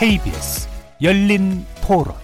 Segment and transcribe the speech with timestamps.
[0.00, 0.66] KBS
[1.02, 2.14] 열린 토론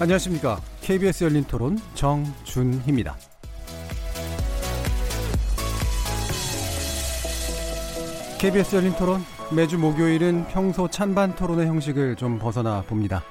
[0.00, 0.58] 안녕하십니까.
[0.80, 3.14] KBS 열린 토론 정준희입니다.
[8.38, 9.20] KBS 열린 토론
[9.54, 13.22] 매주 목요일은 평소 찬반 토론의 형식을 좀 벗어나 봅니다.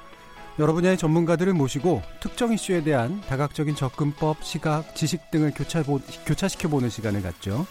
[0.58, 5.84] 여러 분야의 전문가들을 모시고 특정 이슈에 대한 다각적인 접근법, 시각, 지식 등을 교차,
[6.26, 7.66] 교차시켜보는 시간을 갖죠.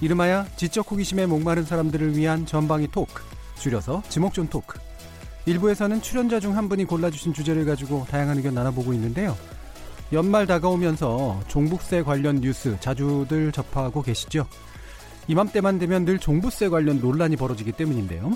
[0.00, 3.22] 이름하여 지적 호기심에 목마른 사람들을 위한 전방위 토크,
[3.58, 4.80] 줄여서 지목전 토크.
[5.44, 9.36] 일부에서는 출연자 중 한 분이 골라주신 주제를 가지고 다양한 의견 나눠보고 있는데요.
[10.12, 14.46] 연말 다가오면서 종부세 관련 뉴스 자주들 접하고 계시죠?
[15.28, 18.32] 이맘때만 되면 늘 종부세 관련 논란이 벌어지기 때문인데요.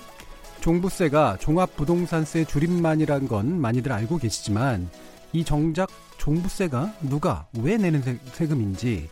[0.67, 4.91] 종부세가 종합부동산세 줄임말이란 건 많이들 알고 계시지만
[5.33, 9.08] 이 정작 종부세가 누가 왜 내는 세금인지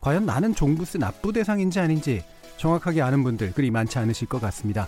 [0.00, 2.22] 과연 나는 종부세 납부 대상인지 아닌지
[2.56, 4.86] 정확하게 아는 분들 그리 많지 않으실 것 같습니다.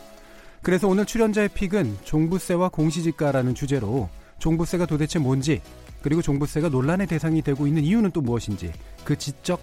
[0.63, 5.63] 그래서 오늘 출연자의 픽은 종부세와 공시지가라는 주제로 종부세가 도대체 뭔지
[6.01, 8.73] 그리고 종부세가 논란의 대상이 되고 있는 이유는 또 무엇인지
[9.05, 9.61] 그 지적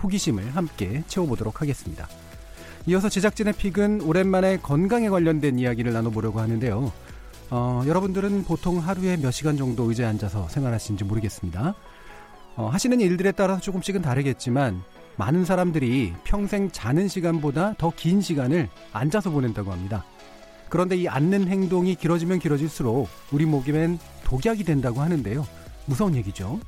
[0.00, 2.08] 호기심을 함께 채워보도록 하겠습니다.
[2.86, 6.92] 이어서 제작진의 픽은 오랜만에 건강에 관련된 이야기를 나눠보려고 하는데요.
[7.50, 11.74] 어, 여러분들은 보통 하루에 몇 시간 정도 의자에 앉아서 생활하시는지 모르겠습니다.
[12.56, 14.82] 어, 하시는 일들에 따라서 조금씩은 다르겠지만
[15.16, 20.04] 많은 사람들이 평생 자는 시간보다 더 긴 시간을 앉아서 보낸다고 합니다.
[20.68, 25.46] 그런데 이 앉는 행동이 길어지면 길어질수록 우리 목에는 독약이 된다고 하는데요.
[25.84, 26.58] 무서운 얘기죠.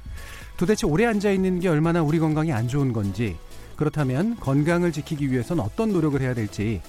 [0.58, 3.36] 도대체 오래 앉아 있는 게 얼마나 우리 건강에 안 좋은 건지
[3.76, 6.80] 그렇다면 건강을 지키기 위해선 어떤 노력을 해야 될지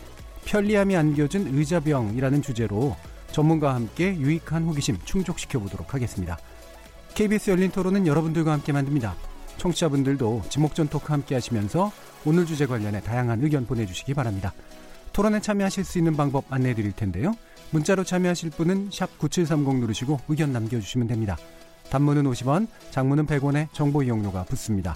[0.46, 2.96] 편리함이 안겨진 의자병이라는 주제로
[3.32, 6.38] 전문가와 함께 유익한 호기심 충족시켜 보도록 하겠습니다.
[7.16, 9.16] KBS 열린 토론은 여러분들과 함께 만듭니다.
[9.58, 11.92] 청취자분들도 지목전 토크 함께 하시면서
[12.26, 14.54] 오늘 주제 관련해 다양한 의견 보내주시기 바랍니다.
[15.14, 17.34] 토론에 참여하실 수 있는 방법 안내해 드릴 텐데요.
[17.72, 21.38] 문자로 참여하실 분은 9730 누르시고 의견 남겨주시면 됩니다.
[21.90, 24.96] 단문은 50원, 장문은 100원의 정보 이용료가 붙습니다.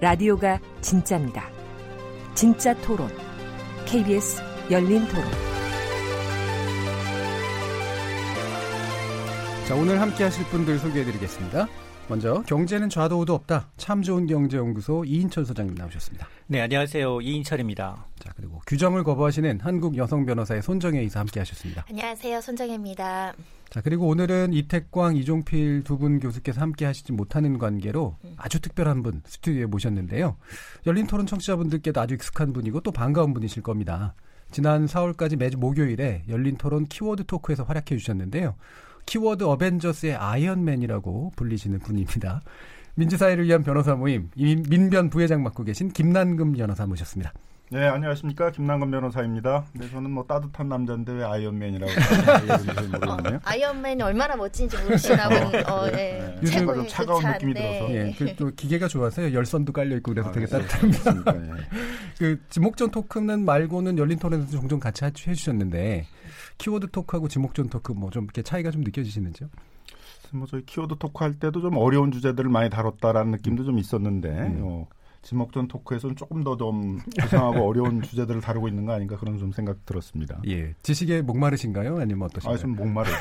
[0.00, 1.48] 라디오가 진짜입니다.
[2.34, 3.08] 진짜 토론.
[3.86, 5.24] KBS 열린 토론.
[9.66, 11.66] 자, 오늘 함께 하실 분들 소개해 드리겠습니다.
[12.08, 13.70] 먼저 경제는 좌도 우도 없다.
[13.78, 16.28] 참 좋은 경제연구소 이인철 소장님 나오셨습니다.
[16.46, 17.20] 네, 안녕하세요.
[17.20, 18.06] 이인철입니다.
[18.18, 21.84] 자, 그리고 규정을 거부하시는 한국 여성 변호사의 손정혜 이사 함께 하셨습니다.
[21.88, 22.40] 안녕하세요.
[22.42, 23.34] 손정혜입니다.
[23.70, 28.34] 자, 그리고 오늘은 이택광, 이종필 두 분 교수께서 함께 하시지 못하는 관계로 음.
[28.36, 30.36] 아주 특별한 분 스튜디오에 모셨는데요.
[30.86, 34.14] 열린 토론 청취자분들께도 아주 익숙한 분이고 또 반가운 분이실 겁니다.
[34.50, 38.54] 지난 4월까지 매주 목요일에 열린 토론 키워드 토크에서 활약해 주셨는데요.
[39.06, 42.42] 키워드 어벤져스의 아이언맨이라고 불리시는 분입니다.
[42.94, 47.32] 민주사회를 위한 변호사 모임 민변 부회장 맡고 계신 김남근 변호사 모셨습니다.
[47.68, 48.52] 네, 안녕하십니까.
[48.52, 49.64] 김남건 변호사입니다.
[49.72, 53.36] 네, 저는 뭐 따뜻한 남자인데 왜 아이언맨이라고 모르겠네요.
[53.36, 56.38] 어, 아이언맨이 얼마나 멋진지 모르시나 본, 어, 네.
[56.44, 57.90] 요즘 좀 차가운 그 느낌이 들어서.
[57.90, 59.32] 예, 그 또 기계가 좋아서요.
[59.34, 60.52] 열선도 깔려 있고 그래서 아, 되게 네.
[60.52, 61.32] 따뜻합니다.
[61.32, 61.50] 네.
[62.18, 66.06] 그, 지목전 토크는 말고는 열린 토론에서 종종 같이 해 주셨는데,
[66.58, 69.48] 키워드 토크하고 지목전 토크 뭐 좀 이렇게 차이가 좀 느껴지시는지요?
[70.32, 74.60] 뭐 저희 키워드 토크 할 때도 좀 어려운 주제들을 많이 다뤘다라는 느낌도 좀 있었는데, 음.
[74.62, 74.86] 어,
[75.26, 80.40] 지목전 토크에서는 조금 더좀 이상하고 어려운 주제들을 다루고 있는 거 아닌가 그런 좀 생각 들었습니다.
[80.46, 80.72] 예.
[80.84, 81.98] 지식에 목마르신가요?
[81.98, 82.54] 아니면 어떠신가요?
[82.54, 83.16] 아, 좀 목마르죠.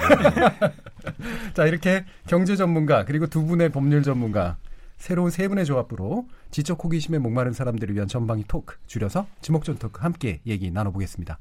[1.56, 4.58] 자, 이렇게 경제 전문가 그리고 두 분의 법률 전문가
[4.98, 10.42] 새로운 세 분의 조합으로 지적 호기심에 목마른 사람들을 위한 전방위 토크, 줄여서 지목전 토크 함께
[10.46, 11.40] 얘기 나눠보겠습니다.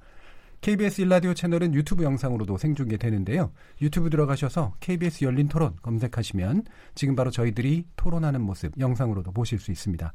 [0.62, 3.52] KBS 일라디오 채널은 유튜브 영상으로도 생중계되는데요.
[3.82, 10.14] 유튜브 들어가셔서 KBS 열린 토론 검색하시면 지금 바로 저희들이 토론하는 모습 영상으로도 보실 수 있습니다.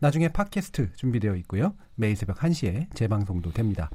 [0.00, 1.74] 나중에 팟캐스트 준비되어 있고요.
[1.94, 3.90] 매일 새벽 1시에 재방송도 됩니다.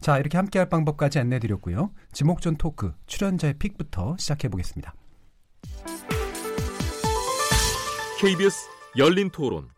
[0.00, 1.90] 자, 이렇게 함께할 방법까지 안내 드렸고요.
[2.12, 4.94] 지목전 토크 출연자의 픽부터 시작해 보겠습니다.
[8.20, 9.68] KBS 열린 토론.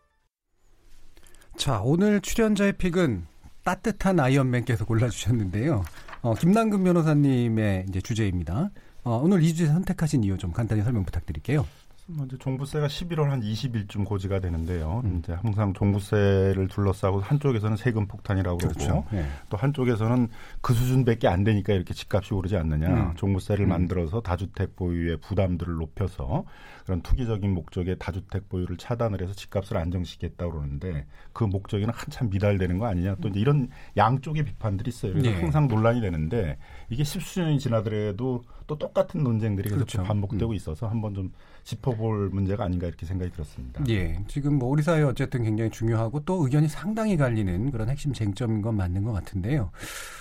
[1.57, 3.25] 자, 오늘 출연자의 픽은
[3.63, 5.83] 따뜻한 아이언맨께서 골라주셨는데요.
[6.21, 8.69] 어, 김남근 변호사님의 이제 주제입니다.
[9.03, 11.65] 어, 오늘 이 주제 선택하신 이유 좀 간단히 설명 부탁드릴게요.
[12.09, 15.01] 먼저 종부세가 11월 한 20일쯤 고지가 되는데요.
[15.03, 15.19] 음.
[15.19, 19.05] 이제 항상 종부세를 둘러싸고 한쪽에서는 세금 폭탄이라고 그러고 그렇죠.
[19.11, 19.25] 네.
[19.49, 20.29] 또 한쪽에서는
[20.61, 22.87] 그 수준밖에 안 되니까 이렇게 집값이 오르지 않느냐.
[22.87, 23.15] 음.
[23.15, 23.69] 종부세를 음.
[23.69, 26.45] 만들어서 다주택 보유의 부담들을 높여서
[26.85, 32.85] 그런 투기적인 목적의 다주택 보유를 차단을 해서 집값을 안정시키겠다고 그러는데 그 목적에는 한참 미달되는 거
[32.85, 33.15] 아니냐.
[33.21, 33.67] 또 이런
[33.97, 35.11] 양쪽의 비판들이 있어요.
[35.11, 35.41] 그래서 네.
[35.41, 36.57] 항상 논란이 되는데
[36.89, 40.03] 이게 십수년이 지나더라도 또 똑같은 논쟁들이 계속 그렇죠.
[40.03, 40.55] 반복되고 음.
[40.55, 41.31] 있어서 한번 좀
[41.67, 43.83] 짚어볼 문제가 아닌가 이렇게 생각이 들었습니다.
[43.89, 48.61] 예, 지금 뭐 우리 사회 어쨌든 굉장히 중요하고 또 의견이 상당히 갈리는 그런 핵심 쟁점인
[48.61, 49.69] 건 맞는 것 같은데요.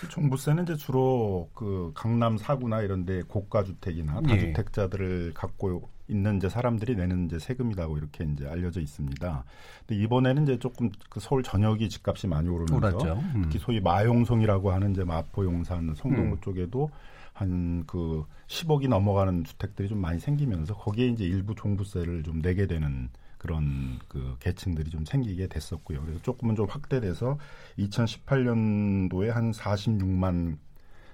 [0.09, 4.27] 종부세는 이제 주로 그 강남 사구나 이런데 고가 주택이나 예.
[4.27, 5.33] 다주택자들을 예.
[5.35, 9.45] 갖고 있는 이제 사람들이 내는 이제 세금이라고 이렇게 이제 알려져 있습니다.
[9.87, 13.43] 근데 이번에는 이제 조금 그 서울 전역이 집값이 많이 오르면서 음.
[13.45, 16.41] 특히 소위 마용성이라고 하는 이제 마포 용산 성동구 음.
[16.41, 16.91] 쪽에도
[17.37, 23.11] 한 그 10억이 넘어가는 주택들이 좀 많이 생기면서 거기에 이제 일부 종부세를 좀 내게 되는
[23.39, 26.01] 그런 그 계층들이 좀 생기게 됐었고요.
[26.01, 27.39] 그래서 조금은 좀 확대돼서
[27.79, 30.57] 2018년도에 한 46만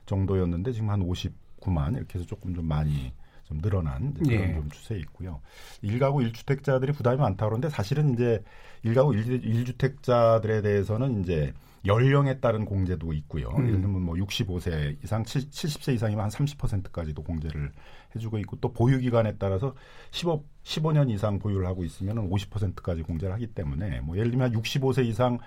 [0.07, 3.13] 정도였는데 지금 한 59만 이렇게 해서 조금 좀 많이
[3.53, 4.55] 좀 늘어난 그런 예.
[4.55, 5.41] 좀 추세 있고요.
[5.83, 8.43] 일가구 일주택자들이 부담이 많다 그러는데 사실은 이제
[8.83, 11.53] 일가구 일주택자들에 대해서는 이제
[11.85, 13.49] 연령에 따른 공제도 있고요.
[13.51, 13.67] 음.
[13.67, 17.73] 예를 들면 뭐 65세 이상, 70세 이상이면 한 30%까지도 공제를
[18.15, 19.75] 해주고 있고 또 보유 기간에 따라서
[20.13, 25.39] 15 15년 이상 보유를 하고 있으면 50%까지 공제를 하기 때문에 뭐 예를 들면 65세 이상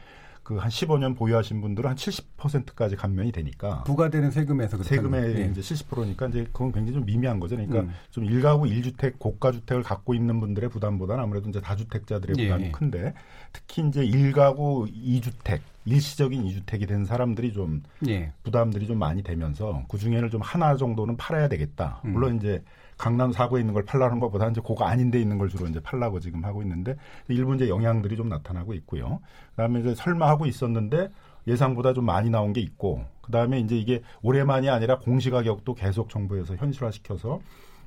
[0.46, 5.50] 그 한 15년 보유하신 분들은 한 70%까지 감면이 되니까 부과되는 세금에서 세금의 네.
[5.52, 7.56] 이제 70%니까 이제 그건 굉장히 좀 미미한 거죠.
[7.56, 7.92] 그러니까 음.
[8.12, 12.72] 좀 일가구 1주택 고가 주택을 갖고 있는 분들의 부담보다는 아무래도 이제 다주택자들의 부담이 예.
[12.72, 13.16] 큰데
[13.54, 18.32] 특히 이제 일가구 2주택 일시적인 2주택이 된 사람들이 좀 예.
[18.44, 22.02] 부담들이 좀 많이 되면서 그 중에는 좀 하나 정도는 팔아야 되겠다.
[22.06, 22.14] 음.
[22.14, 22.62] 물론 이제
[22.98, 26.46] 강남 사구에 있는 걸 팔라는 것보다 이제 고가 아닌데 있는 걸 주로 이제 팔라고 지금
[26.46, 26.96] 하고 있는데
[27.28, 29.20] 일부 이제 영향들이 좀 나타나고 있고요.
[29.52, 31.10] 그다음에 이제 설마 하고 있었는데
[31.48, 36.56] 예상보다 좀 많이 나온 게 있고 그다음에 이제 이게 올해만이 아니라 공시 가격도 계속 정부에서
[36.56, 37.42] 현실화시켜서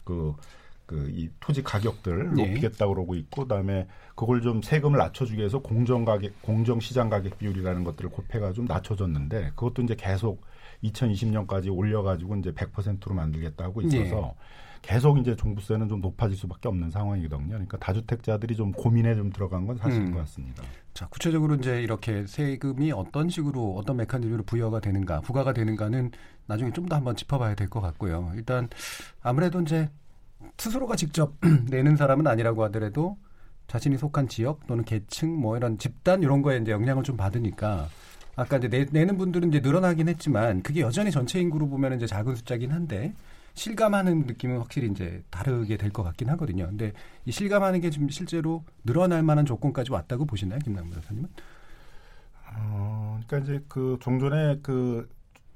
[0.05, 0.35] 그
[0.89, 2.47] 그이 토지 가격들 네.
[2.47, 7.85] 높이겠다고 그러고 있고 그다음에 그걸 좀 세금을 낮춰주기 위해서 공정 가격 공정 시장 가격 비율이라는
[7.85, 10.43] 것들을 곱해가 좀 낮춰줬는데 그것도 이제 계속
[10.83, 14.35] 2020년까지 올려가지고 이제 100%로 만들겠다고 있어서 네.
[14.83, 17.49] 계속 이제 종부세는 좀 높아질 수밖에 없는 상황이거든요.
[17.49, 20.13] 그러니까 다주택자들이 좀 고민에 좀 들어간 건 사실인 음.
[20.15, 20.63] 것 같습니다.
[20.95, 26.11] 자, 구체적으로 이제 이렇게 세금이 어떤 식으로 어떤 메커니즘으로 부여가 되는가, 부과가 되는가는
[26.47, 28.33] 나중에 좀 더 한번 짚어봐야 될 것 같고요.
[28.35, 28.69] 일단
[29.21, 29.89] 아무래도 이제
[30.57, 31.35] 스스로가 직접
[31.69, 33.19] 내는 사람은 아니라고 하더라도
[33.67, 37.89] 자신이 속한 지역 또는 계층 뭐 이런 집단 이런 거에 이제 영향을 좀 받으니까
[38.37, 42.35] 아까 이제 내, 내는 분들은 이제 늘어나긴 했지만 그게 여전히 전체 인구로 보면 이제 작은
[42.37, 43.13] 숫자긴 한데
[43.59, 46.67] 실감하는 느낌은 확실히 이제 다르게 될 것 같긴 하거든요.
[46.67, 46.93] 근데
[47.27, 51.29] 이 실감하는 게 지금 실제로 늘어날 만한 조건까지 왔다고 보시나요, 김남무 변호사님은?
[52.57, 55.09] 어, 그러니까 이제 그 종전에 그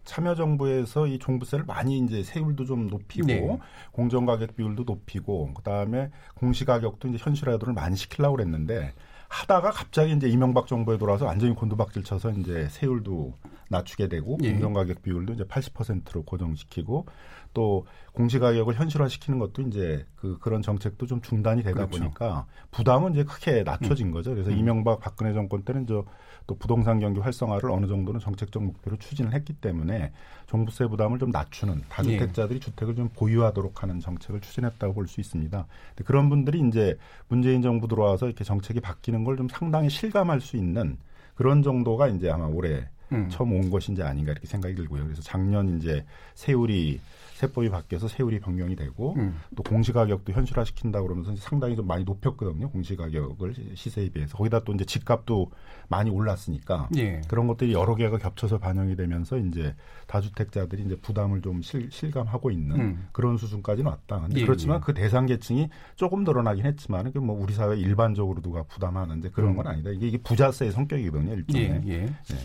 [0.05, 3.59] 참여정부에서 이 종부세를 많이 이제 세율도 좀 높이고 네.
[3.93, 8.95] 공정가격 비율도 높이고 그다음에 공시가격도 이제 현실화도를 많이 시키려고 그랬는데
[9.29, 13.35] 하다가 갑자기 이제 이명박 정부에 돌아서 완전히 곤두박질 쳐서 이제 세율도
[13.71, 14.51] 낮추게 되고 예.
[14.53, 17.07] 공정가격 비율도 이제 80%로 고정시키고
[17.55, 21.99] 또 공시가격을 현실화시키는 것도 이제 그 그런 정책도 좀 중단이 되다 그렇죠.
[21.99, 24.13] 보니까 부담은 이제 크게 낮춰진 음.
[24.13, 24.31] 거죠.
[24.31, 24.59] 그래서 음.
[24.59, 26.05] 이명박 박근혜 정권 때는 저
[26.47, 30.13] 또 부동산 경기 활성화를 어느 정도는 정책적 목표로 추진을 했기 때문에
[30.47, 32.61] 종부세 부담을 좀 낮추는 다주택자들이 예.
[32.61, 35.67] 주택을 좀 보유하도록 하는 정책을 추진했다고 볼 수 있습니다.
[36.05, 36.97] 그런 분들이 이제
[37.29, 40.99] 문재인 정부 들어와서 이렇게 정책이 바뀌는 걸 좀 상당히 실감할 수 있는
[41.35, 43.29] 그런 정도가 이제 아마 올해 음.
[43.31, 45.05] 처음 온 것인지 아닌가 이렇게 생각이 들고요.
[45.05, 46.05] 그래서 작년 이제
[46.35, 47.01] 세율이
[47.43, 49.41] 세법이 바뀌어서 세율이 변경이 되고 음.
[49.57, 52.71] 또 공시가격도 현실화시킨다 그러면서 상당히 좀 많이 높였거든요.
[52.71, 55.51] 공시가격을 시세에 비해서 거기다 또 이제 집값도
[55.89, 57.21] 많이 올랐으니까 예.
[57.27, 59.75] 그런 것들이 여러 개가 겹쳐서 반영이 되면서 이제
[60.07, 63.09] 다주택자들이 이제 부담을 좀 실, 실감하고 있는 음.
[63.11, 64.21] 그런 수준까지는 왔다.
[64.21, 64.45] 근데 예.
[64.45, 69.57] 그렇지만 그 대상 계층이 조금 늘어나긴 했지만 그뭐 우리 사회 일반적으로 누가 부담하는데 그런 음.
[69.57, 69.91] 건 아니다.
[69.91, 71.35] 이게, 이게 부자세의 성격이거든요.
[71.35, 71.83] 일종의.
[71.87, 71.93] 예.
[71.93, 72.07] 예.
[72.07, 72.37] 네.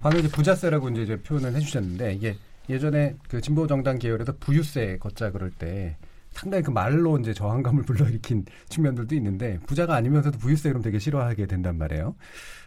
[0.00, 2.36] 방금 이제 부자세라고 이제 표현을 해주셨는데 이게
[2.68, 5.96] 예전에 그 진보 정당 계열에서 부유세 걷자 그럴 때
[6.30, 11.76] 상당히 그 말로 이제 저항감을 불러일으킨 측면들도 있는데 부자가 아니면서도 부유세 그럼 되게 싫어하게 된단
[11.78, 12.14] 말이에요.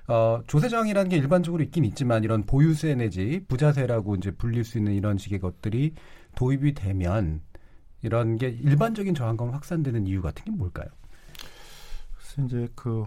[0.08, 5.18] 어, 조세정이라는 게 일반적으로 있긴 있지만 이런 보유세 내지 부자세라고 이제 불릴 수 있는 이런
[5.18, 5.94] 식의 것들이
[6.36, 7.42] 도입이 되면
[8.02, 10.88] 이런 게 일반적인 저항감 확산되는 이유 같은 게 뭘까요?
[12.18, 13.06] 그래서 이제 그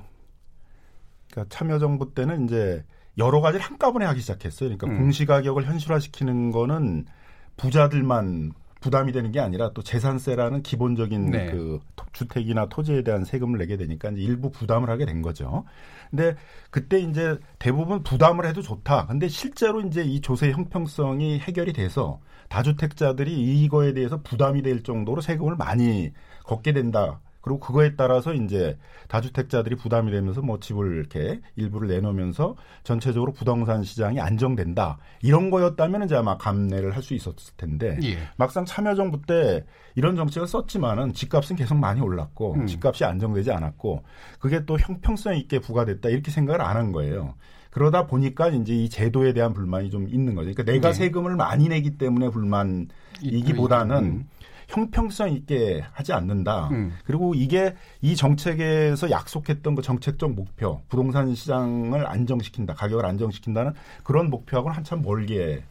[1.31, 2.83] 그러니까 참여정부 때는 이제
[3.19, 4.69] 여러 가지를 한꺼번에 하기 시작했어요.
[4.77, 4.99] 그러니까 음.
[4.99, 7.07] 공시가격을 현실화시키는 거는
[7.57, 11.47] 부자들만 부담이 되는 게 아니라 또 재산세라는 기본적인 네.
[11.51, 15.65] 그 토- 주택이나 토지에 대한 세금을 내게 되니까 일부 부담을 하게 된 거죠.
[16.11, 16.37] 근데
[16.71, 19.07] 그때 이제 대부분 부담을 해도 좋다.
[19.07, 23.33] 근데 실제로 이제 이 조세 형평성이 해결이 돼서 다주택자들이
[23.65, 26.13] 이거에 대해서 부담이 될 정도로 세금을 많이
[26.45, 27.19] 걷게 된다.
[27.47, 28.77] 그리고 그거에 따라서 이제
[29.07, 34.99] 다주택자들이 부담이 되면서 뭐 집을 이렇게 일부를 내놓으면서 전체적으로 부동산 시장이 안정된다.
[35.23, 38.19] 이런 거였다면 이제 아마 감내를 할 수 있었을 텐데 예.
[38.37, 42.67] 막상 참여정부 때 이런 정책을 썼지만은 집값은 계속 많이 올랐고 음.
[42.67, 44.03] 집값이 안정되지 않았고
[44.41, 47.35] 그게 또 형평성 있게 부과됐다 이렇게 생각을 안 한 거예요.
[47.71, 50.51] 그러다 보니까 이제 이 제도에 대한 불만이 좀 있는 거죠.
[50.53, 50.95] 그러니까 내가 네.
[50.95, 54.29] 세금을 많이 내기 때문에 불만이기보다는 음.
[54.69, 56.69] 형평성 있게 하지 않는다.
[56.73, 56.93] 음.
[57.05, 64.77] 그리고 이게 이 정책에서 약속했던 그 정책적 목표, 부동산 시장을 안정시킨다, 가격을 안정시킨다는 그런 목표하고는
[64.77, 65.63] 한참 멀게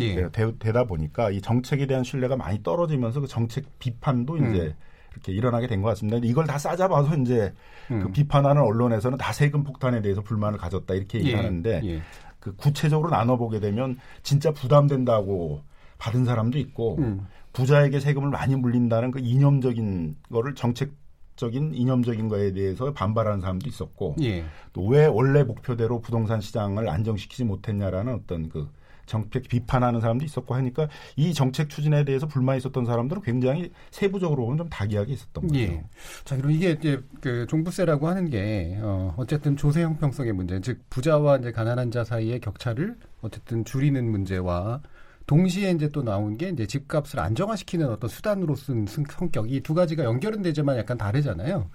[0.00, 0.28] 예.
[0.30, 4.54] 되, 다 보니까 이 정책에 대한 신뢰가 많이 떨어지면서 그 정책 비판도 음.
[4.54, 4.74] 이제
[5.12, 6.18] 이렇게 일어나게 된 것 같습니다.
[6.22, 7.52] 이걸 다 싸잡아서 이제
[7.88, 8.12] 그 음.
[8.12, 11.22] 비판하는 언론에서는 다 세금 폭탄에 대해서 불만을 가졌다 이렇게 예.
[11.24, 12.02] 얘기하는데 예.
[12.40, 15.62] 그 구체적으로 나눠보게 되면 진짜 부담된다고
[15.98, 17.26] 받은 사람도 있고 음.
[17.54, 24.44] 부자에게 세금을 많이 물린다는 그 이념적인 거를 정책적인 이념적인 거에 대해서 반발하는 사람도 있었고 예.
[24.74, 28.68] 또왜 원래 목표대로 부동산 시장을 안정시키지 못했냐라는 어떤 그
[29.06, 34.58] 정책 비판하는 사람도 있었고 하니까 이 정책 추진에 대해서 불만이 있었던 사람들은 굉장히 세부적으로 보면
[34.58, 35.60] 좀 다기하게 있었던 거죠.
[35.60, 35.84] 예.
[36.24, 41.36] 자, 그럼 이게 이제 그 종부세라고 하는 게 어, 어쨌든 조세 형평성의 문제, 즉 부자와
[41.36, 44.80] 이제 가난한 자 사이의 격차를 어쨌든 줄이는 문제와
[45.26, 49.72] 동시에 이제 또 나온 게 이제 집값을 안정화시키는 어떤 수단으로 쓴 승- 성격 이 두
[49.74, 51.70] 가지가 연결은 되지만 약간 다르잖아요.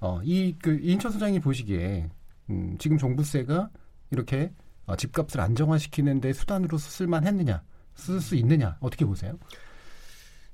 [0.00, 2.08] 어, 이그 이인철 소장이 보시기에
[2.50, 3.70] 음, 지금 종부세가
[4.12, 4.52] 이렇게
[4.86, 7.62] 어, 집값을 안정화시키는데 수단으로 쓸만 했느냐,
[7.96, 9.36] 쓸 수 있느냐 어떻게 보세요?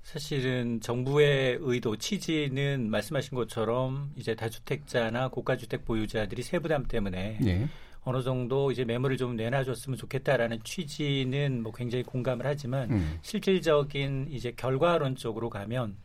[0.02, 7.68] 사실은 정부의 의도 취지는 말씀하신 것처럼 이제 다주택자나 고가주택 보유자들이 세부담 때문에 예.
[8.04, 13.18] 어느 정도 이제 매물을 좀 내놔줬으면 좋겠다라는 취지는 뭐 굉장히 공감을 하지만 음.
[13.22, 15.96] 실질적인 이제 결과론적으로 가면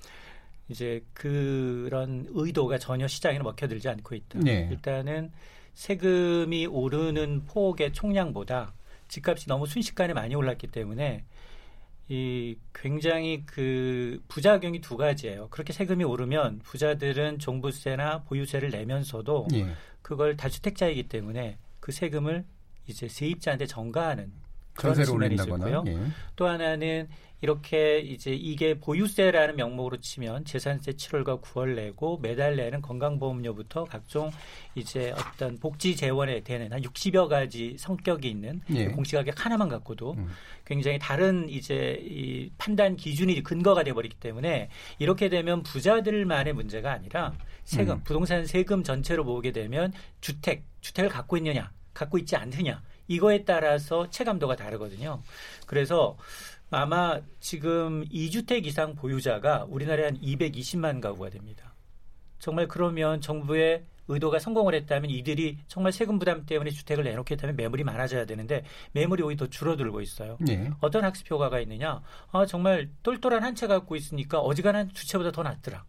[0.70, 4.40] 이제 그런 의도가 전혀 시장에 먹혀들지 않고 있다.
[4.40, 4.68] 네.
[4.72, 5.32] 일단은
[5.74, 8.74] 세금이 오르는 폭의 총량보다
[9.08, 11.24] 집값이 너무 순식간에 많이 올랐기 때문에
[12.10, 15.48] 이 굉장히 그 부작용이 두 가지예요.
[15.50, 19.68] 그렇게 세금이 오르면 부자들은 종부세나 보유세를 내면서도 예.
[20.02, 22.44] 그걸 다주택자이기 때문에 그 세금을
[22.86, 24.34] 이제 세입자한테 전가하는
[24.74, 25.38] 그런 측면이.
[25.38, 25.86] 거고요.
[25.88, 25.98] 예.
[26.36, 27.08] 또 하나는
[27.40, 34.32] 이렇게 이제 이게 보유세라는 명목으로 치면 재산세 7월과 9월 내고 매달 내는 건강보험료부터 각종
[34.76, 38.88] 이제 어떤 복지 재원에 대한 한 60여 가지 성격이 있는 예.
[38.88, 40.28] 공시가격 하나만 갖고도 음.
[40.66, 47.34] 굉장히 다른 이제 이 판단 기준이 근거가 돼 버리기 때문에 이렇게 되면 부자들만의 문제가 아니라
[47.64, 48.02] 세금, 음.
[48.04, 54.56] 부동산 세금 전체로 보게 되면 주택, 주택을 갖고 있느냐, 갖고 있지 않느냐 이거에 따라서 체감도가
[54.56, 55.22] 다르거든요.
[55.66, 56.16] 그래서
[56.70, 61.74] 아마 지금 2주택 이상 보유자가 우리나라에 한 220만 가구가 됩니다.
[62.40, 68.26] 정말 그러면 정부의 의도가 성공을 했다면 이들이 정말 세금 부담 때문에 주택을 내놓겠다면 매물이 많아져야
[68.26, 68.64] 되는데
[68.94, 70.38] 매물이 오히려 더 줄어들고 있어요.
[70.48, 70.70] 예.
[70.80, 72.02] 어떤 학습 효과가 있느냐?
[72.32, 75.84] 아, 정말 똘똘한 한 채 갖고 있으니까 어지간한 두 채보다 더 낫더라.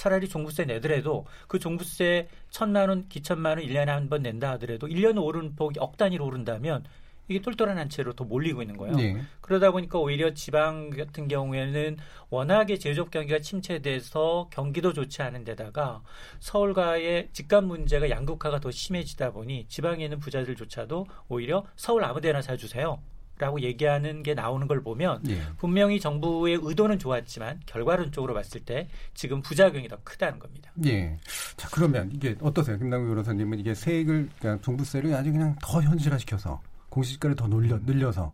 [0.00, 5.22] 차라리 종부세 내더라도 그 종부세 천만 원, 기천만 원 1년에 한 번 낸다 하더라도 1년
[5.22, 6.84] 오른 폭이 억 단위로 오른다면
[7.28, 8.98] 이게 똘똘한 한 채로 더 몰리고 있는 거예요.
[8.98, 9.20] 예.
[9.42, 11.98] 그러다 보니까 오히려 지방 같은 경우에는
[12.30, 16.02] 워낙에 제조업 경기가 침체돼서 경기도 좋지 않은 데다가
[16.40, 23.00] 서울과의 집값 문제가 양극화가 더 심해지다 보니 지방에 있는 부자들조차도 오히려 서울 아무데나 사주세요.
[23.40, 25.40] 라고 얘기하는 게 나오는 걸 보면 예.
[25.56, 30.70] 분명히 정부의 의도는 좋았지만 결과론적으로 봤을 때 지금 부작용이 더 크다는 겁니다.
[30.84, 31.16] 예.
[31.56, 32.76] 자, 그러면 이게 어떠세요?
[32.76, 38.30] 김남규 변호사님은 이게 세액을, 그러니까 종부세를 아주 그냥 더 현실화시켜서 공시지가를 더 늘려, 늘려서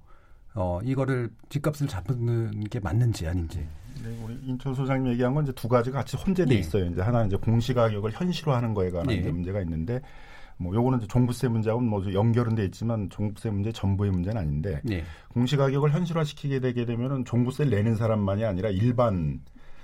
[0.54, 3.64] 어, 이거를 집값을 잡는 게 맞는지 아닌지.
[4.02, 6.58] 네, 우리 인천 소장님 얘기한 건 이제 두 가지가 같이 혼재돼 예.
[6.58, 6.86] 있어요.
[6.86, 9.20] 이제 하나는 이제 공시가격을 현실화하는 거에 관한 예.
[9.20, 10.00] 문제가 있는데
[10.58, 15.04] 뭐 요거는 종부세 문제하고는 뭐 연결은 돼 있지만 종부세 문제 전부의 문제는 아닌데 예.
[15.32, 19.40] 공시가격을 현실화시키게 되게 되면은 종부세를 내는 사람만이 아니라 일반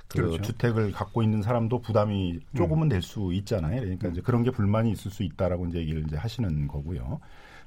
[0.09, 0.37] 그 그렇죠.
[0.37, 0.43] 음.
[0.43, 3.81] 주택을 갖고 있는 사람도 부담이 조금은 될 수 있잖아요.
[3.81, 7.21] 그러니까 이제 그런 게 불만이 있을 수 있다라고 이제 얘기를 이제 하시는 거고요.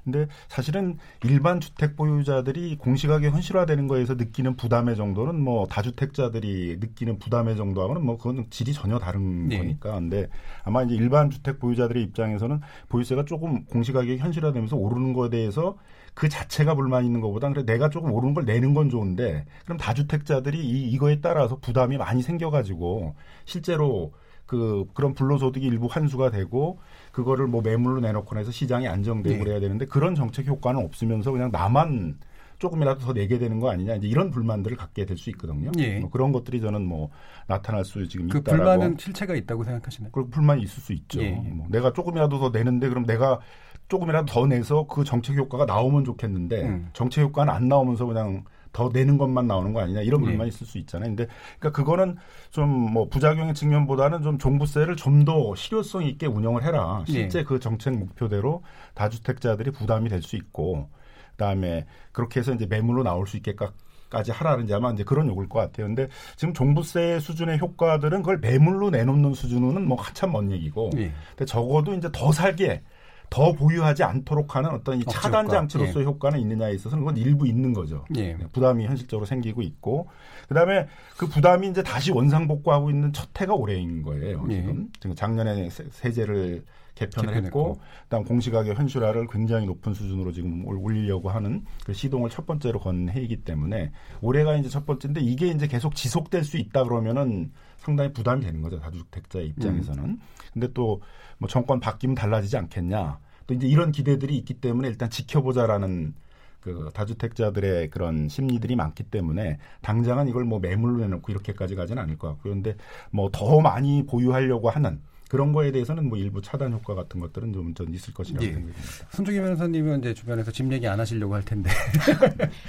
[0.06, 7.56] 근데 사실은 일반 주택 보유자들이 공시가격 현실화되는 거에서 느끼는 부담의 정도는 뭐 다주택자들이 느끼는 부담의
[7.56, 9.58] 정도하고는 뭐 그건 질이 전혀 다른 네.
[9.58, 9.94] 거니까.
[9.94, 10.28] 근데
[10.62, 15.76] 아마 이제 일반 주택 보유자들의 입장에서는 보유세가 조금 공시가격이 현실화되면서 오르는 거에 대해서
[16.14, 20.58] 그 자체가 불만 있는 것보다 그래 내가 조금 오르는 걸 내는 건 좋은데 그럼 다주택자들이
[20.64, 24.12] 이 이거에 따라서 부담이 많이 생겨가지고 실제로
[24.46, 26.78] 그 그런 불로소득이 일부 환수가 되고
[27.12, 29.42] 그거를 뭐 매물로 내놓거나 해서 시장이 안정되고 네.
[29.42, 32.18] 그래야 되는데 그런 정책 효과는 없으면서 그냥 나만
[32.58, 35.70] 조금이라도 더 내게 되는 거 아니냐 이제 이런 불만들을 갖게 될 수 있거든요.
[35.78, 35.98] 예.
[35.98, 37.10] 뭐 그런 것들이 저는 뭐
[37.48, 38.62] 나타날 수 지금 그 있다라고.
[38.64, 40.10] 불만은 실체가 있다고 생각하시나요?
[40.12, 41.20] 그 불만이 있을 수 있죠.
[41.22, 41.32] 예.
[41.32, 43.40] 뭐 내가 조금이라도 더 내는데 그럼 내가
[43.88, 46.88] 조금이라도 더 내서 그 정책 효과가 나오면 좋겠는데 음.
[46.92, 48.44] 정책 효과는 안 나오면서 그냥
[48.76, 50.26] 더 내는 것만 나오는 거 아니냐 이런 예.
[50.26, 51.08] 불만이 있을 수 있잖아요.
[51.08, 51.26] 근데
[51.58, 52.16] 그러니까 그거는
[52.50, 57.02] 좀 뭐 부작용의 측면보다는 좀 종부세를 좀 더 실효성 있게 운영을 해라.
[57.06, 57.42] 실제 예.
[57.42, 58.62] 그 정책 목표대로
[58.94, 60.88] 다주택자들이 부담이 될 수 있고
[61.32, 63.72] 그다음에 그렇게 해서 이제 매물로 나올 수 있게까
[64.10, 65.86] 까지 하라는지 아마 이제 그런 요구일 것 같아요.
[65.86, 71.12] 근데 지금 종부세 수준의 효과들은 그걸 매물로 내놓는 수준은 뭐 한참 먼 얘기고 예.
[71.30, 72.82] 근데 적어도 이제 더 살게
[73.30, 75.48] 더 보유하지 않도록 하는 어떤 이 차단.
[75.48, 78.04] 장치로서의 효과는 있느냐에 있어서는 그건 일부 있는 거죠.
[78.16, 78.34] 예.
[78.34, 80.08] 네, 부담이 현실적으로 생기고 있고
[80.48, 84.44] 그다음에 그 부담이 이제 다시 원상복구하고 있는 첫 해가 올해인 거예요.
[84.50, 84.56] 예.
[84.62, 86.64] 지금 지금 작년에 세- 세제를
[86.94, 87.60] 개편을 개편했고.
[87.72, 92.78] 했고 그다음 공시가격 현실화를 굉장히 높은 수준으로 지금 올- 올리려고 하는 그 시동을 첫 번째로
[92.80, 93.90] 건 해이기 때문에
[94.22, 98.80] 올해가 이제 첫 번째인데 이게 이제 계속 지속될 수 있다 그러면은 상당히 부담이 되는 거죠
[98.80, 100.04] 다주택자의 입장에서는.
[100.04, 100.20] 음.
[100.56, 101.00] 근데 또
[101.38, 103.18] 뭐 정권 바뀌면 달라지지 않겠냐.
[103.46, 106.14] 또 이제 이런 기대들이 있기 때문에 일단 지켜보자라는
[106.62, 112.28] 그 다주택자들의 그런 심리들이 많기 때문에 당장은 이걸 뭐 매물로 내놓고 이렇게까지 가지는 않을 것
[112.28, 112.54] 같고요.
[112.54, 112.74] 근데
[113.10, 117.74] 뭐 더 많이 보유하려고 하는 그런 거에 대해서는 뭐 일부 차단 효과 같은 것들은 좀,
[117.74, 118.52] 좀 있을 것이라고 예.
[118.52, 118.80] 생각합니다.
[119.10, 121.68] 손중기 변호사님은 이제 주변에서 집 얘기 안 하시려고 할 텐데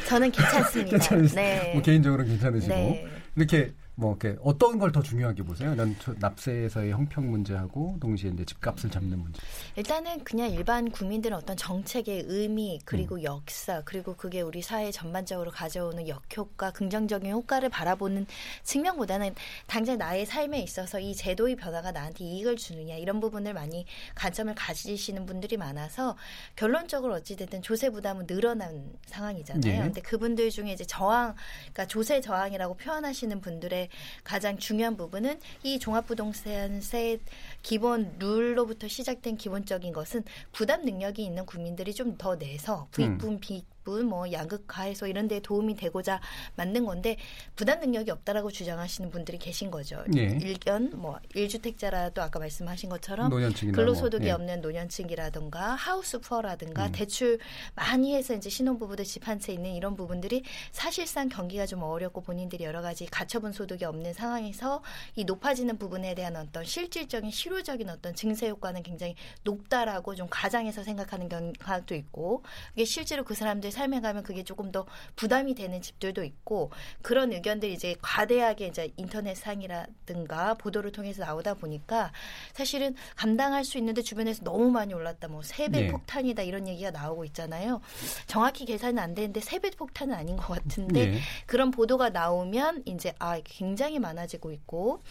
[0.09, 0.97] 저는 괜찮습니다.
[0.97, 1.71] 괜찮으시- 네.
[1.73, 3.07] 뭐 개인적으로는 괜찮으시고 네.
[3.37, 5.73] 이렇게 뭐 이렇게 어떤 걸 더 중요하게 보세요?
[5.73, 9.39] 이런 저- 납세에서의 형평 문제하고 동시에 이제 집값을 잡는 문제.
[9.75, 12.79] 일단은 그냥 일반 국민들은 어떤 정책의 의미 음.
[12.85, 18.27] 그리고 역사 그리고 그게 우리 사회 전반적으로 가져오는 역효과 긍정적인 효과를 바라보는
[18.63, 19.33] 측면보다는
[19.65, 25.25] 당장 나의 삶에 있어서 이 제도의 변화가 나한테 이익을 주느냐 이런 부분을 많이 관점을 가지시는
[25.25, 26.15] 분들이 많아서
[26.55, 29.73] 결론적으로 어찌됐든 조세 부담은 늘어난 상황이잖아요.
[29.73, 29.79] 예.
[29.79, 31.33] 근데 그분들 중에 이제 저항
[31.73, 33.86] 그러니까 조세 저항이라고 표현하시는 분들의
[34.23, 37.19] 가장 중요한 부분은 이 종합부동산세
[37.61, 44.05] 기본 룰로부터 시작된 기본적인 것은 부담 능력이 있는 국민들이 좀 더 내서 부익분 비 익분
[44.05, 46.19] 뭐 양극화 해소 이런 데 도움이 되고자
[46.55, 47.15] 만든 건데
[47.55, 50.03] 부담 능력이 없다라고 주장하시는 분들이 계신 거죠.
[50.15, 50.37] 예.
[50.41, 54.31] 일견 뭐 1주택자라도 아까 말씀하신 것처럼 노년층이나 근로소득이 뭐, 예.
[54.33, 56.91] 없는 노년층이라든가 하우스 푸어라든가 음.
[56.91, 57.39] 대출
[57.75, 62.63] 많이 해서 이제 신혼부부들 집 한 채 있는 이런 부분들이 사실상 경기가 좀 어렵고 본인들이
[62.63, 64.81] 여러 가지 가처분 소득이 없는 상황에서
[65.15, 71.29] 이 높아지는 부분에 대한 어떤 실질적인 실효적인 어떤 증세 효과는 굉장히 높다라고 좀 가장해서 생각하는
[71.29, 74.85] 경향도 있고 이게 실제로 그 사람들 삶에 가면 그게 조금 더
[75.15, 82.11] 부담이 되는 집들도 있고 그런 의견들이 이제 과대하게 이제 인터넷 상이라든가 보도를 통해서 나오다 보니까
[82.53, 85.87] 사실은 감당할 수 있는데 주변에서 너무 많이 올랐다 뭐 세배 네.
[85.87, 87.81] 폭탄이다 이런 얘기가 나오고 있잖아요.
[88.25, 91.19] 정확히 계산은 안 되는데 세배 폭탄은 아닌 것 같은데 예.
[91.45, 95.03] 그런 보도가 나오면 이제 아 굉장히 많아지고 있고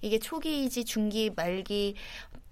[0.00, 1.94] 이게 초기이지 중기 말기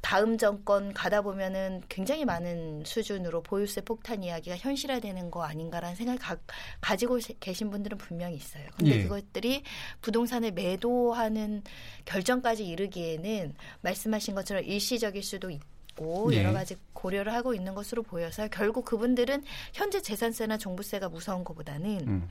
[0.02, 6.36] 다음 정권 가다 보면은 굉장히 많은 수준으로 보유세 폭탄 이야기가 현실화되는 거 아닌가라는 생각을 가,
[6.80, 8.66] 가지고 계신 분들은 분명히 있어요.
[8.76, 9.02] 근데 예.
[9.04, 9.62] 그것들이
[10.02, 11.62] 부동산을 매도하는
[12.04, 16.38] 결정까지 이르기에는 말씀하신 것처럼 일시적일 수도 있고 예.
[16.38, 22.30] 여러 가지 고려를 하고 있는 것으로 보여서 결국 그분들은 현재 재산세나 종부세가 무서운 것보다는 음.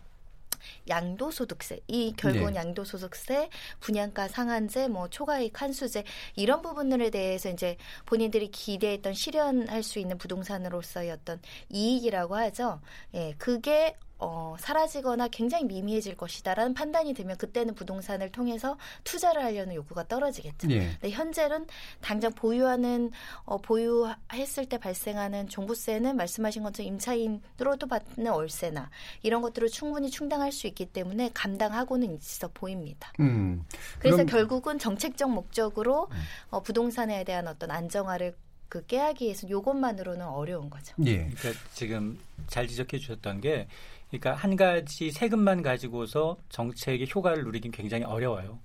[0.88, 2.60] 양도소득세, 이 결국은 네.
[2.60, 6.04] 양도소득세, 분양가 상한제, 뭐 초과이익 환수제
[6.36, 12.82] 이런 부분들에 대해서 이제 본인들이 기대했던 실현할 수 있는 부동산으로서의 어떤 이익이라고 하죠.
[13.14, 20.08] 예, 그게 어, 사라지거나 굉장히 미미해질 것이다라는 판단이 들면 그때는 부동산을 통해서 투자를 하려는 요구가
[20.08, 20.70] 떨어지겠죠.
[20.70, 20.92] 예.
[20.92, 21.66] 근데 현재는
[22.02, 23.10] 당장 보유하는
[23.46, 28.92] 어, 보유했을 때 발생하는 종부세는 말씀하신 것처럼 임차인으로도 받는 월세나
[29.24, 33.12] 이런 것들을 충분히 충당할 수 있기 때문에 감당하고는 있어 보입니다.
[33.20, 33.66] 음.
[33.98, 36.10] 그래서 결국은 정책적 목적으로
[36.52, 38.36] 어, 부동산에 대한 어떤 안정화를
[38.72, 40.96] 그 깨하기 위해서 요것만으로는 어려운 거죠.
[41.06, 41.18] 예.
[41.18, 43.68] 그러니까 지금 잘 지적해 주셨던 게
[44.08, 48.60] 그러니까 한 가지 세금만 가지고서 정책의 효과를 누리긴 굉장히 어려워요.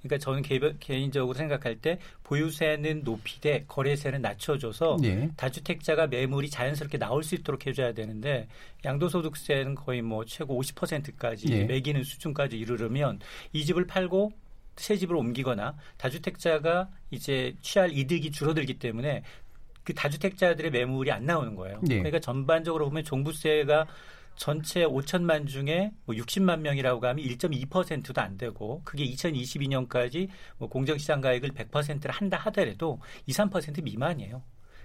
[0.00, 5.30] 그러니까 저는 개별, 개인적으로 생각할 때 보유세는 높이되 거래세는 낮춰줘서 예.
[5.36, 8.48] 다주택자가 매물이 자연스럽게 나올 수 있도록 해줘야 되는데
[8.84, 11.62] 양도소득세는 거의 뭐 최고 50%까지 예.
[11.66, 13.20] 매기는 수준까지 이르르면
[13.52, 14.32] 이 집을 팔고
[14.76, 19.22] 새 집으로 옮기거나 다주택자가 이제 취할 이득이 줄어들기 때문에
[19.84, 21.80] 그 다주택자들의 매물이 안 나오는 거예요.
[21.90, 21.98] 예.
[21.98, 23.86] 그러니까 전반적으로 보면 종부세가
[24.36, 31.50] 전체 5천만 중에 뭐 60만 명이라고 하면 1.2%도 안 되고 그게 2022년까지 뭐 공정시장 가액을
[31.50, 34.42] 100%를 한다 하더라도 2, 3% 미만이에요.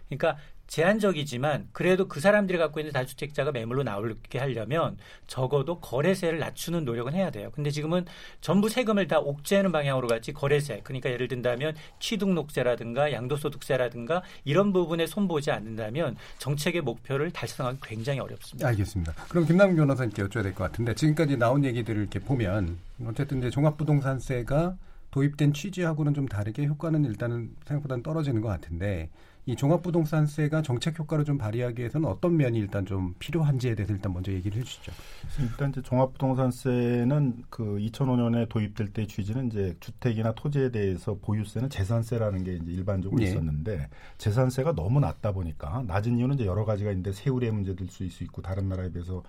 [0.09, 7.13] 그러니까 제한적이지만 그래도 그 사람들이 갖고 있는 다주택자가 매물로 나오게 하려면 적어도 거래세를 낮추는 노력은
[7.13, 7.51] 해야 돼요.
[7.53, 8.05] 근데 지금은
[8.41, 10.81] 전부 세금을 다 옥죄하는 방향으로 갔지 거래세.
[10.83, 18.67] 그러니까 예를 든다면 취등록세라든가 양도소득세라든가 이런 부분에 손보지 않는다면 정책의 목표를 달성하기 굉장히 어렵습니다.
[18.67, 19.13] 알겠습니다.
[19.29, 24.75] 그럼 김남규 변호사님께 여쭤야 될 것 같은데 지금까지 나온 얘기들을 이렇게 보면 어쨌든 이제 종합부동산세가
[25.11, 29.09] 도입된 취지하고는 좀 다르게 효과는 일단은 생각보다는 떨어지는 것 같은데
[29.47, 34.33] 이 종합부동산세가 정책 효과를 좀 발휘하기 위해서는 어떤 면이 일단 좀 필요한지에 대해서 일단 먼저
[34.33, 34.91] 얘기를 해주시죠.
[35.39, 42.55] 일단 이제 종합부동산세는 그 2005년에 도입될 때 취지는 이제 주택이나 토지에 대해서 보유세는 재산세라는 게
[42.55, 43.27] 이제 일반적으로 예.
[43.27, 48.25] 있었는데 재산세가 너무 낮다 보니까 낮은 이유는 이제 여러 가지가 있는데 세율의 문제도 있을 수
[48.25, 49.23] 있고 다른 나라에 비해서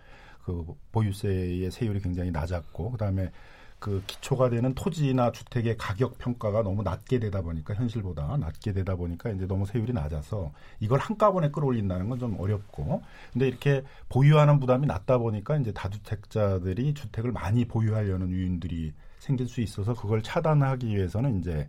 [0.44, 3.30] 그 보유세의 세율이 굉장히 낮았고 그다음에
[3.78, 9.30] 그 기초가 되는 토지나 주택의 가격 평가가 너무 낮게 되다 보니까 현실보다 낮게 되다 보니까
[9.30, 15.18] 이제 너무 세율이 낮아서 이걸 한꺼번에 끌어올린다는 건 좀 어렵고 근데 이렇게 보유하는 부담이 낮다
[15.18, 21.68] 보니까 이제 다주택자들이 주택을 많이 보유하려는 유인들이 생길 수 있어서 그걸 차단하기 위해서는 이제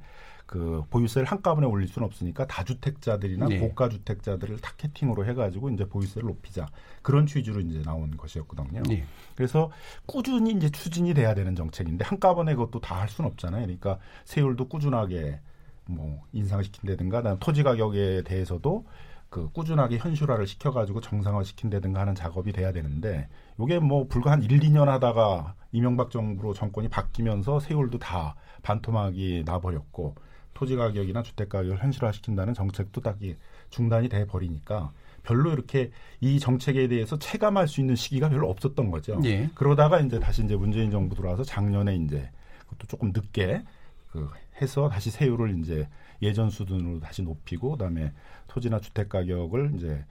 [0.49, 3.59] 그 보유세를 한꺼번에 올릴 수는 없으니까 다주택자들이나 네.
[3.59, 6.65] 고가 주택자들을 타겟팅으로 해가지고 이제 보유세를 높이자
[7.03, 8.81] 그런 취지로 이제 나온 것이었거든요.
[8.89, 9.03] 예.
[9.35, 9.69] 그래서
[10.07, 13.61] 꾸준히 이제 추진이 돼야 되는 정책인데 한꺼번에 그것도 다 할 수는 없잖아요.
[13.61, 15.39] 그러니까 세율도 꾸준하게
[15.85, 18.87] 뭐 인상시킨다든가 토지 가격에 대해서도
[19.29, 23.29] 그 꾸준하게 현실화를 시켜가지고 정상화 시킨다든가 하는 작업이 돼야 되는데
[23.61, 30.15] 이게 뭐 불과 한 1, 2년 하다가 이명박 정부로 정권이 바뀌면서 세율도 다 반토막이 나버렸고
[30.59, 33.37] 토지 가격이나 주택 가격을 현실화시킨다는 정책도 딱히
[33.69, 34.91] 중단이 돼 버리니까
[35.23, 39.21] 별로 이렇게 이 정책에 대해서 체감할 수 있는 시기가 별로 없었던 거죠.
[39.23, 39.49] 예.
[39.55, 42.29] 그러다가 이제 다시 이제 문재인 정부 들어와서 작년에 이제
[42.63, 43.63] 그것도 조금 늦게
[44.11, 44.29] 그
[44.61, 45.87] 해서 다시 세율을 이제
[46.21, 48.11] 예전 수준으로 다시 높이고 그다음에
[48.47, 50.03] 토지나 주택 가격을 이제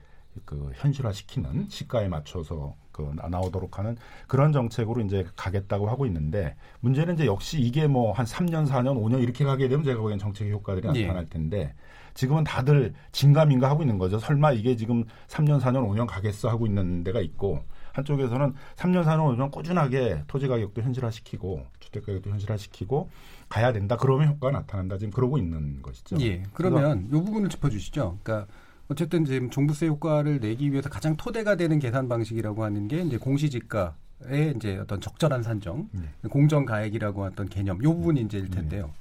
[0.45, 3.95] 그 현실화시키는 시가에 맞춰서 그 나- 나오도록 하는
[4.27, 9.21] 그런 정책으로 이제 가겠다고 하고 있는데 문제는 이제 역시 이게 뭐 한 3년, 4년, 5년
[9.23, 11.05] 이렇게 가게 되면 제가 보기엔 정책의 효과들이 예.
[11.07, 11.73] 나타날 텐데
[12.13, 14.19] 지금은 다들 진가민가 하고 있는 거죠.
[14.19, 19.51] 설마 이게 지금 3년, 4년, 5년 가겠어 하고 있는 데가 있고 한쪽에서는 3년, 4년, 5년
[19.51, 23.09] 꾸준하게 토지 가격도 현실화시키고 주택 가격도 현실화시키고
[23.47, 23.95] 가야 된다.
[23.97, 24.97] 그러면 효과가 나타난다.
[24.97, 26.17] 지금 그러고 있는 것이죠.
[26.19, 26.43] 예.
[26.53, 28.17] 그러면 이 부분을 짚어 주시죠.
[28.23, 28.51] 그러니까
[28.89, 33.95] 어쨌든 지금 종부세 효과를 내기 위해서 가장 토대가 되는 계산 방식이라고 하는 게 이제 공시지가
[34.23, 36.01] 의 이제 어떤 적절한 산정, 네.
[36.29, 38.91] 공정 가액이라고 했던 개념, 이 부분이 이제 일 텐데요.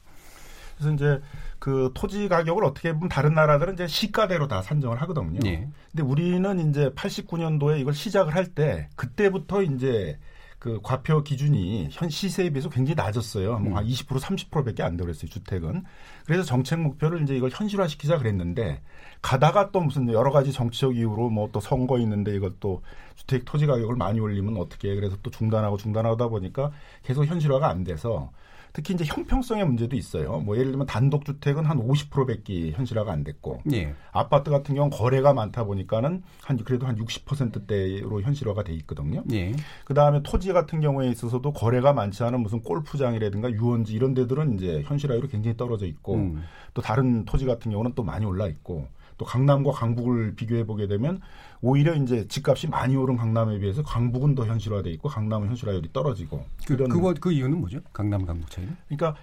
[0.77, 1.21] 그래서 이제
[1.59, 5.41] 그 토지 가격을 어떻게 보면 다른 나라들은 이제 시가대로 다 산정을 하거든요.
[5.45, 5.69] 예.
[5.91, 10.19] 근데 우리는 이제 89년도에 이걸 시작을 할 때 그때부터 이제
[10.59, 13.59] 그 과표 기준이 현 시세에 비해서 굉장히 낮았어요.
[13.61, 15.31] 뭐한 20% 30%밖에 안 되었어요.
[15.31, 15.85] 주택은.
[16.27, 18.83] 그래서 정책 목표를 이제 이걸 현실화시키자 그랬는데
[19.23, 22.83] 가다가 또 무슨 여러 가지 정치적 이유로 뭐 또 선거 있는데 이걸 또
[23.15, 24.95] 주택 토지 가격을 많이 올리면 어떻게 해.
[24.95, 26.73] 그래서 또 중단하고 중단하다 보니까
[27.05, 28.31] 계속 현실화가 안 돼서
[28.73, 30.39] 특히 이제 형평성의 문제도 있어요.
[30.39, 33.95] 뭐 예를 들면 단독 주택은 한 50%밖에 현실화가 안 됐고 예.
[34.13, 39.25] 아파트 같은 경우는 거래가 많다 보니까는 한 그래도 한 60%대로 현실화가 돼 있거든요.
[39.33, 39.53] 예.
[39.85, 44.83] 그 다음에 토지 같은 경우에 있어서도 거래가 많지 않은 무슨 골프장이라든가 유원지 이런 데들은 이제
[44.87, 46.43] 현실화율이 굉장히 떨어져 있고 음.
[46.75, 48.87] 또 다른 토지 같은 경우는 또 많이 올라 있고
[49.19, 51.21] 또 강남과 강북을 비교해 보게 되면
[51.61, 56.77] 오히려 이제 집값이 많이 오른 강남에 비해서 강북은 더 현실화돼 있고 강남은 현실화율이 떨어지고 그,
[56.77, 57.81] 그거 그 이유는 뭐죠?
[57.93, 58.77] 강남 강북 차이는?
[58.87, 59.17] 그러니까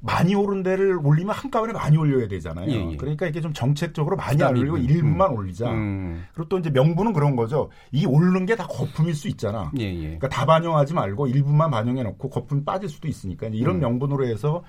[0.00, 2.70] 많이 오른 데를 올리면 한꺼번에 많이 올려야 되잖아요.
[2.70, 2.96] 예, 예.
[2.96, 4.96] 그러니까 이게 좀 정책적으로 많이 안 올리고 있는.
[4.96, 5.70] 일부만 올리자.
[5.70, 6.24] 음.
[6.34, 7.70] 그리고 또 이제 명분은 그런 거죠.
[7.90, 9.70] 이 오르는 게 다 거품일 수 있잖아.
[9.78, 10.00] 예, 예.
[10.02, 13.80] 그러니까 다 반영하지 말고 일부만 반영해 놓고 거품 빠질 수도 있으니까 이런 음.
[13.80, 14.62] 명분으로 해서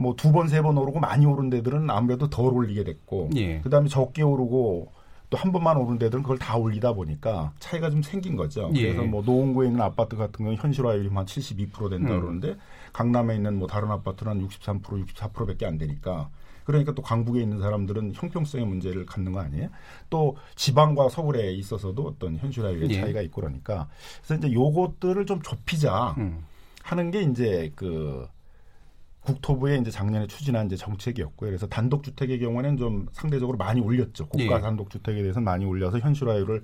[0.00, 3.60] 뭐 두 번세번 오르고 많이 오른 데들은 아무래도 덜 올리게 됐고 예.
[3.60, 4.92] 그다음에 적게 오르고
[5.30, 8.70] 또 한 번만 오른 데들은 그걸 다 올리다 보니까 차이가 좀 생긴 거죠.
[8.74, 8.92] 예.
[8.92, 12.20] 그래서 뭐 노원구에 있는 아파트 같은 경우는 현실화율이 한 72% 된다 음.
[12.20, 12.56] 그러는데
[12.92, 16.30] 강남에 있는 뭐 다른 아파트는 한 63%, 64%밖에 안 되니까
[16.64, 19.68] 그러니까 또 강북에 있는 사람들은 형평성의 문제를 갖는 거 아니에요?
[20.08, 23.00] 또 지방과 서울에 있어서도 어떤 현실화율의 예.
[23.00, 26.44] 차이가 있고 그러니까 그래서 이제 요것들을 좀 좁히자 음.
[26.82, 28.26] 하는 게 이제 그
[29.22, 31.50] 국토부의 이제 작년에 추진한 이제 정책이었고요.
[31.50, 34.28] 그래서 단독 주택의 경우에는 좀 상대적으로 많이 올렸죠.
[34.28, 34.60] 고가 예.
[34.60, 36.62] 단독 주택에 대해서 많이 올려서 현실화율을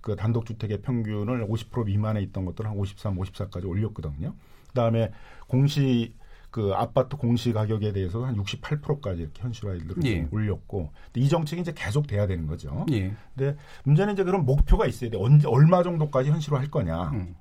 [0.00, 4.34] 그 단독 주택의 평균을 50% 미만에 있던 것들을 한 53, 54까지 올렸거든요.
[4.68, 5.10] 그다음에
[5.48, 6.14] 공시
[6.50, 10.22] 그 아파트 공시 가격에 대해서 한 68%까지 이렇게 현실화율을 예.
[10.22, 12.86] 좀 올렸고 이 정책이 이제 계속 돼야 되는 거죠.
[12.90, 13.14] 예.
[13.36, 15.18] 근데 문제는 이제 그런 목표가 있어야 돼.
[15.18, 17.10] 언제 얼마 정도까지 현실화할 거냐.
[17.10, 17.34] 음.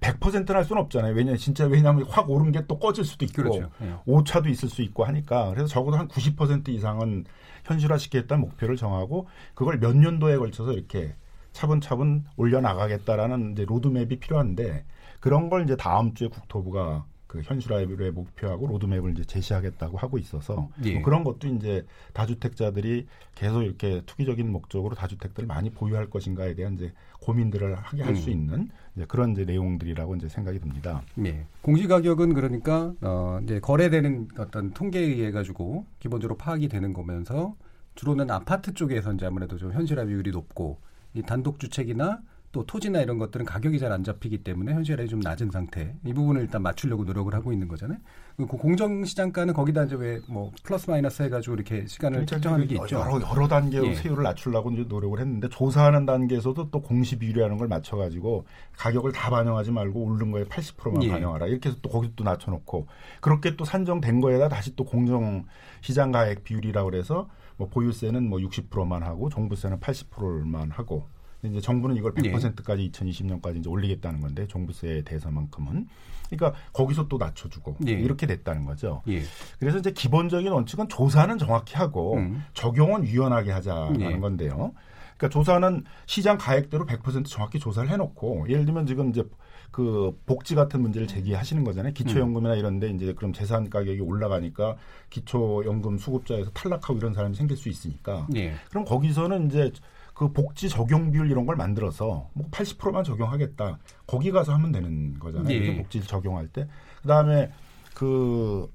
[0.00, 1.14] 100%는 할 수는 없잖아요.
[1.14, 3.70] 왜냐 진짜 왜냐하면 확 오른 게 또 꺼질 수도 있고 그렇죠.
[3.82, 3.94] 예.
[4.06, 7.24] 오차도 있을 수 있고 하니까 그래서 적어도 한 90% 이상은
[7.64, 11.14] 현실화시키겠다는 목표를 정하고 그걸 몇 년도에 걸쳐서 이렇게
[11.52, 14.84] 차분차분 올려 나가겠다라는 이제 로드맵이 필요한데
[15.20, 20.94] 그런 걸 이제 다음 주에 국토부가 그 현실화의 목표하고 로드맵을 이제 제시하겠다고 하고 있어서 예.
[20.94, 26.92] 뭐 그런 것도 이제 다주택자들이 계속 이렇게 투기적인 목적으로 다주택들을 많이 보유할 것인가에 대한 이제
[27.24, 28.32] 고민들을 하게 할수 음.
[28.32, 31.02] 있는 이제 그런 이제 내용들이라고 이제 생각이 듭니다.
[31.24, 31.46] 예.
[31.62, 37.56] 공시 가격은 그러니까 어 이제 거래되는 어떤 통계에 의해 가지고 기본적으로 파악이 되는 거면서
[37.94, 40.78] 주로는 아파트 쪽에서 이제 아무래도 좀 현실화 비율이 높고
[41.14, 42.20] 이 단독 주택이나
[42.54, 45.94] 또 토지나 이런 것들은 가격이 잘 안 잡히기 때문에 현실화율이 좀 낮은 상태.
[46.06, 47.98] 이 부분을 일단 맞추려고 노력을 하고 있는 거잖아요.
[48.36, 52.84] 그 공정 시장가는 거기다 이제 왜 뭐 플러스 마이너스 해가지고 이렇게 시간을 측정하는 게 여러,
[52.84, 53.00] 있죠.
[53.00, 53.94] 여러, 여러 단계로 예.
[53.94, 59.72] 세율을 낮추려고 이제 노력을 했는데 조사하는 단계에서도 또 공시 비율이라는 걸 맞춰가지고 가격을 다 반영하지
[59.72, 61.08] 말고 오른 거에 80%만 예.
[61.10, 62.86] 반영하라 이렇게 해서 또 거기서 또 낮춰놓고
[63.20, 65.44] 그렇게 또 산정된 거에다 다시 또 공정
[65.80, 71.08] 시장 가액 비율이라고 그래서 뭐 보유세는 뭐 60%만 하고 종부세는 80%만 하고
[71.50, 72.32] 이제 정부는 이걸 예.
[72.32, 75.86] 100%까지 2020년까지 이제 올리겠다는 건데 종부세 대해서만큼은
[76.30, 77.92] 그러니까 거기서 또 낮춰주고 예.
[77.92, 79.02] 이렇게 됐다는 거죠.
[79.08, 79.22] 예.
[79.58, 82.44] 그래서 이제 기본적인 원칙은 조사는 정확히 하고 음.
[82.54, 84.18] 적용은 유연하게 하자는 예.
[84.18, 84.72] 건데요.
[85.16, 89.24] 그러니까 조사는 시장 가액대로 100% 정확히 조사를 해놓고 예를 들면 지금 이제
[89.70, 91.92] 그 복지 같은 문제를 제기하시는 거잖아요.
[91.94, 94.76] 기초연금이나 이런데 이제 그럼 재산 가격이 올라가니까
[95.10, 98.54] 기초연금 수급자에서 탈락하고 이런 사람이 생길 수 있으니까 예.
[98.70, 99.72] 그럼 거기서는 이제
[100.14, 103.78] 그 복지 적용 비율 이런 걸 만들어서 뭐 80%만 적용하겠다.
[104.06, 105.52] 거기 가서 하면 되는 거잖아요.
[105.52, 105.58] 예.
[105.58, 106.68] 그래서 복지 적용할 때.
[107.02, 107.50] 그다음에
[107.94, 108.70] 그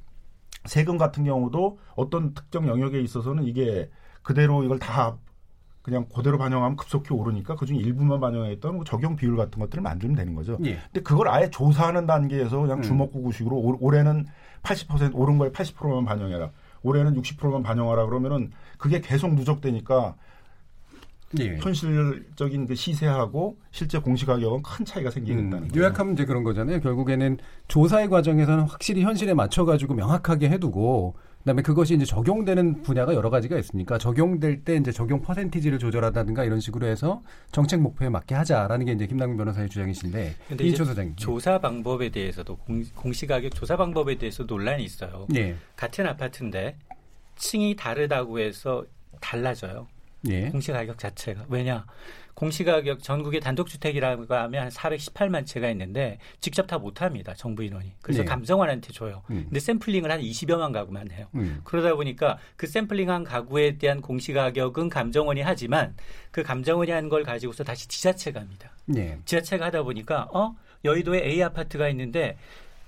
[0.65, 3.89] 세금 같은 경우도 어떤 특정 영역에 있어서는 이게
[4.21, 5.17] 그대로 이걸 다
[5.81, 10.35] 그냥 그대로 반영하면 급속히 오르니까 그중에 일부만 반영했던 그 적용 비율 같은 것들을 만들면 되는
[10.35, 10.57] 거죠.
[10.65, 10.75] 예.
[10.91, 12.83] 근데 그걸 아예 조사하는 단계에서 그냥 음.
[12.83, 14.25] 주먹구구식으로 올- 올해는
[14.61, 16.51] 80% 오른 거에 80%만 반영해라.
[16.83, 20.15] 올해는 60%만 반영하라 그러면은 그게 계속 누적되니까
[21.39, 21.57] 예.
[21.57, 25.69] 현실적인 그 시세하고 실제 공시 가격은 큰 차이가 생기겠다는 음.
[25.75, 26.79] 요약하면 이제 그런 거잖아요.
[26.79, 27.37] 결국에는
[27.67, 33.57] 조사의 과정에서는 확실히 현실에 맞춰 가지고 명확하게 해두고 그다음에 그것이 이제 적용되는 분야가 여러 가지가
[33.57, 38.91] 있으니까 적용될 때 이제 적용 퍼센티지를 조절하다든가 이런 식으로 해서 정책 목표에 맞게 하자라는 게
[38.91, 41.15] 이제 김남근 변호사의 주장이신데 이인초 소장님.
[41.15, 45.27] 조사 방법에 대해서도 공, 공시가격 조사 방법에 대해서 논란이 있어요.
[45.35, 46.77] 예, 같은 아파트인데
[47.37, 48.83] 층이 다르다고 해서
[49.21, 49.87] 달라져요.
[50.27, 51.45] 예, 공시가격 자체가.
[51.49, 51.85] 왜냐
[52.33, 57.93] 공시가격 전국의 단독주택이라고 하면 한 418만 채가 있는데 직접 다 못합니다 정부 인원이.
[58.01, 58.25] 그래서 네.
[58.25, 59.23] 감정원한테 줘요.
[59.29, 59.43] 음.
[59.45, 61.27] 근데 샘플링을 한 20여만 가구만 해요.
[61.35, 65.95] 음, 그러다 보니까 그 샘플링한 가구에 대한 공시가격은 감정원이 하지만
[66.31, 68.71] 그 감정원이 한 걸 가지고서 다시 지자체가 합니다.
[68.95, 70.55] 예, 지자체가 하다 보니까 어?
[70.85, 72.37] 여의도에 A 아파트가 있는데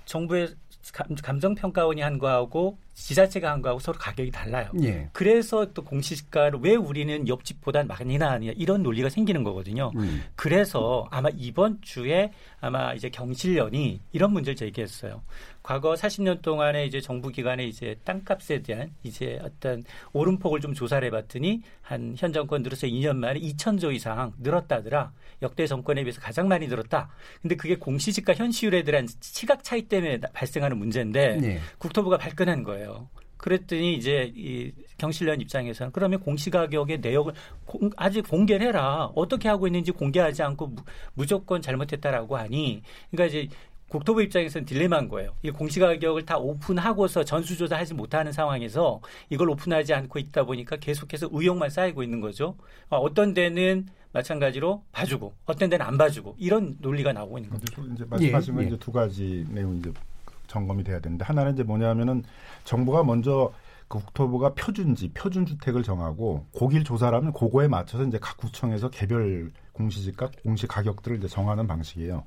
[0.06, 0.54] 정부의
[0.92, 4.70] 감- 감정평가원이 한 거하고 지자체가 한 거하고 서로 가격이 달라요.
[4.82, 9.90] 예, 그래서 또 공시가를 왜 우리는 옆집보다 많이 나느냐 이런 논리가 생기는 거거든요.
[9.96, 15.22] 음, 그래서 아마 이번 주에 아마 이제 경실련이 이런 문제를 제기했어요.
[15.62, 21.62] 과거 40년 동안에 이제 정부 기관의 이제 땅값에 대한 이제 어떤 오름폭을 좀 조사를 해봤더니
[21.82, 25.12] 한 현 정권 들어서 2년 만에 2천조 이상 늘었다더라.
[25.42, 27.08] 역대 정권에 비해서 가장 많이 늘었다.
[27.40, 32.81] 근데 그게 공시지가 현시율에 대한 시각 차이 때문에 나- 발생하는 문제인데 예, 국토부가 발끈한 거예요.
[33.36, 37.32] 그랬더니 이제 이 경실련 입장에서는 그러면 공시가격의 내역을
[37.64, 39.10] 공- 아직 공개를 해라.
[39.16, 40.82] 어떻게 하고 있는지 공개하지 않고 무,
[41.14, 43.48] 무조건 잘못했다라고 하니 그러니까 이제
[43.88, 45.34] 국토부 입장에서는 딜레마인 거예요.
[45.42, 52.02] 이 공시가격을 다 오픈하고서 전수조사하지 못하는 상황에서 이걸 오픈하지 않고 있다 보니까 계속해서 의혹만 쌓이고
[52.02, 52.54] 있는 거죠.
[52.88, 57.72] 어, 어떤 데는 마찬가지로 봐주고 어떤 데는 안 봐주고 이런 논리가 나오고 있는 겁니다.
[57.74, 58.68] 근데 이제 말씀하신 건 예, 예.
[58.68, 59.92] 이제 두 가지 내용이 이제
[60.52, 62.22] 점검이 돼야 되는데 하나는 이제 뭐냐면은
[62.64, 63.52] 정부가 먼저
[63.88, 70.30] 그 국토부가 표준지 표준 주택을 정하고 고길 조사라면 그거에 맞춰서 이제 각 구청에서 개별 공시지가
[70.42, 72.24] 공시 가격들을 이제 정하는 방식이에요.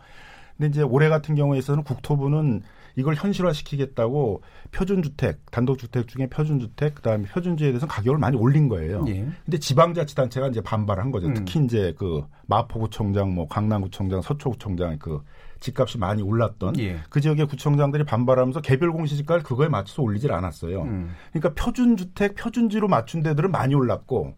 [0.58, 2.64] 근데 이제 올해 같은 경우에 있어서는 국토부는
[2.96, 9.04] 이걸 현실화시키겠다고 표준주택, 단독주택 중에 표준주택, 그다음에 표준주에 대해서 가격을 많이 올린 거예요.
[9.08, 9.28] 예.
[9.44, 11.28] 근데 지방자치단체가 이제 반발한 거죠.
[11.28, 11.34] 음.
[11.34, 15.22] 특히 이제 그 마포구청장, 뭐 강남구청장, 서초구청장 그
[15.60, 17.00] 집값이 많이 올랐던 예.
[17.10, 20.84] 그 지역의 구청장들이 반발하면서 개별 공시지가를 그거에 맞춰서 올리질 않았어요.
[20.84, 21.12] 음.
[21.32, 24.36] 그러니까 표준 주택, 표준지로 맞춘 데들은 많이 올랐고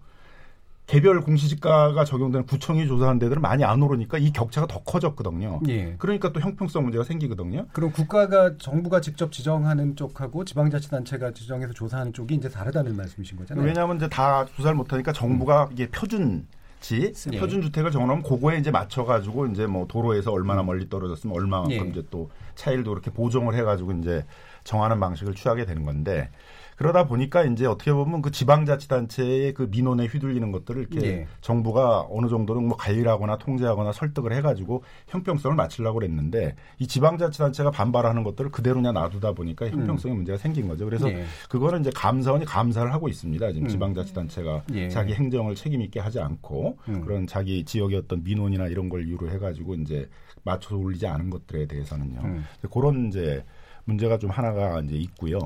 [0.87, 5.59] 개별 공시지가가 적용되는 구청이 조사한 데들은 많이 안 오르니까 이 격차가 더 커졌거든요.
[5.67, 5.95] 예.
[5.99, 7.65] 그러니까 또 형평성 문제가 생기거든요.
[7.73, 13.65] 그럼 국가가 정부가 직접 지정하는 쪽하고 지방자치단체가 지정해서 조사하는 쪽이 이제 다르다는 말씀이신 거잖아요.
[13.65, 16.47] 왜냐하면 이제 다 조사를 못하니까 정부가 이게 표준
[16.79, 17.39] 지 예.
[17.39, 21.89] 표준 주택을 정하면 그거에 이제 맞춰 가지고 이제 뭐 도로에서 얼마나 멀리 떨어졌으면 얼마만큼 예.
[21.89, 24.25] 이제 또 차일도 이렇게 보정을 해 가지고 이제
[24.63, 26.29] 정하는 방식을 취하게 되는 건데
[26.77, 31.27] 그러다 보니까 이제 어떻게 보면 그 지방자치단체의 그 민원에 휘둘리는 것들을 이렇게 예.
[31.41, 38.51] 정부가 어느 정도는 뭐 관리하거나 통제하거나 설득을 해가지고 형평성을 맞추려고 그랬는데 이 지방자치단체가 반발하는 것들을
[38.51, 40.85] 그대로 그냥 놔두다 보니까 형평성에 문제가 생긴 거죠.
[40.85, 41.25] 그래서 예.
[41.49, 43.51] 그거는 이제 감사원이 감사를 하고 있습니다.
[43.53, 43.69] 지금 음.
[43.69, 44.89] 지방자치단체가 예.
[44.89, 47.01] 자기 행정을 책임 있게 하지 않고 음.
[47.01, 50.07] 그런 자기 지역의 어떤 민원이나 이런 걸 이유로 해가지고 이제
[50.43, 52.21] 맞춰서 올리지 않은 것들에 대해서는요.
[52.23, 52.45] 음.
[52.71, 53.43] 그런 이제
[53.85, 55.39] 문제가 좀 하나가 이제 있고요.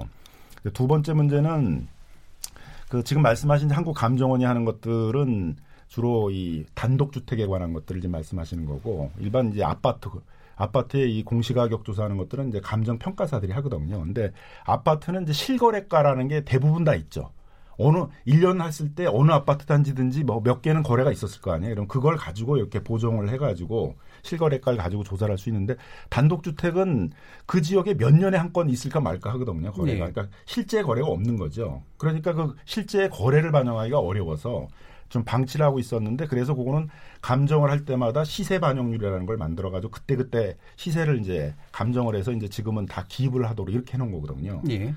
[0.70, 1.88] 두 번째 문제는
[2.90, 5.56] 그 지금 말씀하신 한국 감정원이 하는 것들은
[5.88, 10.10] 주로 이 단독 주택에 관한 것들을 지금 말씀하시는 거고 일반 이제 아파트
[10.56, 14.00] 아파트의 이 공시가격 조사하는 것들은 이제 감정 평가사들이 하거든요.
[14.00, 14.32] 근데
[14.66, 17.32] 아파트는 이제 실거래가라는 게 대부분 다 있죠.
[17.78, 21.74] 어느 1년 했을 때 어느 아파트 단지든지 뭐 몇 개는 거래가 있었을 거 아니에요.
[21.76, 25.76] 그럼 그걸 가지고 이렇게 보정을 해 가지고 실거래가를 가지고 조사를 할 수 있는데
[26.10, 27.12] 단독 주택은
[27.46, 29.72] 그 지역에 몇 년에 한 건 있을까 말까 하거든요.
[29.72, 30.06] 거래가.
[30.08, 30.12] 네.
[30.12, 31.84] 그러니까 실제 거래가 없는 거죠.
[31.98, 34.68] 그러니까 그 실제 거래를 반영하기가 어려워서
[35.10, 36.90] 좀 방치를 하고 있었는데 그래서 그거는
[37.22, 42.48] 감정을 할 때마다 시세 반영률이라는 걸 만들어 가지고 그때 그때 시세를 이제 감정을 해서 이제
[42.48, 44.62] 지금은 다 기입을 하도록 이렇게 해 놓은 거거든요.
[44.70, 44.94] 예.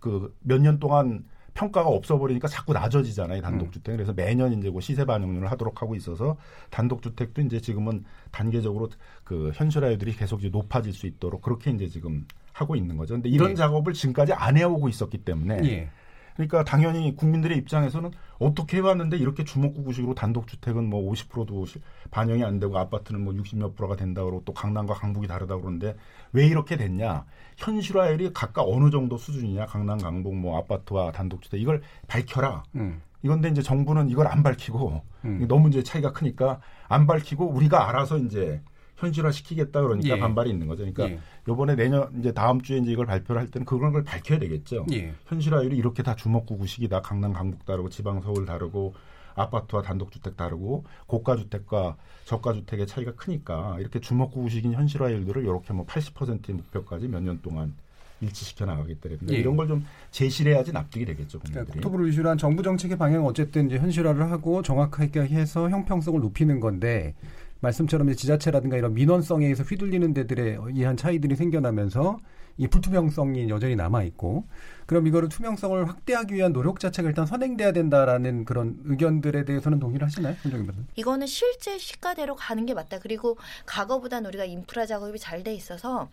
[0.00, 1.24] 그몇 년 동안
[1.54, 3.96] 평가가 없어버리니까 자꾸 낮아지잖아요 단독주택.
[3.96, 6.36] 그래서 매년 이제 그 시세 반영률을 하도록 하고 있어서
[6.70, 8.88] 단독주택도 이제 지금은 단계적으로
[9.24, 13.14] 그 현실화율들이 계속 이제 높아질 수 있도록 그렇게 이제 지금 하고 있는 거죠.
[13.14, 13.54] 근데 이런 네.
[13.54, 15.90] 작업을 지금까지 안 해오고 있었기 때문에 예.
[16.34, 21.66] 그러니까 당연히 국민들의 입장에서는 어떻게 해왔는데 이렇게 주먹구구식으로 단독주택은 뭐 50%도
[22.10, 25.96] 반영이 안 되고 아파트는 뭐 60몇 프로가 된다 그러고 또 강남과 강북이 다르다 그러는데
[26.32, 27.24] 왜 이렇게 됐냐?
[27.56, 29.66] 현실화율이 각각 어느 정도 수준이냐?
[29.66, 32.62] 강남, 강북, 뭐 아파트와 단독주택 이걸 밝혀라.
[32.76, 33.02] 음.
[33.22, 35.46] 이건데 이제 정부는 이걸 안 밝히고 음.
[35.46, 38.62] 너무 이제 차이가 크니까 안 밝히고 우리가 알아서 이제
[39.00, 40.20] 현실화 시키겠다 그러니까 예.
[40.20, 40.80] 반발이 있는 거죠.
[40.82, 41.18] 그러니까 예.
[41.48, 44.86] 요번에 내년 이제 다음 주에 이제 이걸 발표를 할 때는 그런 걸 밝혀야 되겠죠.
[44.92, 45.12] 예.
[45.26, 47.00] 현실화율이 이렇게 다 주먹구구식이다.
[47.02, 48.94] 강남, 강북 다르고 지방 서울 다르고
[49.34, 57.20] 아파트와 단독주택 다르고 고가주택과 저가주택의 차이가 크니까 이렇게 주먹구구식인 현실화율들을 이렇게 뭐 80%의 목표까지 몇
[57.22, 57.74] 년 동안
[58.22, 59.36] 일치시켜 나가기 때문에 예.
[59.38, 61.38] 이런 걸 좀 제시를 해야지 납득이 되겠죠.
[61.40, 61.72] 그러니까.
[61.72, 67.14] 국토부를 위주로 한 정부 정책의 방향 어쨌든 이제 현실화를 하고 정확하게 해서 형평성을 높이는 건데
[67.60, 72.18] 말씀처럼 지자체라든가 이런 민원성에 의해서 휘둘리는 데들에 의한 차이들이 생겨나면서
[72.56, 74.44] 이 불투명성이 여전히 남아 있고
[74.86, 80.34] 그럼 이거를 투명성을 확대하기 위한 노력 자체가 일단 선행돼야 된다라는 그런 의견들에 대해서는 동의를 하시나요,
[80.42, 80.86] 손정희 변호사님?
[80.96, 82.98] 이거는 실제 시가대로 가는 게 맞다.
[82.98, 86.10] 그리고 과거보다는 우리가 인프라 작업이 잘 돼 있어서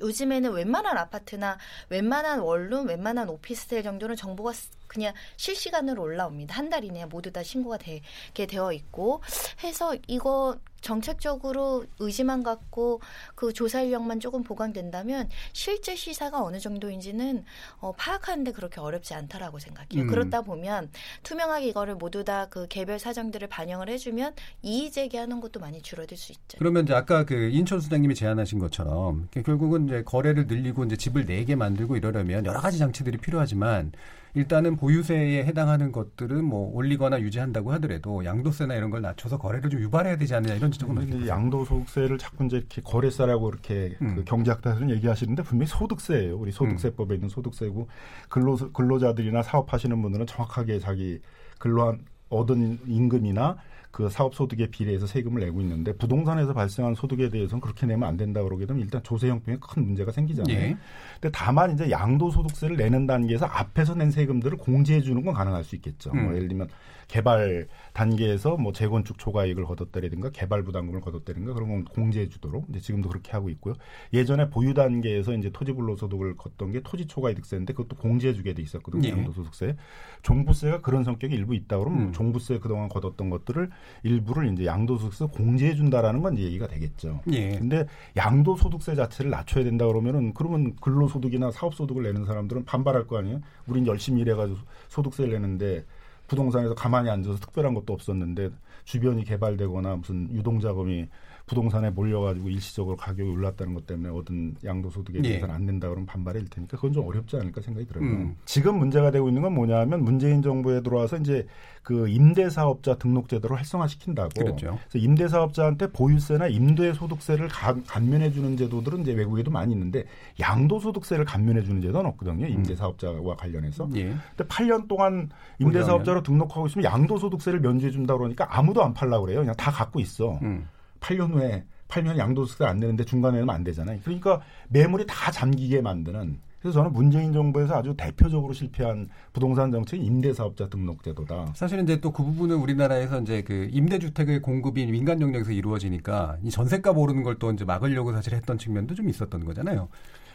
[0.00, 1.58] 요즘에는 웬만한 아파트나
[1.90, 6.54] 웬만한 원룸, 웬만한 오피스텔 정도는 정보가 스- 그냥 실시간으로 올라옵니다.
[6.56, 9.22] 한 달 이내에 모두 다 신고가 되게 되어 있고
[9.64, 13.00] 해서 이거 정책적으로 의지만 갖고
[13.34, 17.44] 그 조사 인력만 조금 보강된다면 실제 시사가 어느 정도인지는
[17.80, 20.02] 어, 파악하는데 그렇게 어렵지 않다라고 생각해요.
[20.02, 20.06] 음.
[20.06, 20.90] 그렇다 보면
[21.22, 26.32] 투명하게 이거를 모두 다 그 개별 사정들을 반영을 해주면 이의 제기하는 것도 많이 줄어들 수
[26.32, 26.58] 있죠.
[26.58, 31.56] 그러면 이제 아까 그 인천 수장님이 제안하신 것처럼 결국은 이제 거래를 늘리고 이제 집을 내게
[31.56, 33.92] 만들고 이러려면 여러 가지 장치들이 필요하지만
[34.34, 40.16] 일단은 보유세에 해당하는 것들은 뭐 올리거나 유지한다고 하더라도 양도세나 이런 걸 낮춰서 거래를 좀 유발해야
[40.16, 44.16] 되지 않느냐 이런 지적은 이제 양도소득세를 자꾸 이제 이렇게 거래세라고 이렇게 음.
[44.16, 46.36] 그 경제학자들은 얘기하시는데 분명히 소득세예요.
[46.36, 47.88] 우리 소득세법에 있는 소득세고
[48.28, 51.20] 근로 근로자들이나 사업하시는 분들은 정확하게 자기
[51.58, 53.56] 근로한 얻은 임금이나
[53.90, 58.42] 그 사업 소득에 비례해서 세금을 내고 있는데 부동산에서 발생한 소득에 대해서는 그렇게 내면 안 된다
[58.42, 60.56] 그러게 되면 일단 조세 형평에 큰 문제가 생기잖아요.
[60.56, 60.76] 예.
[61.20, 65.74] 근데 다만 이제 양도 소득세를 내는 단계에서 앞에서 낸 세금들을 공제해 주는 건 가능할 수
[65.76, 66.10] 있겠죠.
[66.12, 66.24] 음.
[66.24, 66.68] 뭐 예를 들면
[67.08, 73.08] 개발 단계에서 뭐 재건축 초과이익을 거뒀다든가 개발 부담금을 거뒀다든가 그런 건 공제해 주도록 이제 지금도
[73.08, 73.74] 그렇게 하고 있고요.
[74.12, 79.08] 예전에 보유 단계에서 이제 토지 불로소득을 걷던 게 토지 초과이득세인데 그것도 공제해 주게 돼 있었거든요.
[79.08, 79.12] 예.
[79.12, 79.76] 양도소득세.
[80.22, 82.12] 종부세가 그런 성격이 일부 있다 그러면 음.
[82.12, 83.70] 종부세 그동안 거뒀던 것들을
[84.02, 87.22] 일부를 이제 양도소득세 공제해 준다라는 건 얘기가 되겠죠.
[87.32, 87.58] 예.
[87.58, 93.40] 근데 양도소득세 자체를 낮춰야 된다 그러면은 그러면 근로소득이나 사업소득을 내는 사람들은 반발할 거 아니에요?
[93.66, 94.58] 우린 열심히 일해가지고
[94.88, 95.84] 소득세를 내는데
[96.28, 98.50] 부동산에서 가만히 앉아서 특별한 것도 없었는데
[98.88, 101.08] 주변이 개발되거나 무슨 유동 자금이
[101.44, 105.22] 부동산에 몰려가지고 일시적으로 가격이 올랐다는 것 때문에 얻은 양도소득에 예.
[105.22, 108.04] 대해서는 안 낸다 그러면 반발일 테니까 그건 좀 어렵지 않을까 생각이 들어요.
[108.04, 108.36] 음.
[108.44, 111.46] 지금 문제가 되고 있는 건 뭐냐면 문재인 정부에 들어와서 이제
[111.82, 114.28] 그 임대사업자 등록제도를 활성화시킨다고.
[114.38, 114.78] 그렇죠.
[114.90, 120.04] 그래서 임대사업자한테 보유세나 임대소득세를 가- 감면해 주는 제도들은 이제 외국에도 많이 있는데
[120.38, 122.46] 양도소득세를 감면해 주는 제도는 없거든요.
[122.46, 123.88] 임대사업자와 관련해서.
[123.96, 124.14] 예.
[124.36, 125.30] 근데 8년 동안
[125.60, 129.40] 임대사업자로 등록하고 있으면 양도소득세를 면제해 준다 그러니까 아무도 안 팔라 그래요.
[129.40, 130.38] 그냥 다 갖고 있어.
[130.42, 130.68] 음.
[131.00, 133.98] 8년 후에 팔면 양도소득세 안 내는데 중간에 는안 되잖아요.
[134.04, 136.38] 그러니까 매물이 다 잠기게 만드는.
[136.60, 141.52] 그래서 저는 문재인 정부에서 아주 대표적으로 실패한 부동산 정책이 임대사업자 등록제도다.
[141.54, 146.98] 사실은 이제 또 그 부분은 우리나라에서 이제 그 임대주택의 공급이 민간 영역에서 이루어지니까 이 전세값
[146.98, 149.88] 오르는 걸 또 이제 막으려고 사실 했던 측면도 좀 있었던 거잖아요.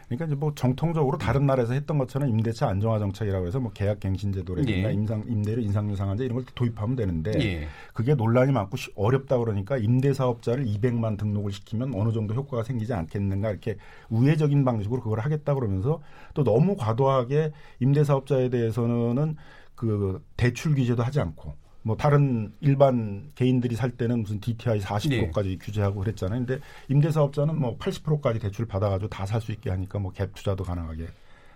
[0.06, 4.32] 그러니까 이제 뭐 정통적으로 다른 나라에서 했던 것처럼 임대차 안정화 정책이라고 해서 뭐 계약 갱신
[4.32, 4.92] 제도라든가 예.
[4.92, 7.68] 임상 임대료 인상률 상한제 이런 걸 도입하면 되는데 예.
[7.92, 12.92] 그게 논란이 많고 쉬- 어렵다 그러니까 임대 사업자를 200만 등록을 시키면 어느 정도 효과가 생기지
[12.92, 13.76] 않겠는가 이렇게
[14.10, 16.00] 우회적인 방식으로 그걸 하겠다 그러면서
[16.34, 19.36] 또 너무 과도하게 임대 사업자에 대해서는
[19.74, 21.54] 그 대출 규제도 하지 않고
[21.86, 26.46] 뭐 다른 일반 개인들이 살 때는 무슨 DTI 40%까지 규제하고 그랬잖아요.
[26.46, 31.06] 근데 임대사업자는 뭐 80%까지 대출 받아가지고 다 살 수 있게 하니까 뭐 갭 투자도 가능하게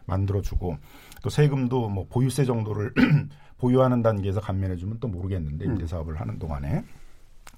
[0.05, 0.76] 만들어주고
[1.22, 2.93] 또 세금도 뭐 보유세 정도를
[3.59, 5.72] 보유하는 단계에서 감면해주면 또 모르겠는데 음.
[5.72, 6.85] 임대사업을 하는 동안에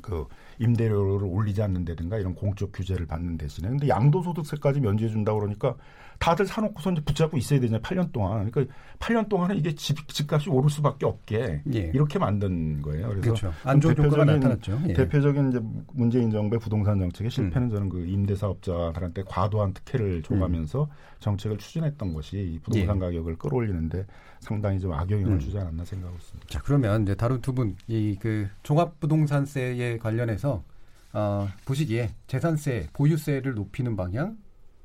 [0.01, 0.25] 그
[0.61, 5.75] 임대료를 올리지 않는다든가 이런 공적 규제를 받는 대신에 근데 양도소득세까지 면제해 준다 그러니까
[6.21, 7.81] 다들 사놓고서 이제 붙잡고 있어야 되잖아요.
[7.81, 8.51] 8년 동안.
[8.51, 11.79] 그러니까 8년 동안은 이게 집, 집값이 오를 수밖에 없게 예.
[11.95, 13.09] 이렇게 만든 거예요.
[13.09, 13.53] 그래서 그렇죠.
[13.65, 14.81] 안 좋은 효과가 대표적인- 나타났죠.
[14.89, 14.93] 예.
[14.93, 15.61] 대표적인 이제
[15.95, 17.71] 문재인 정부의 부동산 정책의 실패는 음.
[17.75, 20.91] 저는 그 임대사업자들한테 과도한 특혜를 줘가면서
[21.21, 23.01] 정책을 추진했던 것이 이 부동산 예.
[23.01, 24.05] 가격을 끌어올리는데
[24.41, 25.39] 상당히 좀 악영향을 음.
[25.39, 26.49] 주지 않았나 생각하고 있습니다.
[26.51, 30.63] 자 그러면 이제 다른 두 분 이 그 종합부동산세에 관련해서
[31.15, 34.37] 어, 보시기에 재산세, 보유세를 높이는 방향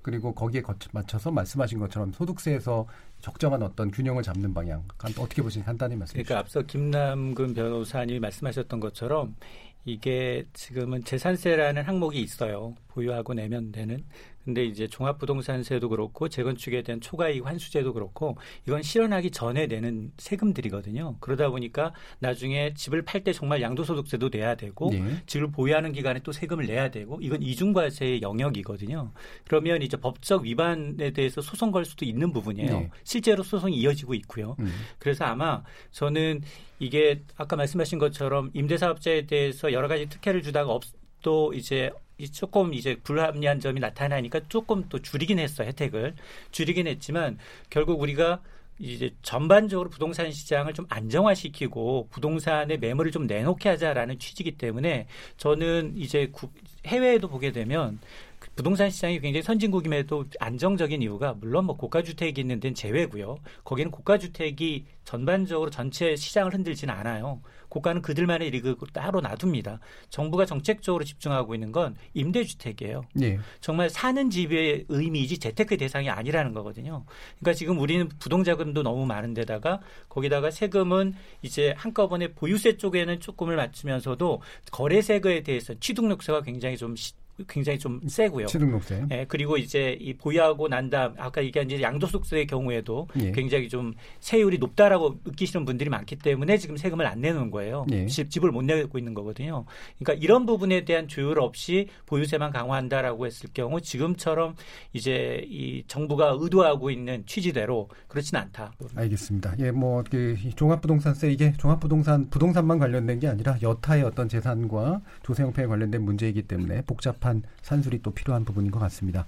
[0.05, 2.87] 그리고 거기에 맞춰서 말씀하신 것처럼 소득세에서
[3.21, 6.27] 적정한 어떤 균형을 잡는 방향 간- 어떻게 보시는지 간단히 말씀해 주시죠.
[6.27, 9.35] 그러니까 앞서 김남근 변호사님이 말씀하셨던 것처럼
[9.83, 12.75] 이게 지금은 재산세라는 항목이 있어요.
[12.89, 14.03] 보유하고 내면 되는.
[14.45, 18.37] 근데 이제 종합부동산세도 그렇고 재건축에 대한 초과이익 환수제도 그렇고
[18.67, 21.17] 이건 실현하기 전에 내는 세금들이거든요.
[21.19, 25.23] 그러다 보니까 나중에 집을 팔 때 정말 양도소득세도 내야 되고 예.
[25.25, 29.11] 집을 보유하는 기간에 또 세금을 내야 되고 이건 이중과세의 영역이거든요.
[29.47, 32.79] 그러면 이제 법적 위반에 대해서 소송 걸 수도 있는 부분이에요.
[32.81, 32.89] 네.
[33.03, 34.55] 실제로 소송이 이어지고 있고요.
[34.59, 34.71] 음.
[34.99, 36.41] 그래서 아마 저는
[36.77, 40.83] 이게 아까 말씀하신 것처럼 임대사업자에 대해서 여러 가지 특혜를 주다가 없,
[41.23, 46.15] 또 이제 이 조금 이제 불합리한 점이 나타나니까 조금 또 줄이긴 했어 혜택을.
[46.51, 47.37] 줄이긴 했지만
[47.69, 48.41] 결국 우리가
[48.79, 55.07] 이제 전반적으로 부동산 시장을 좀 안정화시키고 부동산의 매물을 좀 내놓게 하자라는 취지이기 때문에
[55.37, 56.49] 저는 이제 구-
[56.85, 58.24] 해외에도 보게 되면 그
[58.55, 63.37] 부동산 시장이 굉장히 선진국임에도 안정적인 이유가 물론 뭐 고가주택이 있는 데는 제외고요.
[63.65, 67.41] 거기는 고가주택이 전반적으로 전체 시장을 흔들지는 않아요.
[67.67, 69.79] 고가는 그들만의 리그 따로 놔둡니다.
[70.09, 73.03] 정부가 정책적으로 집중하고 있는 건 임대주택이에요.
[73.21, 73.39] 예.
[73.59, 77.03] 정말 사는 집의 의미이지 재테크 대상이 아니라는 거거든요.
[77.39, 84.41] 그러니까 지금 우리는 부동자금도 너무 많은데다가 거기다가 세금은 이제 한꺼번에 보유세 쪽에는 조금을 맞추면서도
[84.71, 87.13] 거래세금에 대해서 취득록세가 굉장히 좀 시-
[87.47, 88.47] 굉장히 좀 세고요.
[88.47, 89.05] 취득록세.
[89.11, 93.31] 예, 그리고 이제 이 보유하고 난 다음 아까 얘기한 이제 양도소득세의 경우에도 예.
[93.31, 97.85] 굉장히 좀 세율이 높다라고 느끼시는 분들이 많기 때문에 지금 세금을 안 내는 거예요.
[97.91, 98.05] 예.
[98.05, 99.65] 집, 집을 못 내고 있는 거거든요.
[99.99, 104.55] 그러니까 이런 부분에 대한 조율 없이 보유세만 강화한다라고 했을 경우 지금처럼
[104.93, 108.73] 이제 이 정부가 의도하고 있는 취지대로 그렇지는 않다.
[108.95, 109.55] 알겠습니다.
[109.59, 115.43] 예, 뭐, 그, 이 종합부동산세, 이게 종합부동산, 부동산만 관련된 게 아니라 여타의 어떤 재산과 조세
[115.43, 119.25] 형평에 관련된 문제이기 때문에 복잡 한 산술이 또 필요한 부분인 것 같습니다.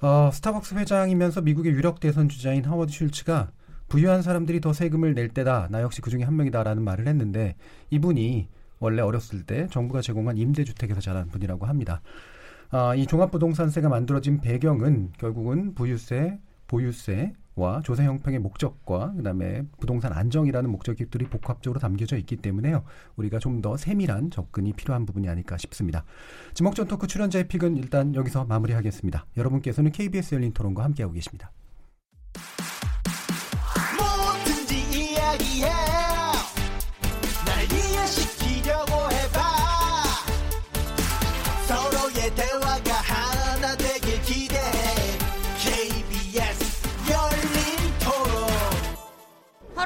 [0.00, 3.50] 어, 스타벅스 회장이면서 미국의 유력 대선 주자인 하워드 슐츠가
[3.88, 5.68] 부유한 사람들이 더 세금을 낼 때다.
[5.70, 7.56] 나 역시 그 중에 한 명이다라는 말을 했는데
[7.90, 8.48] 이분이
[8.78, 12.02] 원래 어렸을 때 정부가 제공한 임대주택에서 자란 분이라고 합니다.
[12.70, 20.70] 아, 이 종합부동산세가 만들어진 배경은 결국은 부유세, 보유세 와 조세 형평의 목적과 그다음에 부동산 안정이라는
[20.70, 22.84] 목적들이 복합적으로 담겨져 있기 때문에요.
[23.16, 26.04] 우리가 좀 더 세밀한 접근이 필요한 부분이 아닐까 싶습니다.
[26.52, 29.26] 지목전 토크 출연자의 픽은 일단 여기서 마무리하겠습니다.
[29.36, 31.50] 여러분께서는 KBS 열린 토론과 함께하고 계십니다.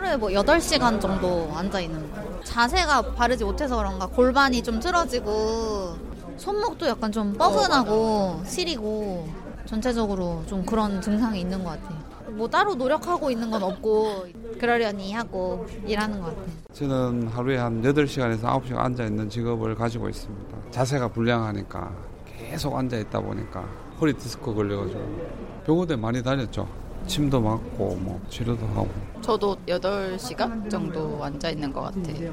[0.00, 2.40] 하루에 뭐 8시간 정도 앉아 있는 거.
[2.42, 5.94] 자세가 바르지 못해서 그런가 골반이 좀 틀어지고
[6.38, 9.28] 손목도 약간 좀 뻐근하고 시리고
[9.66, 11.98] 전체적으로 좀 그런 증상이 있는 것 같아요.
[12.30, 14.26] 뭐 따로 노력하고 있는 건 없고
[14.58, 16.46] 그러려니 하고 일하는 것 같아요.
[16.72, 20.56] 저는 하루에 한 8시간에서 9시간 앉아 있는 직업을 가지고 있습니다.
[20.70, 21.92] 자세가 불량하니까
[22.38, 23.68] 계속 앉아 있다 보니까
[24.00, 26.66] 허리 디스크 걸려가지고 병원에 많이 다녔죠.
[27.10, 28.88] 침도 맞고 뭐 치료도 하고.
[29.20, 32.32] 저도 8시간 정도 앉아 있는 것 같아요.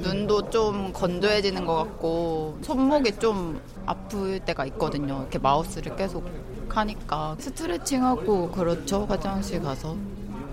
[0.00, 5.20] 눈도 좀 건조해지는 것 같고 손목이 좀 아플 때가 있거든요.
[5.20, 6.28] 이렇게 마우스를 계속
[6.68, 9.06] 하니까 스트레칭하고 그렇죠.
[9.06, 9.96] 화장실 가서.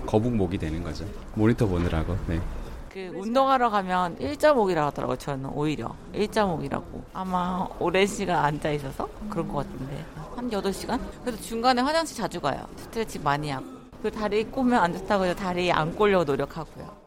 [0.05, 1.03] 거북목이 되는 거죠.
[1.35, 2.15] 모니터 보느라고.
[2.27, 2.39] 네.
[2.87, 5.17] 그 운동하러 가면 1.5이라고 하더라고요.
[5.17, 6.83] 저는 오히려 1.5이라고.
[7.13, 10.05] 아마 오랜 시간 앉아 있어서 그런 것 같은데.
[10.35, 10.99] 한 8시간?
[11.23, 12.67] 그래서 중간에 화장실 자주 가요.
[12.77, 13.65] 스트레칭 많이 하고.
[14.01, 16.97] 그 다리 꼬면 안 좋다고 해서 다리 안 꼬려고 노력하고요.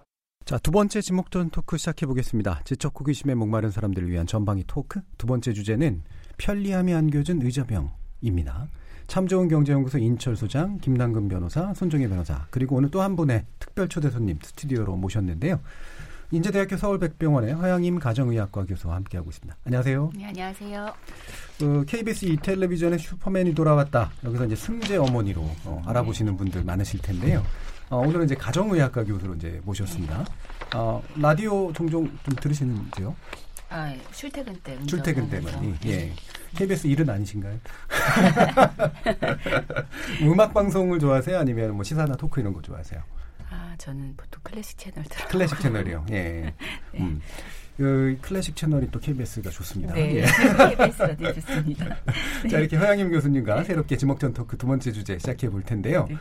[0.45, 2.61] 자, 두 번째 지목전 토크 시작해 보겠습니다.
[2.65, 5.01] 지적 호기심에 목마른 사람들을 위한 전방위 토크.
[5.17, 6.03] 두 번째 주제는
[6.37, 8.69] 편리함이 안겨준 의자병입니다.
[9.07, 13.89] 참 좋은 경제연구소 인철 소장, 김남근 변호사, 손정혜 변호사, 그리고 오늘 또 한 분의 특별
[13.89, 15.61] 초대 손님 스튜디오로 모셨는데요.
[16.33, 19.55] 인제대학교 서울백병원의 허양임 가정의학과 교수와 함께하고 있습니다.
[19.67, 20.13] 안녕하세요.
[20.17, 20.95] 네, 안녕하세요.
[21.59, 24.11] 그 KBS 이 텔레비전의 슈퍼맨이 돌아왔다.
[24.25, 27.45] 여기서 이제 승재 어머니로 어, 알아보시는 분들 많으실 텐데요.
[27.91, 30.25] 어, 오늘은 이제 가정의학과 교수로 이제 모셨습니다.
[30.75, 33.15] 어, 라디오 종종 좀 들으시는지요?
[33.69, 34.79] 아, 출퇴근 때.
[34.87, 35.79] 출퇴근 때만.
[35.85, 36.15] 예.
[36.57, 37.59] KBS 일은 아니신가요?
[40.25, 41.39] 음악 방송을 좋아하세요?
[41.39, 43.03] 아니면 뭐 시사나 토크 이런 거 좋아하세요?
[43.73, 45.29] 아, 저는 보통 클래식 채널 들어.
[45.29, 46.07] 클래식 채널이요.
[46.13, 46.55] 예.
[46.93, 47.01] 네.
[47.01, 47.21] 음.
[47.79, 49.95] 그 클래식 채널이 또 KBS가 좋습니다.
[49.95, 50.21] 네, 예.
[50.77, 51.97] KBS가 좋습니다.
[52.43, 52.49] 네.
[52.51, 53.65] 자, 이렇게 허양임 교수님과 네.
[53.65, 56.07] 새롭게 지목전 토크 두 번째 주제 시작해 볼 텐데요.
[56.09, 56.17] 네.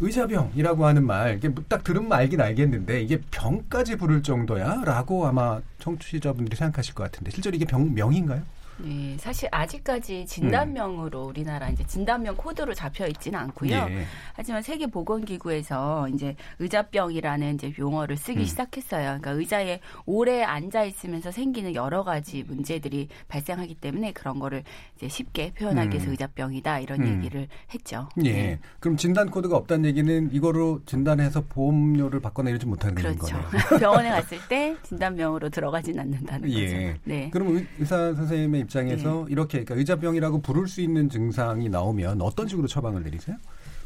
[0.00, 6.94] 의자병이라고 하는 말, 이게 딱 들으면 알긴 알겠는데 이게 병까지 부를 정도야라고 아마 청취자분들이 생각하실
[6.94, 8.42] 것 같은데 실제로 이게 병 명인가요?
[8.78, 11.28] 네, 사실 아직까지 진단명으로 음.
[11.28, 13.74] 우리나라 이제 진단명 코드로 잡혀 있지는 않고요.
[13.74, 14.04] 예.
[14.34, 18.44] 하지만 세계 보건기구에서 이제 의자병이라는 이제 용어를 쓰기 음.
[18.44, 19.04] 시작했어요.
[19.04, 24.62] 그러니까 의자에 오래 앉아 있으면서 생기는 여러 가지 문제들이 발생하기 때문에 그런 거를
[24.96, 26.10] 이제 쉽게 표현하기 위해서 음.
[26.12, 27.16] 의자병이다 이런 음.
[27.16, 28.08] 얘기를 했죠.
[28.24, 28.32] 예.
[28.32, 28.58] 네.
[28.80, 33.18] 그럼 진단 코드가 없다는 얘기는 이거로 진단해서 보험료를 받거나 이러지 못하는 그렇죠.
[33.18, 33.48] 거네요.
[33.80, 36.64] 병원에 갔을 때 진단명으로 들어가진 않는다는 예.
[36.64, 37.00] 거죠.
[37.04, 37.30] 네.
[37.30, 39.32] 그럼 의사 선생님의 입장에서 네.
[39.32, 43.36] 이렇게 그러니까 의자병이라고 부를 수 있는 증상이 나오면 어떤 식으로 처방을 내리세요?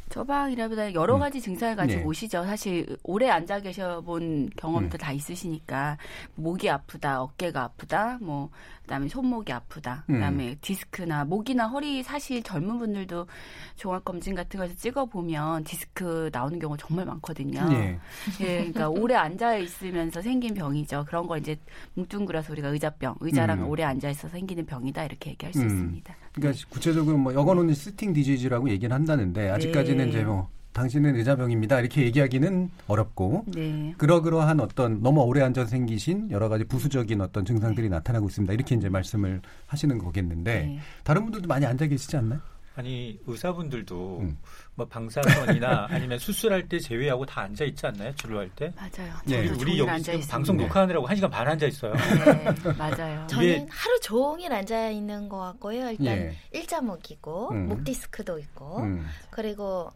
[0.08, 1.20] 처방이라보다 여러 음.
[1.20, 2.06] 가지 증상을 가지고 네.
[2.06, 2.44] 오시죠.
[2.44, 4.98] 사실 오래 앉아 계셔본 경험도 음.
[4.98, 5.98] 다 있으시니까
[6.34, 8.50] 목이 아프다, 어깨가 아프다, 뭐
[8.90, 10.14] 그다음에 손목이 아프다, 음.
[10.14, 13.28] 그다음에 디스크나 목이나 허리 사실 젊은 분들도
[13.76, 17.68] 종합 검진 같은 거에서 찍어 보면 디스크 나오는 경우가 정말 많거든요.
[17.68, 18.00] 네.
[18.40, 21.04] 예, 그러니까 오래 앉아 있으면서 생긴 병이죠.
[21.06, 21.56] 그런 걸 이제
[21.94, 23.68] 뭉뚱그려서 우리가 의자병, 의자랑 음.
[23.68, 25.66] 오래 앉아 있어서 생기는 병이다 이렇게 얘기할 수 음.
[25.66, 26.16] 있습니다.
[26.32, 26.66] 그러니까 네.
[26.68, 30.10] 구체적으로 뭐 영어로는 시팅 디지즈라고 얘기는 한다는데 아직까지는 네.
[30.10, 31.80] 이제 뭐 당신은 의자병입니다.
[31.80, 33.94] 이렇게 얘기하기는 어렵고 네.
[33.98, 37.96] 그러그러한 어떤 너무 오래 앉아 생기신 여러 가지 부수적인 어떤 증상들이 네.
[37.96, 38.52] 나타나고 있습니다.
[38.52, 40.78] 이렇게 이제 말씀을 하시는 거겠는데 네.
[41.02, 42.40] 다른 분들도 많이 앉아 계시지 않나요?
[42.76, 44.38] 아니 의사분들도 음.
[44.74, 48.14] 뭐 방사선이나 아니면 수술할 때 제외하고 다 앉아 있지 않나요?
[48.14, 48.72] 진료할 때?
[48.76, 49.14] 맞아요.
[49.26, 49.48] 네.
[49.48, 51.92] 우리 여기 지금 방송 녹화하느라고 한 시간 반 앉아 있어요.
[51.94, 53.26] 네, 맞아요.
[53.26, 55.90] 저는 하루 종일 앉아 있는 것 같고요.
[55.90, 56.36] 일단 예.
[56.52, 57.68] 일자 목이고 음.
[57.68, 59.04] 목 디스크도 있고 음.
[59.30, 59.90] 그리고 어,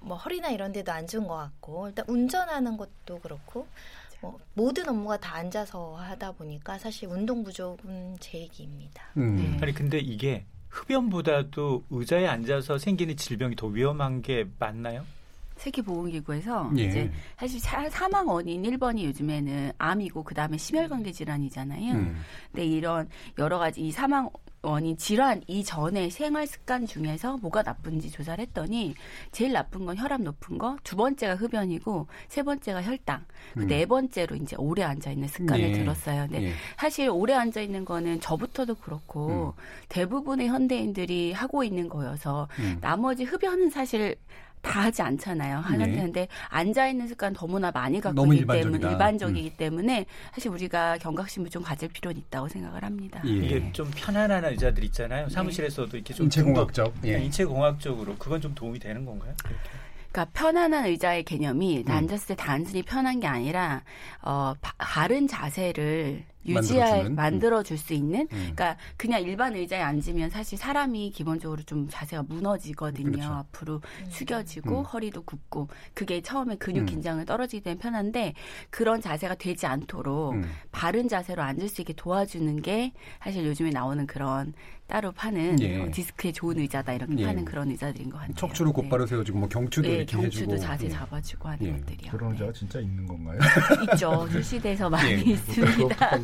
[0.00, 3.66] 뭐 허리나 이런 데도 안 좋은 것 같고 일단 운전하는 것도 그렇고
[4.20, 9.04] 뭐 모든 업무가 다 앉아서 하다 보니까 사실 운동 부족은 제 얘기입니다.
[9.16, 9.36] 음.
[9.36, 9.58] 네.
[9.62, 15.04] 아니 근데 이게 흡연보다도 의자에 앉아서 생기는 질병이 더 위험한 게 맞나요?
[15.58, 16.84] 세계보건기구에서 예.
[16.84, 17.60] 이제 사실
[17.90, 21.94] 사망 원인 1번이 요즘에는 암이고 그다음에 심혈관계 질환이잖아요.
[21.94, 22.20] 음.
[22.52, 23.08] 근데 이런
[23.38, 24.30] 여러 가지 이 사망
[24.62, 28.94] 원인 질환 이전에 생활 습관 중에서 뭐가 나쁜지 조사를 했더니
[29.30, 33.66] 제일 나쁜 건 혈압 높은 거, 두 번째가 흡연이고 세 번째가 혈당, 그 음.
[33.68, 35.78] 네 번째로 이제 오래 앉아 있는 습관을 네.
[35.78, 36.22] 들었어요.
[36.22, 36.52] 근데 네.
[36.76, 39.62] 사실 오래 앉아 있는 거는 저부터도 그렇고 음.
[39.88, 42.78] 대부분의 현대인들이 하고 있는 거여서 음.
[42.80, 44.16] 나머지 흡연은 사실
[44.62, 45.58] 다 하지 않잖아요.
[45.58, 46.28] 하는데 네.
[46.48, 48.70] 앉아 있는 습관 너무나 많이 갖고 있기 일반적이다.
[48.70, 49.56] 때문에 일반적이기 음.
[49.56, 53.22] 때문에 사실 우리가 경각심을 좀 가질 필요는 있다고 생각을 합니다.
[53.26, 53.30] 예.
[53.30, 55.26] 이게 좀 편안한 의자들 있잖아요.
[55.28, 55.34] 네.
[55.34, 57.20] 사무실에서도 이렇게 좀 인체공학적, 예.
[57.22, 59.34] 인체공학적으로 그건 좀 도움이 되는 건가요?
[59.42, 59.68] 그렇게.
[60.10, 61.90] 그러니까 편안한 의자의 개념이 음.
[61.90, 63.82] 앉았을 때 단순히 편한 게 아니라
[64.22, 68.26] 어 바, 바른 자세를 유지할 만들어 줄 수 있는 음.
[68.32, 73.12] 그러니까 그냥 일반 의자에 앉으면 사실 사람이 기본적으로 좀 자세가 무너지거든요.
[73.12, 73.32] 그렇죠.
[73.32, 74.06] 앞으로 음.
[74.10, 74.84] 숙여지고 음.
[74.84, 76.86] 허리도 굽고 그게 처음에 근육 음.
[76.86, 78.34] 긴장을 떨어지게 되면 편한데
[78.70, 80.50] 그런 자세가 되지 않도록 음.
[80.72, 82.92] 바른 자세로 앉을 수 있게 도와주는 게
[83.22, 84.52] 사실 요즘에 나오는 그런
[84.88, 85.82] 따로 파는 예.
[85.82, 87.26] 어, 디스크에 좋은 의자다 이렇게 예.
[87.26, 88.34] 파는 그런 의자들인 것 같아요.
[88.34, 89.10] 척추를 곧바로 네.
[89.10, 90.88] 세워주고 뭐 경추도 네, 이렇게 경추도 해주고 자세 예.
[90.88, 91.72] 잡아주고 하는 예.
[91.72, 92.10] 것들이요.
[92.10, 92.58] 그런 의자가 네.
[92.58, 93.38] 진짜 있는 건가요?
[93.92, 94.26] 있죠.
[94.32, 95.16] 출시돼서 많이 예.
[95.16, 96.16] 있습니다.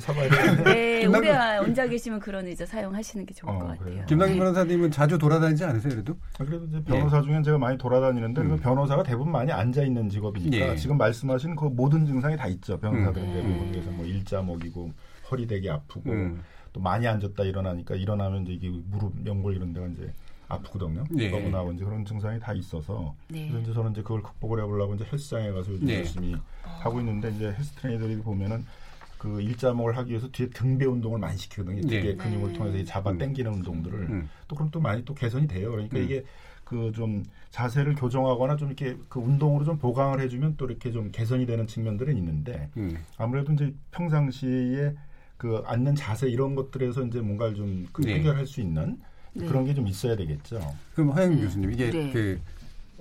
[0.64, 4.06] 네, 오래 혼자 계시면 그런 의자 사용하시는 게 좋을 어, 것 같아요.
[4.06, 6.16] 김남기 변호사님은 자주 돌아다니지 않으세요, 그래도?
[6.38, 8.48] 아, 그래도 이제 변호사 중에 제가 많이 돌아다니는데 음.
[8.48, 12.78] 그 변호사가 대부분 많이 앉아 있는 직업이니까 지금 말씀하신 그 모든 증상이 다 있죠.
[12.78, 13.34] 변호사들은 음.
[13.34, 14.90] 대부분 그래서 뭐 일자목이고
[15.30, 16.10] 허리 되게 아프고.
[16.10, 16.42] 음.
[16.74, 20.12] 또 많이 앉았다 일어나니까 일어나면 이제 이게 무릎, 연골 이런 데가 이제
[20.48, 21.04] 아프거든요.
[21.08, 21.30] 네.
[21.30, 23.48] 너무나 이제 그런 증상이 다 있어서 네.
[23.48, 25.98] 그래서 이제 저는 이제 그걸 극복을 해보려고 이제 헬스장에 가서 요즘 네.
[25.98, 28.66] 열심히 하고 있는데 이제 헬스 트레이너들이 보면은
[29.18, 31.80] 그 일자목을 하기 위해서 뒤에 등배 운동을 많이 시키거든요.
[31.82, 32.02] 네.
[32.02, 32.58] 등배 근육을 네.
[32.58, 33.18] 통해서 잡아 음.
[33.18, 34.28] 당기는 운동들을 음.
[34.48, 35.70] 또 그럼 또 많이 또 개선이 돼요.
[35.70, 36.04] 그러니까 음.
[36.04, 36.24] 이게
[36.64, 41.46] 그 좀 자세를 교정하거나 좀 이렇게 그 운동으로 좀 보강을 해주면 또 이렇게 좀 개선이
[41.46, 42.98] 되는 측면들은 있는데 음.
[43.16, 44.94] 아무래도 이제 평상시에
[45.44, 48.14] 그 앉는 자세 이런 것들에서 이제 뭔가를 좀그 네.
[48.14, 48.98] 해결할 수 있는
[49.34, 49.46] 네.
[49.46, 50.58] 그런 게 좀 있어야 되겠죠.
[50.94, 51.42] 그럼 화영 네.
[51.42, 52.10] 교수님 이게 네.
[52.14, 52.40] 그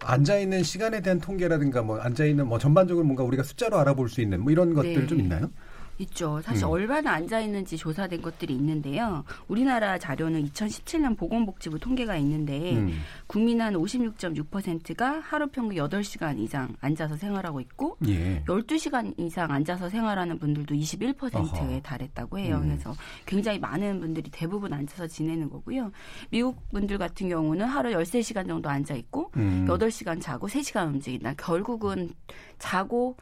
[0.01, 4.19] 앉아 있는 시간에 대한 통계라든가 뭐 앉아 있는 뭐 전반적으로 뭔가 우리가 숫자로 알아볼 수
[4.19, 5.07] 있는 뭐 이런 것들 네.
[5.07, 5.49] 좀 있나요?
[6.03, 6.41] 있죠.
[6.41, 6.69] 사실 음.
[6.69, 9.23] 얼마나 앉아 있는지 조사된 것들이 있는데요.
[9.47, 12.99] 우리나라 자료는 2017년 보건복지부 통계가 있는데 음.
[13.27, 18.43] 국민 한 56.6%가 하루 평균 8시간 이상 앉아서 생활하고 있고 예.
[18.43, 21.81] 12시간 이상 앉아서 생활하는 분들도 21%에 어허.
[21.81, 22.59] 달했다고 해요.
[22.61, 22.69] 음.
[22.69, 22.93] 그래서
[23.25, 25.91] 굉장히 많은 분들이 대부분 앉아서 지내는 거고요.
[26.29, 29.65] 미국 분들 같은 경우는 하루 13시간 정도 앉아 있고 음.
[29.67, 31.33] 8시간 자고 3시간 움직인다.
[31.35, 32.09] 결국은
[32.59, 33.17] 자고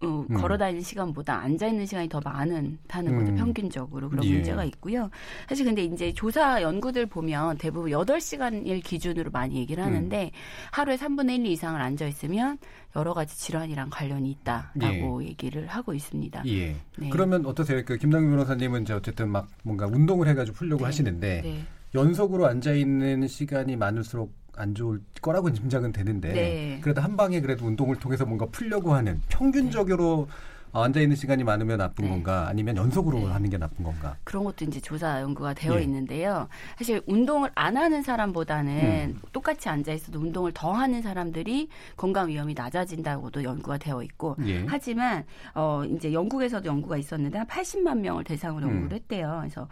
[0.00, 0.36] 어, 음.
[0.36, 3.32] 걸어 다니는 시간보다 앉아 있는 시간이 더 많은 다는 거죠.
[3.32, 3.36] 음.
[3.36, 4.34] 평균적으로 그런 예.
[4.34, 5.10] 문제가 있고요.
[5.48, 10.30] 사실 근데 이제 조사 연구들 보면 대부분 8시간일 기준으로 많이 얘기를 하는데 음.
[10.70, 12.58] 하루에 3분의 1 이상을 앉아 있으면
[12.94, 15.28] 여러 가지 질환이랑 관련이 있다라고 예.
[15.28, 16.42] 얘기를 하고 있습니다.
[16.46, 16.76] 예.
[16.96, 17.08] 네.
[17.10, 17.84] 그러면 어떠세요?
[17.84, 20.84] 그 김남규 변호사님은 이제 어쨌든 막 뭔가 운동을 해가지고 풀려고 네.
[20.86, 21.64] 하시는데 네.
[21.94, 26.78] 연속으로 앉아 있는 시간이 많을수록 안 좋을 거라고 짐작은 되는데 네.
[26.82, 30.58] 그래도 한 방에 그래도 운동을 통해서 뭔가 풀려고 하는 평균적으로 네.
[30.72, 32.10] 앉아 있는 시간이 많으면 나쁜 네.
[32.10, 33.26] 건가 아니면 연속으로 네.
[33.26, 35.82] 하는 게 나쁜 건가 그런 것도 이제 조사 연구가 되어 예.
[35.82, 36.48] 있는데요.
[36.76, 39.20] 사실 운동을 안 하는 사람보다는 음.
[39.32, 44.64] 똑같이 앉아 있어도 운동을 더 하는 사람들이 건강 위험이 낮아진다고도 연구가 되어 있고 예.
[44.66, 48.72] 하지만 어 이제 영국에서도 연구가 있었는데 한 80만 명을 대상으로 음.
[48.74, 49.38] 연구를 했대요.
[49.40, 49.68] 그래서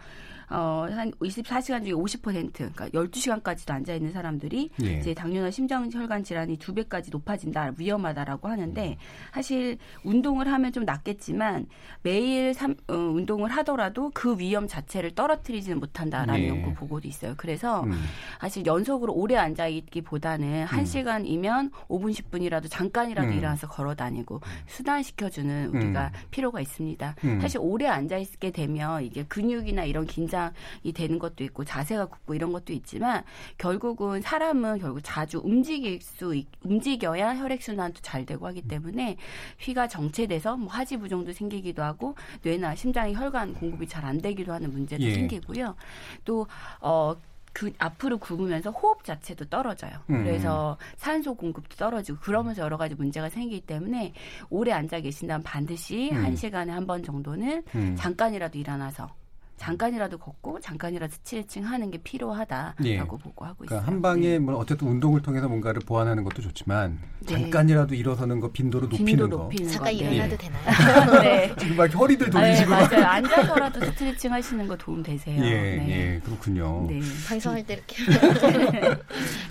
[0.49, 4.99] 어, 한 24시간 중에 50% 그러니까 12시간까지도 앉아 있는 사람들이 예.
[4.99, 8.95] 이제 당뇨나 심장혈관 질환이 두 배까지 높아진다, 위험하다라고 하는데 음.
[9.33, 11.67] 사실 운동을 하면 좀 낫겠지만
[12.01, 16.47] 매일 삼, 어, 운동을 하더라도 그 위험 자체를 떨어뜨리지는 못한다라는 예.
[16.47, 17.33] 연구 보고도 있어요.
[17.35, 17.91] 그래서 음.
[18.39, 20.85] 사실 연속으로 오래 앉아 있기보다는 한 음.
[20.85, 23.37] 시간이면 5분 10분이라도 잠깐이라도 음.
[23.37, 24.49] 일어나서 걸어 다니고 음.
[24.67, 26.19] 수단시켜 주는 우리가 음.
[26.31, 27.15] 필요가 있습니다.
[27.41, 32.35] 사실 오래 앉아 있게 되면 이게 근육이나 이런 긴장 긴장이 되는 것도 있고 자세가 굽고
[32.35, 33.23] 이런 것도 있지만
[33.57, 36.33] 결국은 사람은 결국 자주 움직일 수
[36.63, 39.17] 움직여야 혈액 순환도 잘 되고 하기 때문에
[39.59, 44.71] 휘가 정체돼서 뭐 하지 부종도 생기기도 하고 뇌나 심장의 혈관 공급이 잘 안 되기도 하는
[44.71, 45.13] 문제도 예.
[45.15, 45.75] 생기고요.
[46.23, 46.47] 또
[46.79, 47.15] 어.
[47.53, 49.91] 그 앞으로 굽으면서 호흡 자체도 떨어져요.
[50.11, 50.23] 음.
[50.23, 54.13] 그래서 산소 공급도 떨어지고 그러면서 여러 가지 문제가 생기기 때문에
[54.51, 56.23] 오래 앉아 계신다면 반드시 음.
[56.23, 57.95] 한 시간에 한 번 정도는 음.
[57.97, 59.09] 잠깐이라도 일어나서
[59.57, 62.99] 잠깐이라도 걷고 잠깐이라도 스트레칭 하는 게 필요하다라고 예.
[62.99, 63.81] 보고 하고 그러니까 있어요.
[63.87, 64.39] 한 방에 네.
[64.39, 67.33] 뭐 어쨌든 운동을 통해서 뭔가를 보완하는 것도 좋지만 네.
[67.33, 69.43] 잠깐이라도 일어서는 거 빈도를 높이는 빈도 거.
[69.43, 69.99] 높이는 잠깐 거.
[69.99, 70.37] 일어나도 예.
[70.37, 71.21] 되나요?
[71.21, 71.55] 네.
[71.57, 73.05] 지금 막 허리들 돌리시고 네, 맞아요.
[73.05, 75.43] 앉아서라도 스트레칭 하시는 거 도움 되세요.
[75.43, 75.89] 예, 네.
[76.15, 76.85] 예, 그렇군요.
[76.87, 76.99] 네.
[77.27, 77.95] 방송할 때 이렇게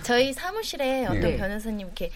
[0.03, 1.37] 저희 사무실에 어떤 네.
[1.37, 2.11] 변호사님 이렇게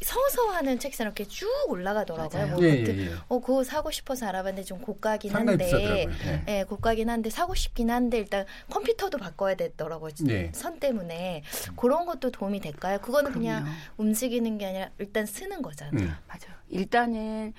[0.00, 2.46] 서서 하는 책상 이렇게 쭉 올라가더라고요.
[2.48, 3.12] 뭐 예, 예, 예.
[3.28, 6.42] 어, 그거 사고 싶어서 알아봤는데 좀 고가긴 한데, 예.
[6.48, 10.12] 예, 고가긴 한데 사고 싶긴 한데 일단 컴퓨터도 바꿔야 되더라고요.
[10.22, 10.50] 네.
[10.54, 11.42] 선 때문에
[11.76, 12.98] 그런 것도 도움이 될까요?
[13.00, 13.42] 그거는 그럼요.
[13.46, 13.66] 그냥
[13.96, 16.04] 움직이는 게 아니라 일단 쓰는 거잖아요.
[16.04, 16.14] 음.
[16.26, 16.52] 맞아요.
[16.68, 17.52] 일단은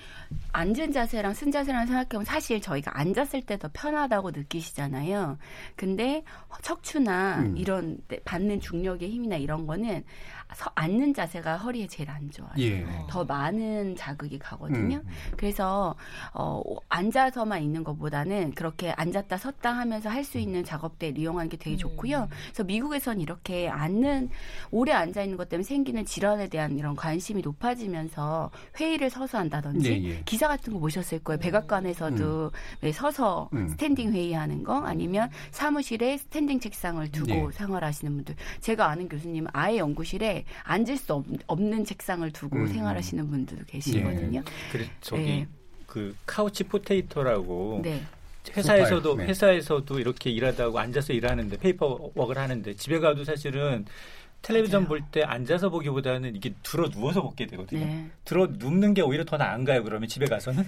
[0.52, 5.38] 앉은 자세랑 쓴 자세랑 생각해보면 사실 저희가 앉았을 때 더 편하다고 느끼시잖아요.
[5.76, 6.24] 근데
[6.62, 7.56] 척추나 음.
[7.56, 10.04] 이런 받는 중력의 힘이나 이런 거는
[10.54, 12.50] 서, 앉는 자세가 허리에 제일 안 좋아요.
[12.58, 12.86] 예.
[13.08, 14.96] 더 많은 자극이 가거든요.
[14.96, 15.08] 음.
[15.36, 15.94] 그래서
[16.32, 21.76] 어, 앉아서만 있는 것보다는 그렇게 앉았다 섰다 하면서 할 수 있는 작업대를 이용하는 게 되게
[21.76, 22.20] 좋고요.
[22.22, 22.28] 음.
[22.46, 24.30] 그래서 미국에선 이렇게 앉는
[24.70, 28.50] 오래 앉아 있는 것 때문에 생기는 질환에 대한 이런 관심이 높아지면서
[28.80, 30.22] 회의를 서서 한다든지 예, 예.
[30.24, 31.38] 기사 같은 거 보셨을 거예요.
[31.40, 32.50] 백악관에서도
[32.80, 33.68] 왜 서서 음.
[33.68, 37.52] standing 회의하는 거 아니면 사무실에 standing 책상을 두고 예.
[37.52, 38.34] 생활하시는 분들.
[38.60, 42.66] 제가 아는 교수님은 아예 연구실에 앉을 수 없, 없는 책상을 두고 음.
[42.66, 44.42] 생활하시는 분들도 계시거든요.
[44.72, 45.48] 그래 저기 네.
[45.86, 48.02] 그 couch potato라고 네.
[48.56, 49.26] 회사에서도 네.
[49.26, 53.86] 회사에서도 이렇게 일하다고 앉아서 일하는데 paperwork를 하는데 집에 가도 사실은
[54.42, 54.86] 텔레비전.
[54.86, 57.86] 볼 때 앉아서 보기보다는 이게 들어 누워서 보게 되거든요.
[57.86, 58.10] 네.
[58.26, 59.82] 들어 눕는 게 오히려 더 나은가요?
[59.84, 60.66] 그러면 집에 가서는?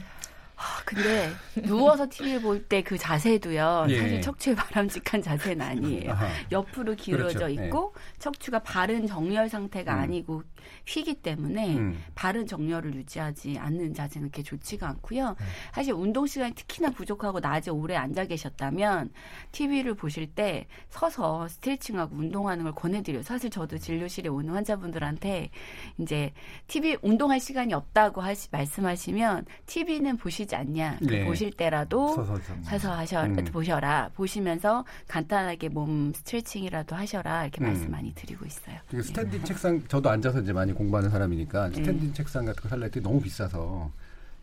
[0.58, 1.30] 아, 근데
[1.66, 3.86] 누워서 TV를 볼 때 그 자세도요.
[3.90, 3.98] 예.
[4.00, 6.12] 사실 척추에 바람직한 자세는 아니에요.
[6.12, 6.28] 아하.
[6.50, 7.62] 옆으로 기울어져 그렇죠.
[7.64, 10.00] 있고 척추가 바른 정렬 상태가 음.
[10.00, 10.42] 아니고
[10.86, 12.02] 휘기 때문에 음.
[12.14, 15.30] 바른 정렬을 유지하지 않는 자세는 그렇게 좋지가 않고요.
[15.38, 15.44] 네.
[15.74, 19.10] 사실 운동 시간이 특히나 부족하고 낮에 오래 앉아 계셨다면
[19.52, 23.22] TV를 보실 때 서서 스트레칭하고 운동하는 걸 권해드려요.
[23.22, 25.50] 사실 저도 진료실에 오는 환자분들한테
[25.98, 26.32] 이제
[26.66, 30.98] TV 운동할 시간이 없다고 하시, 말씀하시면 TV는 보시 지 않냐.
[31.00, 31.24] 그 네.
[31.24, 33.36] 보실 때라도 서서 하셔 음.
[33.52, 34.10] 보셔라.
[34.14, 37.44] 보시면서 간단하게 몸 스트레칭이라도 하셔라.
[37.44, 37.66] 이렇게 음.
[37.66, 38.76] 말씀 많이 드리고 있어요.
[38.90, 41.76] 그 standing 책상 저도 앉아서 이제 많이 공부하는 사람이니까 네.
[41.76, 43.90] standing 책상 같은 거 살려 때 너무 비싸서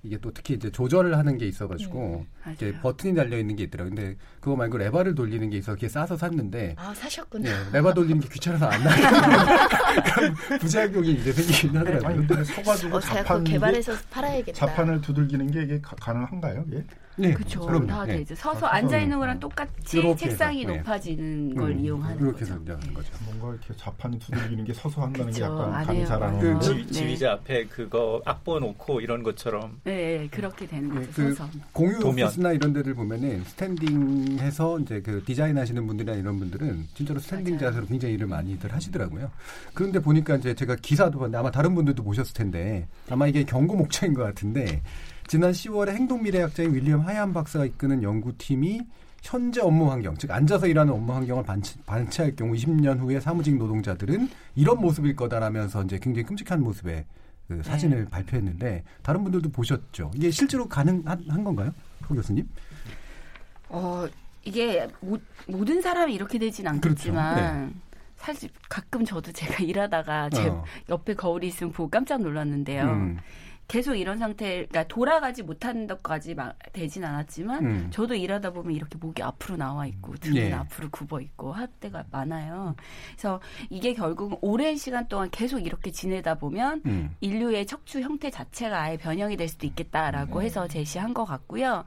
[0.06, 2.82] 이게 또 특히 이제 조절을 하는 게 있어가지고 음, 이렇게 맞아요.
[2.82, 3.96] 버튼이 달려 있는 게 있더라고요.
[3.96, 7.50] 근데 그거 말고 레바를 돌리는 게 있어 그게 싸서 샀는데 아 사셨구나.
[7.50, 9.58] 예, 레바 돌리는 게 귀찮아서 안 나요.
[10.60, 12.10] 부작용이 이제 생기긴 하더라고요.
[12.10, 14.54] 아니 근데 서가지고 어, 자판 개발해서 팔아야겠다.
[14.54, 16.66] 자판을 두들기는 게 이게 가, 가능한가요?
[16.74, 16.84] 예?
[17.16, 17.62] 네, 그렇죠.
[17.62, 17.88] 그럼요.
[17.88, 18.18] 다 예.
[18.18, 18.36] 되죠.
[18.36, 19.00] 서서 아, 앉아.
[19.00, 20.78] 있는 거랑 똑같이 이렇게 책상이 해서, 네.
[20.78, 22.54] 높아지는 걸 음, 이용하는 이렇게 거죠.
[22.54, 23.10] 해서 이제 하는 거죠.
[23.26, 25.44] 뭔가 이렇게 자판이 두들기는 게 서서 한다는 게 그쵸.
[25.46, 26.08] 약간 안 감이 해요.
[26.08, 26.38] 잘안 어.
[26.40, 26.92] 오는데 지휘, 네.
[26.92, 31.12] 지휘자 앞에 그거 악보 놓고 이런 것처럼 네, 네, 그렇게 되는 예, 거죠.
[31.14, 31.50] 그 서서.
[31.72, 32.26] 공유 도면.
[32.28, 37.70] 오피스나 이런 데들 보면은 스탠딩해서 이제 그 디자인 하시는 분들이나 이런 분들은 진짜로 스탠딩 맞아요.
[37.72, 39.30] 자세로 굉장히 일을 많이들 하시더라고요.
[39.74, 44.14] 그런데 보니까 이제 제가 기사도 봤는데 아마 다른 분들도 보셨을 텐데 아마 이게 경고 목적인
[44.14, 44.82] 것 같은데
[45.28, 48.82] 지난 10월에 행동미래학자인 윌리엄 하얀 박사가 이끄는 연구팀이
[49.22, 54.30] 현재 업무 환경, 즉 앉아서 일하는 업무 환경을 반치, 반치할 경우 20년 후에 사무직 노동자들은
[54.56, 57.06] 이런 모습일 거다라면서 이제 굉장히 끔찍한 모습의
[57.48, 60.12] 그 사진을 발표했는데 다른 분들도 보셨죠.
[60.16, 61.74] 이게 실제로 가능한 한 건가요,
[62.10, 62.48] 호 교수님?
[63.70, 64.06] 어,
[64.44, 65.18] 이게 모,
[65.48, 67.74] 모든 사람이 이렇게 되진 않겠지만 그렇죠.
[68.18, 70.64] 사실 가끔 저도 제가 일하다가 제 어.
[70.90, 72.84] 옆에 거울이 있으면 보고 깜짝 놀랐는데요.
[72.84, 73.18] 음.
[73.74, 77.88] 계속 이런 상태, 그러니까 돌아가지 못하는 것까지 막 되진 않았지만 음.
[77.90, 80.54] 저도 일하다 보면 이렇게 목이 앞으로 나와 있고 등은 예.
[80.54, 82.76] 앞으로 굽어 있고 할 때가 많아요.
[83.14, 87.16] 그래서 이게 결국은 오랜 시간 동안 계속 이렇게 지내다 보면 음.
[87.20, 90.46] 인류의 척추 형태 자체가 아예 변형이 될 수도 있겠다라고 네.
[90.46, 91.84] 해서 제시한 것 같고요.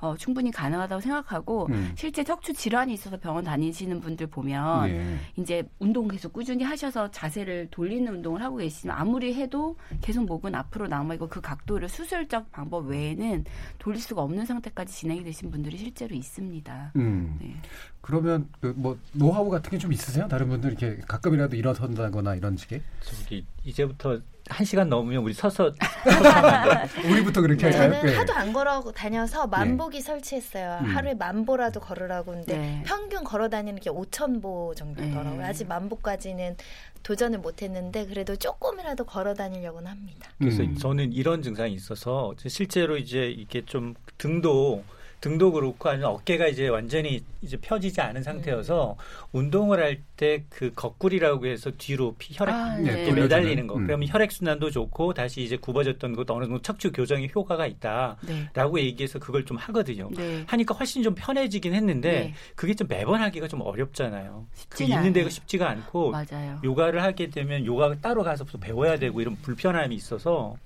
[0.00, 1.92] 어, 충분히 가능하다고 생각하고 음.
[1.94, 5.16] 실제 척추 질환이 있어서 병원 다니시는 분들 보면 예.
[5.36, 10.88] 이제 운동 계속 꾸준히 하셔서 자세를 돌리는 운동을 하고 계시면 아무리 해도 계속 목은 앞으로
[10.88, 13.44] 남아 있고 그 각도를 수술적 방법 외에는
[13.78, 16.92] 돌릴 수가 없는 상태까지 진행이 되신 분들이 실제로 있습니다.
[16.96, 17.36] 음.
[17.40, 17.54] 네.
[18.00, 20.26] 그러면 그 뭐 노하우 같은 게 좀 있으세요?
[20.28, 22.82] 다른 분들 이렇게 가끔이라도 일어선다거나 이런 식의?
[23.00, 25.72] 저기 이제부터 한 시간 넘으면 우리 서서
[27.10, 27.92] 우리부터 그렇게 할까요?
[27.92, 28.16] 저는 네.
[28.16, 30.78] 하도 안 걸어 다녀서 만보기 설치했어요.
[30.82, 30.86] 음.
[30.86, 32.82] 하루에 만보라도 걸으라고 근데 네.
[32.86, 35.40] 평균 걸어 다니는 게 5천 보 정도더라고요.
[35.40, 35.44] 네.
[35.44, 36.56] 아직 만보까지는
[37.02, 40.30] 도전을 못 했는데 그래도 조금이라도 걸어 다니려고는 합니다.
[40.38, 40.76] 그래서 음.
[40.76, 44.82] 저는 이런 증상이 있어서 실제로 이제 이게 좀 등도
[45.20, 48.96] 등도 그렇고 아니면 어깨가 이제 완전히 이제 펴지지 않은 상태여서
[49.32, 53.08] 운동을 할 때 그 거꾸리라고 해서 뒤로 피, 혈액 아, 네.
[53.12, 53.76] 매달리는 거.
[53.76, 53.86] 음.
[53.86, 58.82] 그러면 혈액 순환도 좋고 다시 이제 굽어졌던 것도 어느 정도 척추 교정에 효과가 있다라고 네.
[58.84, 60.08] 얘기해서 그걸 좀 하거든요.
[60.16, 60.42] 네.
[60.48, 62.34] 하니까 훨씬 좀 편해지긴 했는데 네.
[62.56, 64.46] 그게 좀 매번 하기가 좀 어렵잖아요.
[64.68, 65.28] 그 있는 데가.
[65.30, 66.60] 쉽지가 않고 맞아요.
[66.64, 70.56] 요가를 하게 되면 요가 따로 가서 또 배워야 되고 이런 불편함이 있어서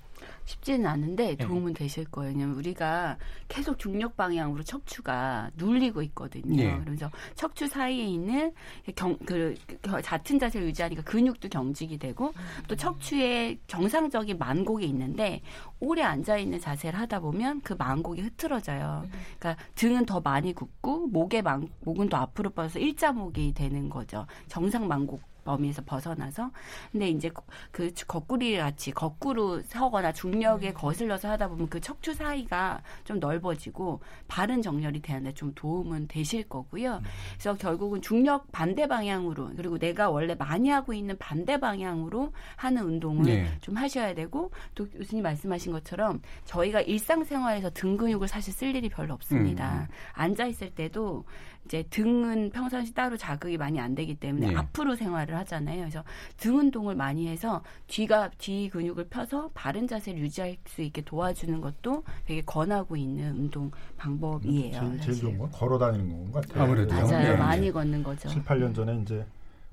[0.45, 1.45] 쉽지는 않은데 네.
[1.45, 2.33] 도움은 되실 거예요.
[2.33, 3.17] 왜냐면 우리가
[3.47, 6.55] 계속 중력 방향으로 척추가 눌리고 있거든요.
[6.55, 6.79] 네.
[6.83, 8.53] 그래서 척추 사이에 있는
[8.95, 12.33] 경, 그, 그 얕은 자세를 유지하니까 근육도 경직이 되고
[12.67, 15.41] 또 척추에 정상적인 만곡이 있는데
[15.79, 19.05] 오래 앉아 있는 자세를 하다 보면 그 만곡이 흐트러져요.
[19.39, 24.25] 그러니까 등은 더 많이 굽고 목의 만, 목은 더 앞으로 빠져서 일자목이 되는 거죠.
[24.47, 26.51] 정상 만곡 범위에서 벗어나서
[26.91, 27.31] 근데 이제
[27.71, 34.61] 그 거꾸리 같이 거꾸로 서거나 중력에 거슬러서 하다 보면 그 척추 사이가 좀 넓어지고 바른
[34.61, 37.01] 정렬이 되는데 좀 도움은 되실 거고요.
[37.33, 43.25] 그래서 결국은 중력 반대 방향으로 그리고 내가 원래 많이 하고 있는 반대 방향으로 하는 운동을
[43.25, 43.57] 네.
[43.61, 49.13] 좀 하셔야 되고 또 교수님 말씀하신 것처럼 저희가 일상생활에서 등 근육을 사실 쓸 일이 별로
[49.13, 49.87] 없습니다.
[50.13, 51.25] 앉아 있을 때도
[51.65, 54.55] 이제 등은 평상시 따로 자극이 많이 안 되기 때문에 네.
[54.55, 55.79] 앞으로 생활을 하잖아요.
[55.81, 56.03] 그래서
[56.37, 62.03] 등 운동을 많이 해서 뒤가 뒤 근육을 펴서 바른 자세를 유지할 수 있게 도와주는 것도
[62.25, 64.79] 되게 권하고 있는 운동 방법이에요.
[64.79, 65.17] 제일, 제일.
[65.19, 66.63] 좋은 건 걸어 다니는 건 같아요.
[66.63, 67.01] 아무래도요.
[67.07, 67.31] 맞아요.
[67.33, 67.37] 네.
[67.37, 68.29] 많이 걷는 거죠.
[68.29, 69.25] 7, 8년 전에 이제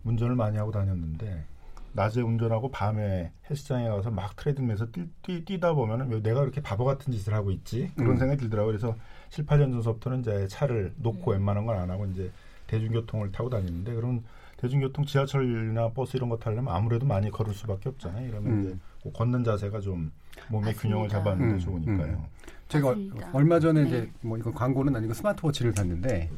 [0.05, 1.45] 운전을 많이 하고 다녔는데
[1.93, 6.63] 낮에 운전하고 밤에 헬스장에 가서 막 트레이딩에서 뛰, 뛰, 뛰 다 보면은 왜 내가 이렇게
[6.63, 8.17] 바보 같은 짓을 하고 있지 그런 음.
[8.17, 8.71] 생각이 들더라고요.
[8.79, 8.97] 그래서
[9.31, 12.31] 7, 8년 전서부터는 이제 차를 놓고 웬만한 건 안 하고 이제
[12.69, 14.23] 대중교통을 타고 다니는데 그런
[14.61, 18.29] 대중교통 지하철이나 버스 이런 거 타려면 아무래도 많이 걸을 수밖에 없잖아요.
[18.29, 18.61] 이러면 음.
[18.65, 20.13] 이제 꼭 걷는 자세가 좀
[20.49, 20.81] 몸의 맞습니다.
[20.83, 22.25] 균형을 잡았는데 음, 좋으니까요.
[22.69, 23.31] 제가 얼- 맞습니다.
[23.33, 23.89] 얼마 전에 네.
[23.89, 26.31] 이제 뭐 이건 광고는 아니고 스마트워치를 샀는데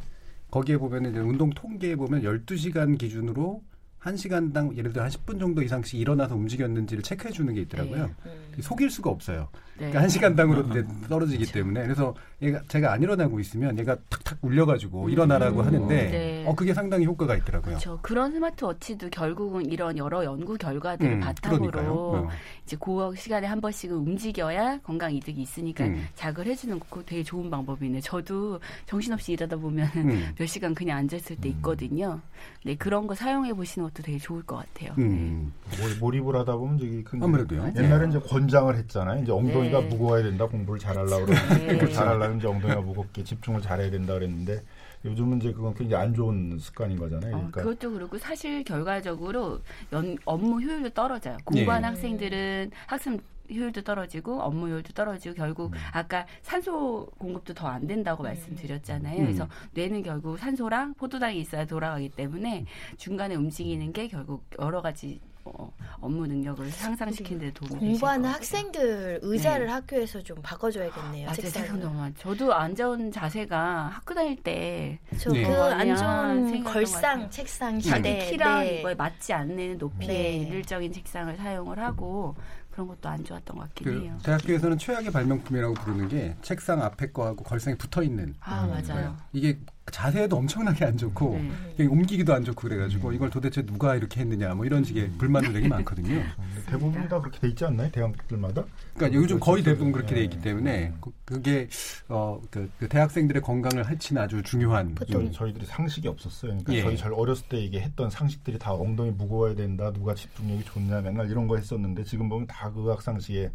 [0.50, 3.62] 거기에 보면 이제 운동 통계에 보면 12시간 기준으로
[4.00, 8.10] 1시간당 예를 들어 한 10분 정도 이상씩 일어나서 움직였는지를 체크해 주는 게 있더라고요.
[8.60, 9.48] 속일 수가 없어요.
[9.78, 9.90] 네.
[9.90, 15.60] 그러니까 1시간당으로 이제 떨어지기 때문에 그래서 얘가 제가 안 일어나고 있으면 얘가 탁탁 울려가지고 일어나라고
[15.60, 15.66] 음.
[15.66, 16.44] 하는데 네.
[16.46, 17.76] 어 그게 상당히 효과가 있더라고요.
[17.76, 17.98] 그렇죠.
[18.02, 21.94] 그런 스마트워치도 결국은 이런 여러 연구 결과들을 음, 바탕으로 그러니까요.
[21.94, 22.28] 어.
[22.66, 26.04] 이제 그 시간에 한 번씩은 움직여야 건강 이득이 있으니까 음.
[26.16, 28.00] 자극을 해주는 거 되게 좋은 방법이네.
[28.00, 30.32] 저도 정신없이 일하다 보면 음.
[30.36, 32.20] 몇 시간 그냥 앉아 있을 때 있거든요.
[32.64, 34.94] 네, 그런 거 사용해 보시는 것도 되게 좋을 것 같아요.
[34.98, 35.52] 음.
[35.80, 37.72] 몰- 몰입을 하다 보면 저기 아무래도요.
[37.76, 39.22] 옛날에 이제 권장을 했잖아요.
[39.22, 39.86] 이제 엉덩이가 네.
[39.86, 41.34] 무거워야 된다 공부를 잘하려고 네.
[41.34, 41.94] 그러는데 그렇죠.
[41.94, 44.62] 잘하려 면 이제 엉덩이가 무겁게 집중을 잘해야 된다 그랬는데
[45.04, 47.34] 요즘은 이제 그건 굉장히 안 좋은 습관인 거잖아요.
[47.34, 49.60] 어, 그러니까 그것도 그렇고 사실 결과적으로
[49.92, 51.36] 연, 업무 효율도 떨어져요.
[51.44, 51.88] 공부하는 예.
[51.88, 53.20] 학생들은 학습
[53.50, 59.18] 효율도 떨어지고 업무 효율도 떨어지고 결국 아까 산소 공급도 더 안 된다고 말씀드렸잖아요.
[59.18, 59.24] 음.
[59.24, 62.64] 그래서 뇌는 결국 산소랑 포도당이 있어야 돌아가기 때문에
[62.96, 68.28] 중간에 움직이는 게 결국 여러 가지 어, 업무 능력을 상상시키는 데 도움이 되실 공부하는.
[68.30, 69.72] 학생들 의자를 네.
[69.72, 71.26] 학교에서 좀 바꿔줘야겠네요.
[71.26, 71.34] 맞아요.
[71.36, 71.66] 책상을.
[71.68, 72.12] 책상 너무.
[72.16, 75.42] 저도 앉아온 자세가 학교 다닐 때저 네.
[75.42, 75.72] 그것
[76.64, 77.28] 걸상.
[77.30, 78.80] 책상 자기 시대 키랑 네.
[78.80, 80.36] 이거에 맞지 않는 높이의 네.
[80.36, 82.36] 일률적인 책상을 사용을 하고
[82.70, 84.16] 그런 것도 안 좋았던 것 같긴 그 해요.
[84.22, 88.34] 대학교에서는 최악의 발명품이라고 부르는 게 책상 앞에 거하고 걸상이 붙어 있는.
[88.40, 89.16] 아 맞아요.
[89.32, 89.58] 이게
[89.92, 91.40] 자세도 엄청나게 안 좋고
[91.76, 91.86] 네.
[91.86, 96.22] 옮기기도 안 좋고 그래가지고 이걸 도대체 누가 이렇게 했느냐 뭐 이런 식의 불만도 되게 많거든요.
[96.66, 97.90] 대부분 다 그렇게 돼 있지 않나요?
[97.92, 98.64] 대학들마다?
[98.94, 100.24] 그러니까 요즘 거의 대부분 그렇게 돼 네.
[100.24, 101.68] 있기 때문에 그- 그게
[102.08, 106.50] 어 그 그 대학생들의 건강을 해치는 아주 중요한 보통 저희, 저희들이 상식이 없었어요.
[106.52, 106.82] 그러니까 예.
[106.82, 111.30] 저희 잘 어렸을 때 이게 했던 상식들이 다 엉덩이 무거워야 된다, 누가 집중력이 좋냐, 맨날
[111.30, 113.50] 이런 거 했었는데 지금 보면 다그 학상시에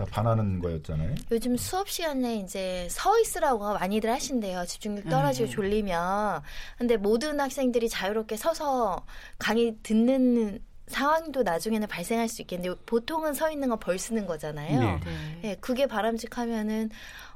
[0.00, 1.14] 다 반하는 거였잖아요.
[1.30, 4.64] 요즘 수업 시간에 이제 서 있으라고 많이들 하신대요.
[4.66, 5.50] 집중력 떨어지고 음.
[5.50, 6.42] 졸리면.
[6.78, 9.04] 근데 모든 학생들이 자유롭게 서서
[9.38, 14.80] 강의 듣는 상황도 나중에는 발생할 수 있겠는데 보통은 서 있는 거벌 쓰는 거잖아요.
[14.80, 15.00] 네.
[15.04, 15.40] 네.
[15.44, 16.90] 예, 그게 바람직하면은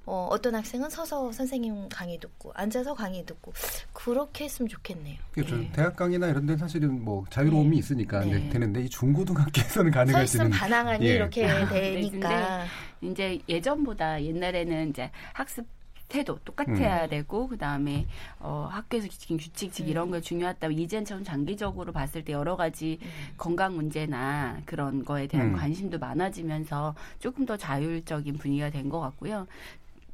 [0.06, 3.52] 어, 어떤 학생은 서서 선생님 강의 듣고 앉아서 강의 듣고
[3.92, 5.16] 그렇게 했으면 좋겠네요.
[5.32, 5.56] 그렇죠.
[5.56, 5.70] 네.
[5.72, 7.76] 대학 강의나 이런 데는 사실은 뭐 자유로움이 네.
[7.76, 8.48] 있으니까 네.
[8.50, 11.14] 되는데 이 중고등학교에서는 서 가능할지는 있으면 반항하니 예.
[11.14, 12.64] 이렇게 네, 되니까
[13.00, 15.66] 이제 예전보다 옛날에는 이제 학습
[16.08, 18.06] 태도 똑같아야 되고 그 다음에
[18.38, 22.98] 어, 학교에서 지킨 규칙 이런 걸 중요하다고 이젠처럼 장기적으로 봤을 때 여러 가지
[23.36, 25.56] 건강 문제나 그런 거에 대한 음.
[25.56, 29.46] 관심도 많아지면서 조금 더 자율적인 분위기가 된 것 같고요.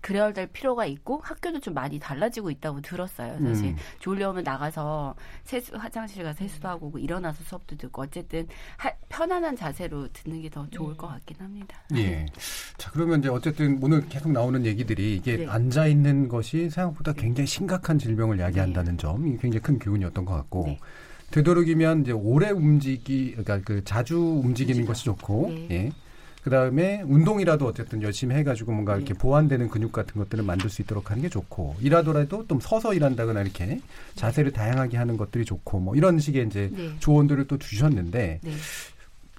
[0.00, 3.38] 그래야 될 필요가 있고 학교도 좀 많이 달라지고 있다고 들었어요.
[3.44, 3.76] 사실 음.
[3.98, 8.46] 졸려면 나가서 세수 화장실 가서 세수도 하고 오고 일어나서 수업도 듣고 어쨌든
[8.78, 11.76] 하- 편안한 자세로 듣는 게 더 좋을 것 같긴 합니다.
[11.94, 12.26] 예.
[12.76, 15.46] 자, 그러면 이제 어쨌든 오늘 계속 나오는 얘기들이 이게 네.
[15.46, 20.78] 앉아 있는 것이 생각보다 굉장히 심각한 질병을 야기한다는 점이 굉장히 큰 교훈이었던 것 같고 네.
[21.30, 24.86] 되도록이면 이제 오래 움직이 그러니까 그 자주 움직이는 움직여.
[24.88, 25.68] 것이 좋고 네.
[25.70, 25.92] 예.
[26.42, 29.18] 그다음에 운동이라도 어쨌든 열심히 해가지고 뭔가 이렇게 네.
[29.18, 33.80] 보완되는 근육 같은 것들을 만들 수 있도록 하는 게 좋고 일하더라도 좀 서서 일한다거나 이렇게
[34.14, 36.90] 자세를 다양하게 하는 것들이 좋고 뭐 이런 식의 이제 네.
[36.98, 38.50] 조언들을 또 주셨는데 네.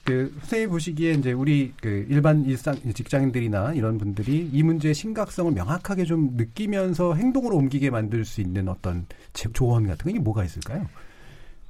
[0.03, 6.05] 그 선생님 보시기에 이제 우리 그 일반 일상 직장인들이나 이런 분들이 이 문제의 심각성을 명확하게
[6.05, 10.87] 좀 느끼면서 행동으로 옮기게 만들 수 있는 어떤 제- 조언 같은 거 이게 뭐가 있을까요?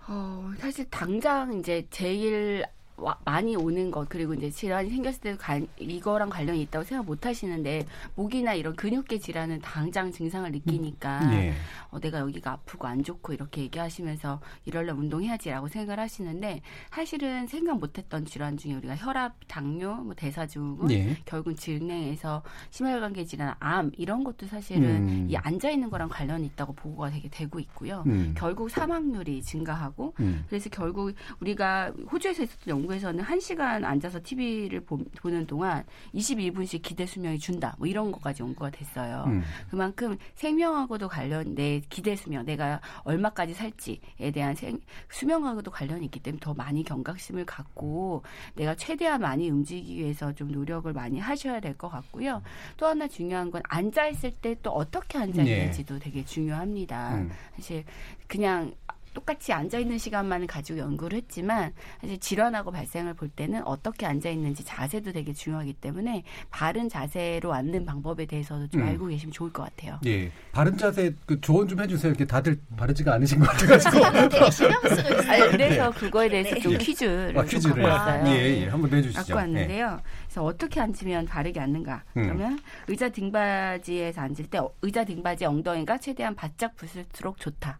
[0.07, 2.63] 어, 사실 당장 이제 제일
[2.97, 7.25] 와- 많이 오는 것 그리고 이제 질환이 생겼을 때 관- 이거랑 관련이 있다고 생각 못
[7.25, 7.85] 하시는데
[8.15, 11.53] 목이나 이런 근육계 질환은 당장 증상을 느끼니까 예.
[11.89, 16.61] 어, 내가 여기가 아프고 안 좋고 이렇게 얘기하시면서 이럴려면 운동해야지라고 생각을 하시는데
[16.91, 21.17] 사실은 생각 못했던 질환 중에 우리가 혈압, 당뇨, 뭐 대사증후군, 예.
[21.25, 25.27] 결국 진행에서 심혈관계 질환, 암 이런 것도 사실은 음.
[25.29, 28.03] 이 앉아 있는 거랑 관련이 있다고 보고가 되게 되고 있고요.
[28.07, 28.33] 음.
[28.37, 30.45] 결국 사망률이 증가하고 음.
[30.49, 37.05] 그래서 결국 우리가 호주에서 있었던 연구 연구에서는 1시간 앉아서 TV를 보, 는 동안 22분씩 기대
[37.05, 37.75] 수명이 준다.
[37.77, 39.23] 뭐 이런 것까지 연구가 됐어요.
[39.27, 39.43] 음.
[39.69, 44.79] 그만큼 생명하고도 관련 내 기대 수명, 내가 얼마까지 살지에 대한 생,
[45.09, 48.23] 수명하고도 관련이 있기 때문에 더 많이 경각심을 갖고
[48.55, 52.41] 내가 최대한 많이 움직이기 위해서 좀 노력을 많이 하셔야 될 것 같고요.
[52.77, 55.99] 또 하나 중요한 건 앉아 있을 때 또 어떻게 앉아 있는지도 네.
[55.99, 57.15] 되게 중요합니다.
[57.15, 57.31] 음.
[57.55, 57.83] 사실
[58.27, 58.73] 그냥
[59.13, 64.63] 똑같이 앉아 있는 시간만 가지고 연구를 했지만 사실 질환하고 발생을 볼 때는 어떻게 앉아 있는지
[64.63, 68.87] 자세도 되게 중요하기 때문에 바른 자세로 앉는 방법에 대해서도 좀 음.
[68.87, 69.99] 알고 계시면 좋을 것 같아요.
[70.05, 72.11] 예, 바른 자세 그 조언 좀 해주세요.
[72.11, 73.91] 이렇게 다들 바르지가 않으신 것 같아가지고.
[74.51, 74.69] 쓰고
[75.17, 75.51] 있어요.
[75.51, 75.99] 그래서 네.
[75.99, 76.61] 그거에 대해서 네.
[76.61, 77.75] 좀 퀴즈를, 아, 퀴즈를.
[77.75, 78.35] 갖고 왔어요.
[78.35, 79.19] 예, 예, 한번 내주시죠.
[79.19, 79.91] 갖고 왔는데요.
[79.91, 79.97] 네.
[80.25, 82.03] 그래서 어떻게 앉으면 바르게 앉는가?
[82.17, 82.23] 음.
[82.23, 87.79] 그러면 의자 등받이에서 앉을 때 의자 등받이 엉덩이가 최대한 바짝 붙을수록 좋다.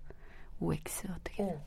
[0.62, 1.44] OX 어떻게?
[1.44, 1.60] 오.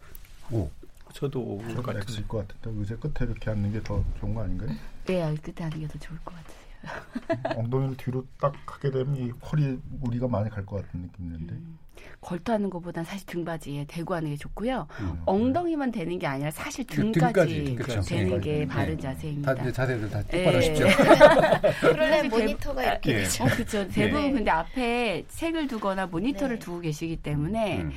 [0.50, 0.70] 오.
[1.12, 2.22] 저도 오것 같은데.
[2.26, 4.70] 것 같은데 의자 끝에 이렇게 앉는 게 더 좋은 거 아닌가요?
[5.06, 7.58] 네, 끝에 앉는 게 더 좋을 것 같아요.
[7.58, 11.54] 엉덩이를 뒤로 딱 하게 되면 이 허리 무리가 많이 갈 것 같은 느낌인데.
[11.54, 11.78] 음.
[12.20, 14.86] 걸터하는 것보다는 사실 등받이에 대고 하는 게 좋고요.
[15.00, 15.22] 음.
[15.26, 17.20] 엉덩이만 되는 게 아니라 사실 등까지,
[17.64, 18.00] 등까지 그렇죠.
[18.02, 18.66] 되는 게 네.
[18.66, 19.54] 바른 자세입니다.
[19.54, 20.86] 다 자세들 다 똑바로 하십시오.
[21.80, 23.16] 그러네 모니터가 이렇게 예.
[23.18, 23.44] 되죠.
[23.44, 23.88] 어, 그렇죠.
[23.88, 24.32] 대부분 네.
[24.32, 26.64] 근데 앞에 책을 두거나 모니터를 네.
[26.64, 27.92] 두고 계시기 때문에 음.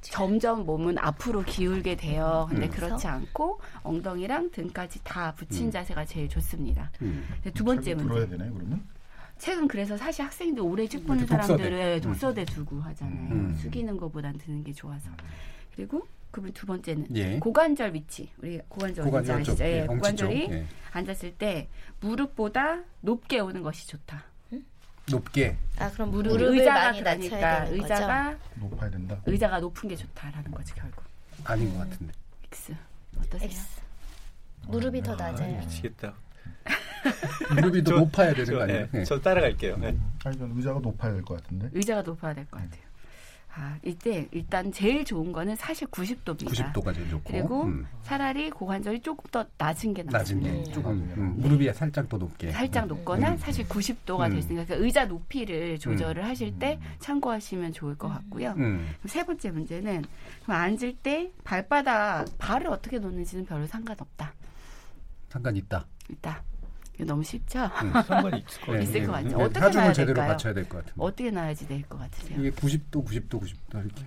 [0.00, 2.46] 점점 몸은 앞으로 기울게 돼요.
[2.48, 2.70] 근데 음.
[2.70, 5.70] 그렇지 않고 엉덩이랑 등까지 다 붙인 음.
[5.70, 6.90] 자세가 제일 좋습니다.
[7.02, 7.26] 음.
[7.54, 8.08] 두 번째 문제.
[8.08, 8.82] 들어야 되나요, 그러면?
[9.38, 13.30] 책은 그래서 사실 학생들 오래 책 보는 사람들을 독서대 두고 하잖아요.
[13.32, 13.56] 음.
[13.56, 15.10] 숙이는 것보단 드는 게 좋아서.
[15.74, 17.38] 그리고 그러면 두 번째는 예.
[17.38, 18.30] 고관절 위치.
[18.38, 19.64] 우리 고관절 고관절 아시죠?
[19.64, 20.66] 예, 고관절이 예.
[20.92, 21.68] 앉았을 때
[22.00, 24.24] 무릎보다 높게 오는 것이 좋다.
[25.10, 25.56] 높게.
[25.78, 29.18] 아 그럼 무릎 의자가 많이 그러니까 의자가 높아야 된다.
[29.24, 31.02] 의자가 높은 게 좋다라는 거지 결국.
[31.44, 32.12] 아닌 것 같은데.
[32.44, 32.74] X
[33.18, 33.48] 어떠세요?
[33.48, 33.80] X.
[34.66, 35.60] 무릎이 아, 더 낮아요.
[35.60, 36.12] 미치겠다.
[37.54, 38.88] 무릎이 더 높아야 되는 거 아니에요?
[38.92, 39.76] 네, 저 따라갈게요.
[39.78, 39.96] 네.
[40.24, 41.70] 아니, 의자가 높아야 될 것 같은데.
[41.72, 42.88] 의자가 높아야 될 것 같아요.
[43.60, 46.72] 아, 이때 일단 제일 좋은 거는 사실 90도입니다.
[46.72, 47.32] 90도가 제일 좋고.
[47.32, 47.86] 그리고 음.
[48.02, 50.48] 차라리 고관절이 조금 더 낮은 게 낫습니다.
[50.52, 51.34] 낮은 게 조금 음, 음.
[51.38, 52.52] 무릎이 살짝 더 높게.
[52.52, 52.88] 살짝 음.
[52.88, 53.36] 높거나 음.
[53.38, 58.54] 사실 90도가 됐으니까 그러니까 의자 높이를 조절을 하실 때 참고하시면 좋을 것 같고요.
[59.06, 60.04] 세 번째 문제는
[60.46, 64.34] 앉을 때 발바닥 발을 어떻게 놓는지는 별로 상관없다.
[65.30, 65.84] 상관 있다.
[66.10, 66.42] 있다.
[67.04, 67.60] 너무 쉽죠?
[67.82, 69.36] 응, 상관이 있을 것, 있을 것 같아요.
[69.38, 70.28] 네, 어떻게 놔야 제대로 될까요?
[70.32, 70.92] 맞춰야 될 것 같은데.
[70.96, 72.38] 어떻게 놔야지 될 것 같으세요?
[72.40, 74.04] 이게 90도, 90도, 90도 이렇게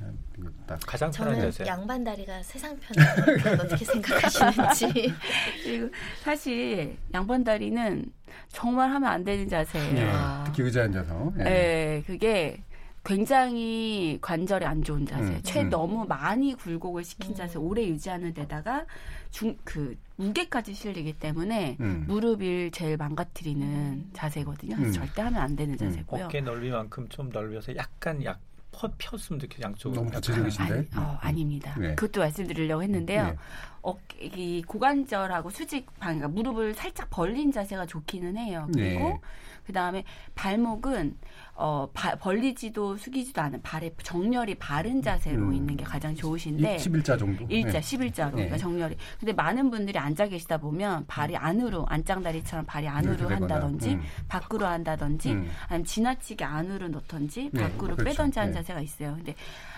[0.67, 0.79] 딱.
[0.85, 1.65] 가장 편한 자세.
[1.65, 5.13] 양반 다리가 세상 편한 어떻게 생각하시는지.
[5.63, 5.89] 그리고
[6.23, 8.05] 사실 양반 다리는
[8.49, 9.93] 정말 하면 안 되는 자세예요.
[9.93, 10.11] 네,
[10.45, 11.33] 특히 의자 앉아서.
[11.35, 11.43] 네.
[11.43, 12.63] 네, 그게
[13.03, 15.23] 굉장히 관절에 안 좋은 자세.
[15.23, 15.69] 음, 최 음.
[15.69, 18.85] 너무 많이 굴곡을 시킨 자세 오래 유지하는 데다가
[19.31, 22.05] 중 그 무게까지 실리기 때문에 음.
[22.07, 24.75] 무릎을 제일 망가뜨리는 자세거든요.
[24.75, 24.93] 그래서 음.
[24.93, 25.77] 절대 하면 안 되는 음.
[25.77, 26.25] 자세고요.
[26.25, 28.39] 어깨 넓이만큼 좀 넓혀서 약간 약
[28.71, 30.01] 펴, 폈으면 좋겠 양쪽으로.
[30.01, 30.73] 너무 구체적이신데?
[30.73, 31.75] 아니, 어, 아닙니다.
[31.77, 31.95] 네.
[31.95, 33.27] 그것도 말씀드리려고 했는데요.
[33.27, 33.35] 네.
[33.81, 38.69] 어깨, 이 고관절하고 수직 방, 그러니까 무릎을 살짝 벌린 자세가 좋기는 해요.
[38.73, 39.19] 그리고 네.
[39.65, 40.03] 그 다음에
[40.35, 41.17] 발목은
[41.61, 45.53] 어, 바, 벌리지도 숙이지도 않은 발에 정렬이 바른 자세로 음.
[45.53, 47.45] 있는 게 가장 좋으신데 11자 정도.
[47.49, 47.81] 일자, 네.
[47.81, 48.57] 11자로 그러니까 네.
[48.57, 48.95] 정렬이.
[49.19, 54.01] 근데 많은 분들이 앉아 계시다 보면 발이 안으로 안짱다리처럼 발이 안으로 한다든지 음.
[54.27, 55.47] 밖으로 한다든지 음.
[55.67, 58.05] 아니면 지나치게 안으로 넣던지 네, 밖으로 그렇죠.
[58.05, 58.59] 빼던지 하는 네.
[58.59, 59.13] 자세가 있어요.
[59.17, 59.35] 근데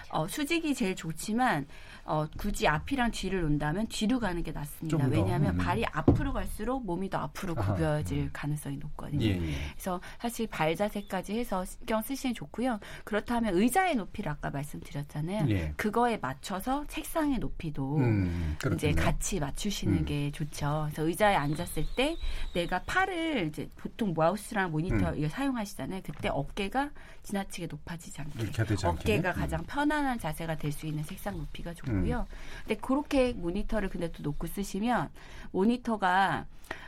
[0.07, 1.65] 어, 수직이 제일 좋지만
[2.05, 5.07] 어, 굳이 앞이랑 뒤를 놓는다면 뒤로 가는 게 낫습니다.
[5.07, 5.57] 왜냐하면 음.
[5.57, 8.29] 발이 앞으로 갈수록 몸이 더 앞으로 음.
[8.33, 9.25] 가능성이 높거든요.
[9.25, 9.53] 예, 예.
[9.73, 12.79] 그래서 사실 발 자세까지 해서 신경 쓰시면 좋고요.
[13.05, 15.45] 그렇다면 의자의 높이를 아까 말씀드렸잖아요.
[15.49, 15.73] 예.
[15.77, 20.05] 그거에 맞춰서 책상의 높이도 음, 이제 같이 맞추시는 음.
[20.05, 20.87] 게 좋죠.
[20.89, 22.17] 그래서 의자에 앉았을 때
[22.53, 25.17] 내가 팔을 이제 보통 마우스랑 모니터 음.
[25.17, 26.01] 이거 사용하시잖아요.
[26.03, 26.91] 그때 어깨가
[27.23, 28.51] 지나치게 높아지지 않게,
[28.85, 32.19] 어깨가 가장 편안한 자세가 될 수 있는 책상 높이가 좋고 있고요.
[32.29, 32.35] 음.
[32.67, 35.09] 근데 그렇게 모니터를 근데 또 놓고 쓰시면
[35.51, 36.45] 모니터가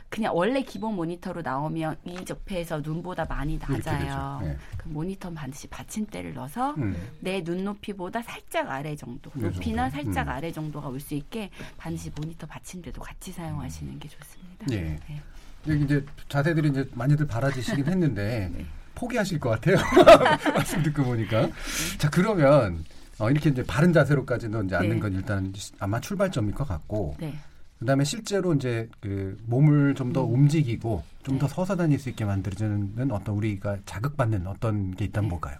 [0.08, 4.40] 그냥 원래 기본 모니터로 나오면 이 접해에서 눈보다 많이 낮아요.
[4.42, 4.56] 네.
[4.76, 6.96] 그 모니터 반드시 받침대를 넣어서 음.
[7.20, 10.32] 내 눈높이보다 살짝 아래 정도, 높이나 살짝 음.
[10.32, 14.66] 아래 정도가 올 수 있게 반드시 모니터 받침대도 같이 사용하시는 게 좋습니다.
[14.68, 14.98] 네.
[15.08, 15.22] 네.
[15.68, 18.64] 여기 이제 자세들이 이제 많이들 바라지시긴 했는데 네.
[18.94, 19.76] 포기하실 것 같아요.
[20.54, 21.50] 말씀 듣고 보니까.
[21.98, 22.84] 자 그러면
[23.18, 25.00] 어, 이렇게 이제 바른 자세로까지는 이제 앉는 네.
[25.00, 27.16] 건 일단 아마 출발점일 것 같고.
[27.18, 27.34] 네.
[27.78, 30.32] 그다음에 실제로 이제 그 몸을 좀더 음.
[30.32, 31.54] 움직이고 좀더 네.
[31.54, 35.30] 서서 다닐 수 있게 만들어주는 어떤 우리가 자극받는 어떤 게 있다면 네.
[35.30, 35.58] 뭘까요?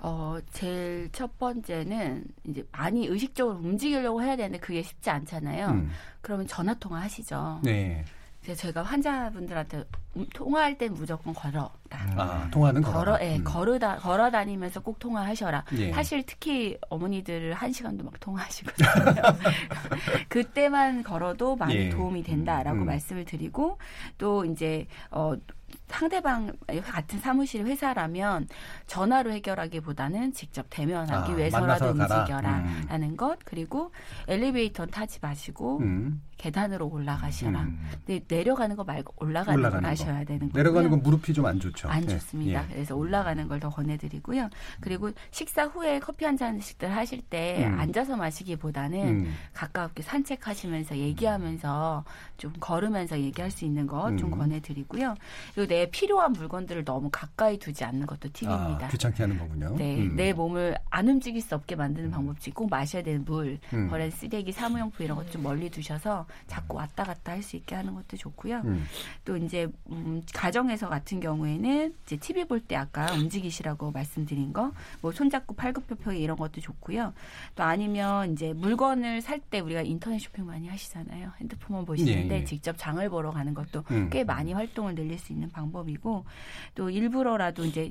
[0.00, 5.68] 어, 제일 첫 번째는 이제 많이 의식적으로 움직이려고 해야 되는데 그게 쉽지 않잖아요.
[5.68, 5.90] 음.
[6.20, 7.60] 그러면 전화 통화 하시죠.
[7.62, 8.04] 네.
[8.52, 9.84] 제가 환자분들한테
[10.34, 11.70] 통화할 땐 무조건 걸어라.
[11.90, 13.44] 아, 통화는 걸어, 예, 음.
[13.44, 15.64] 걸어다 걸어 다니면서 꼭 통화하셔라.
[15.78, 15.92] 예.
[15.92, 18.84] 사실 특히 어머니들 한 시간도 막 통화하시거든요.
[20.28, 21.88] 그때만 걸어도 많이 예.
[21.88, 22.86] 도움이 된다라고 음.
[22.86, 23.78] 말씀을 드리고
[24.18, 25.34] 또 이제 어
[25.88, 26.52] 상대방
[26.84, 28.48] 같은 사무실 회사라면
[28.86, 33.16] 전화로 해결하기보다는 직접 대면하기 아, 위해서라도 움직여라라는 음.
[33.16, 33.90] 것 그리고
[34.28, 36.22] 엘리베이터 타지 마시고 음.
[36.36, 37.60] 계단으로 올라가셔라.
[37.62, 37.80] 음.
[38.04, 40.52] 근데 내려가는 거 말고 올라가는, 올라가는 걸 하셔야 되는 거예요.
[40.52, 41.88] 내려가는 건 무릎이 좀 안 좋죠.
[41.88, 42.06] 안 예.
[42.08, 42.64] 좋습니다.
[42.64, 42.74] 예.
[42.74, 44.50] 그래서 올라가는 걸 더 권해드리고요.
[44.80, 47.78] 그리고 식사 후에 커피 한 잔씩들 하실 때 음.
[47.78, 49.34] 앉아서 마시기보다는 음.
[49.54, 52.04] 가깝게 산책하시면서 얘기하면서
[52.36, 54.38] 좀 걸으면서 얘기할 수 있는 것좀 음.
[54.38, 55.14] 권해드리고요.
[55.54, 58.73] 그리고 내 필요한 물건들을 너무 가까이 두지 않는 것도 팁입니다.
[58.82, 59.74] 아, 귀찮게 하는 거군요.
[59.76, 60.16] 네, 음.
[60.16, 63.88] 내 몸을 안 움직일 수 없게 만드는 방법이 꼭 마셔야 되는 물, 음.
[63.88, 67.94] 버린 쓰레기, 사무용품 이런 것 좀 멀리 두셔서 자꾸 왔다 갔다 할 수 있게 하는
[67.94, 68.62] 것도 좋고요.
[68.64, 68.84] 음.
[69.24, 75.12] 또 이제 음, 가정에서 같은 경우에는 이제 TV 볼 때 아까 움직이시라고 말씀드린 거, 뭐
[75.12, 77.12] 손잡고 팔굽혀펴기 이런 것도 좋고요.
[77.56, 81.32] 또 아니면 이제 물건을 살 때 우리가 인터넷 쇼핑 많이 하시잖아요.
[81.40, 82.44] 핸드폰만 보시는데 네.
[82.44, 84.08] 직접 장을 보러 가는 것도 음.
[84.10, 86.24] 꽤 많이 활동을 늘릴 수 있는 방법이고
[86.74, 87.90] 또 일부러라도 이제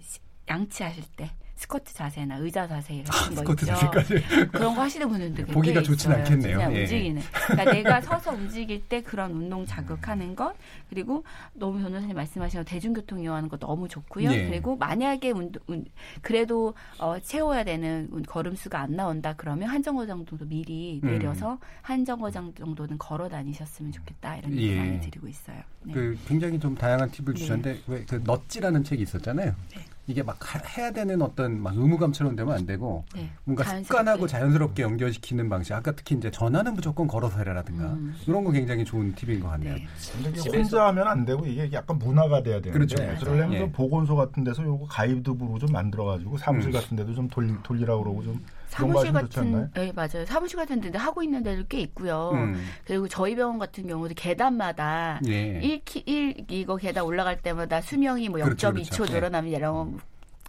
[0.49, 1.31] 양치하실 때
[1.63, 3.65] 스쿼트 자세나 의자 자세 같은 아, 거 있죠.
[3.67, 4.15] 자세까지.
[4.51, 6.57] 그런 거 하시는 분들도 보기가 좋지는 않겠네요.
[6.57, 6.81] 그냥 예.
[6.81, 7.21] 움직이는.
[7.47, 10.53] 그러니까 내가 서서 움직일 때 그런 운동 자극하는 것
[10.89, 11.23] 그리고
[11.53, 14.31] 너무 변호사님 말씀하신 대중교통 이용하는 거 너무 좋고요.
[14.31, 14.49] 예.
[14.49, 15.85] 그리고 만약에 운동
[16.21, 21.07] 그래도 어, 채워야 되는 걸음 수가 안 나온다 그러면 한 정거장 정도 미리 음.
[21.07, 21.57] 내려서 음.
[21.81, 24.77] 한 정거장 정도는 걸어 다니셨으면 좋겠다 이런 예.
[24.77, 25.61] 많이 드리고 있어요.
[25.83, 25.93] 네.
[25.93, 27.39] 그 굉장히 좀 다양한 팁을 네.
[27.39, 29.55] 주셨는데 왜그 넛지라는 책이 있었잖아요.
[29.75, 29.85] 네.
[30.05, 30.37] 이게 막
[30.77, 33.87] 해야 되는 어떤 막 의무감처럼 되면 안 되고 네, 뭔가 자연스럽게.
[33.87, 35.73] 습관하고 자연스럽게 연결시키는 방식.
[35.73, 38.13] 아까 특히 이제 전화는 무조건 걸어서 해라라든가 음.
[38.27, 39.75] 이런 거 굉장히 좋은 팁인 것 같네요.
[39.75, 39.87] 네.
[40.21, 43.19] 근데 혼자 하면 안 되고 이게 약간 문화가 돼야 되는데 그렇죠.
[43.25, 43.71] 그러려면 예.
[43.71, 46.73] 보건소 같은 데서 요거 가이드북으로 좀 만들어 가지고 사무실 음.
[46.73, 48.43] 같은 데도 좀 돌, 돌리라고 그러고 좀
[48.73, 52.31] 사무실 같은 네 맞아요 사무실 같은 데도 하고 있는 데도 꽤 있고요.
[52.33, 52.59] 음.
[52.85, 55.59] 그리고 저희 병원 같은 경우도 계단마다 예.
[55.61, 59.13] 1키 1 이거 계단 올라갈 때마다 수명이 뭐 0.2초 그렇죠, 그렇죠.
[59.13, 59.99] 늘어나면 이런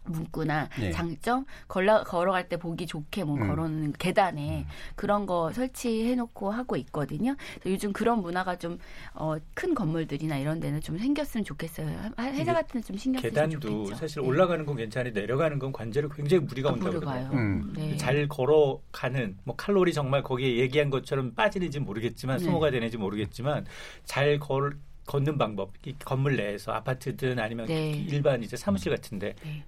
[0.04, 0.90] 문구나 네.
[0.90, 3.48] 장점 걸어 걸어갈 때 보기 좋게 뭐 음.
[3.48, 4.66] 걸어놓는 계단에 음.
[4.94, 7.36] 그런 거 설치해 놓고 하고 있거든요.
[7.66, 8.78] 요즘 그런 문화가 좀
[9.14, 11.88] 어, 큰 건물들이나 이런 데는 좀 생겼으면 좋겠어요.
[12.18, 13.94] 회사 같은 데좀 신경 쓰면 계단도 좋겠죠.
[13.96, 14.28] 사실 네.
[14.28, 17.72] 올라가는 건 괜찮은데 내려가는 건 관절에 굉장히 무리가 아, 온다고 그러요 음.
[17.74, 17.96] 네.
[17.96, 22.44] 잘 걸어가는 뭐 칼로리 정말 거기에 얘기한 것처럼 빠지는지 모르겠지만 네.
[22.44, 23.66] 소모가 되는지 모르겠지만
[24.04, 24.76] 잘 걸
[25.06, 25.72] 걷는 방법,
[26.04, 27.90] 건물 내에서 아파트든 아니면 네.
[28.08, 29.64] 일반 이제 사무실 같은데 네.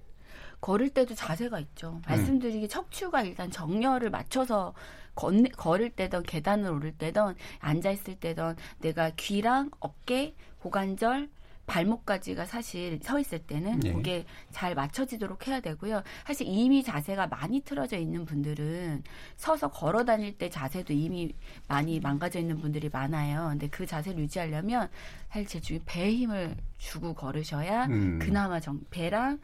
[0.66, 2.00] 걸을 때도 자세가 있죠.
[2.08, 4.74] 말씀드리기 척추가 일단 정렬을 맞춰서
[5.14, 11.28] 건, 걸을 때든 계단을 오를 때든 앉아 있을 때든 내가 귀랑 어깨, 고관절
[11.66, 13.92] 발목까지가 사실 서 있을 때는 네.
[13.92, 16.02] 그게 잘 맞춰지도록 해야 되고요.
[16.26, 19.04] 사실 이미 자세가 많이 틀어져 있는 분들은
[19.36, 21.32] 서서 걸어 다닐 때 자세도 이미
[21.68, 23.50] 많이 망가져 있는 분들이 많아요.
[23.50, 24.88] 근데 그 자세를 유지하려면
[25.28, 28.18] 사실 제 중에 배에 힘을 주고 걸으셔야 음.
[28.20, 29.38] 그나마 정, 배랑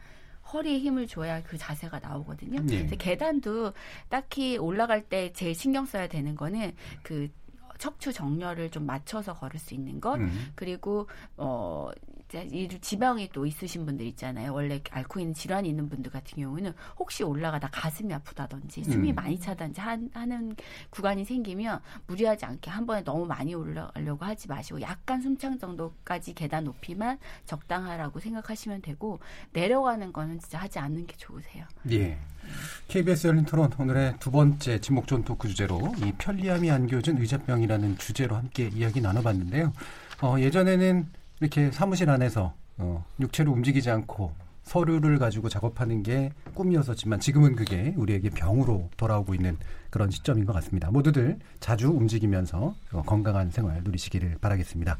[0.51, 2.61] 허리에 힘을 줘야 그 자세가 나오거든요.
[2.61, 2.77] 네.
[2.79, 3.73] 그래서 계단도
[4.09, 7.29] 딱히 올라갈 때 제일 신경 써야 되는 거는 그
[7.77, 10.51] 척추 정렬을 좀 맞춰서 걸을 수 있는 것 음.
[10.55, 11.89] 그리고 어
[12.81, 14.53] 지방이 또 있으신 분들 있잖아요.
[14.53, 19.15] 원래 앓고 있는 질환이 있는 분들 같은 경우는 혹시 올라가다 가슴이 아프다든지 숨이 음.
[19.15, 20.55] 많이 차든지 하는
[20.89, 26.63] 구간이 생기면 무리하지 않게 한 번에 너무 많이 올라가려고 하지 마시고 약간 숨창 정도까지 계단
[26.63, 29.19] 높이만 적당하라고 생각하시면 되고
[29.51, 31.65] 내려가는 거는 진짜 하지 않는 게 좋으세요.
[31.91, 32.17] 예.
[32.87, 38.35] KBS 열린 토론 오늘의 두 번째 지목 전 토크 주제로 이 편리함이 안겨진 의자병이라는 주제로
[38.35, 39.71] 함께 이야기 나눠봤는데요.
[40.21, 41.07] 어, 예전에는
[41.43, 44.31] 이렇게 사무실 안에서 어, 육체로 움직이지 않고
[44.63, 49.57] 서류를 가지고 작업하는 게 꿈이었었지만 지금은 그게 우리에게 병으로 돌아오고 있는
[49.89, 50.89] 그런 시점인 것 같습니다.
[50.89, 54.97] 모두들 자주 움직이면서 어, 건강한 생활 누리시기를 바라겠습니다.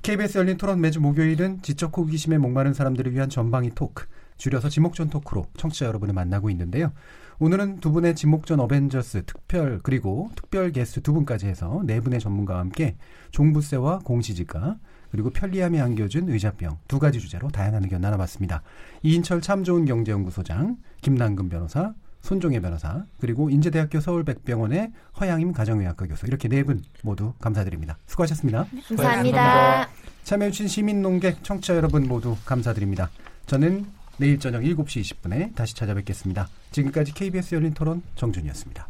[0.00, 4.06] KBS 열린 토론 매주 목요일은 지적 호기심에 목마른 사람들을 위한 전방위 토크,
[4.38, 6.92] 줄여서 지목전 토크로 청취자 여러분을 만나고 있는데요.
[7.40, 12.60] 오늘은 두 분의 지목전 어벤져스 특별 그리고 특별 게스트 두 분까지 해서 네 분의 전문가와
[12.60, 12.96] 함께
[13.32, 14.78] 종부세와 공시지가
[15.14, 18.62] 그리고 편리함이 안겨준 의자병 두 가지 주제로 다양한 의견 나눠봤습니다.
[19.04, 26.48] 이인철 참 좋은 경제연구소장, 김남근 변호사, 손종혜 변호사, 그리고 인제대학교 서울백병원의 허양임 가정의학과 교수 이렇게
[26.48, 27.96] 네 분 모두 감사드립니다.
[28.06, 28.66] 수고하셨습니다.
[28.88, 29.88] 감사합니다.
[30.24, 33.08] 참여해주신 시민 농객 청취자 여러분 모두 감사드립니다.
[33.46, 33.86] 저는
[34.16, 36.48] 내일 저녁 7시 20분에 다시 찾아뵙겠습니다.
[36.72, 38.88] 지금까지 KBS 열린 토론 정준이었습니다.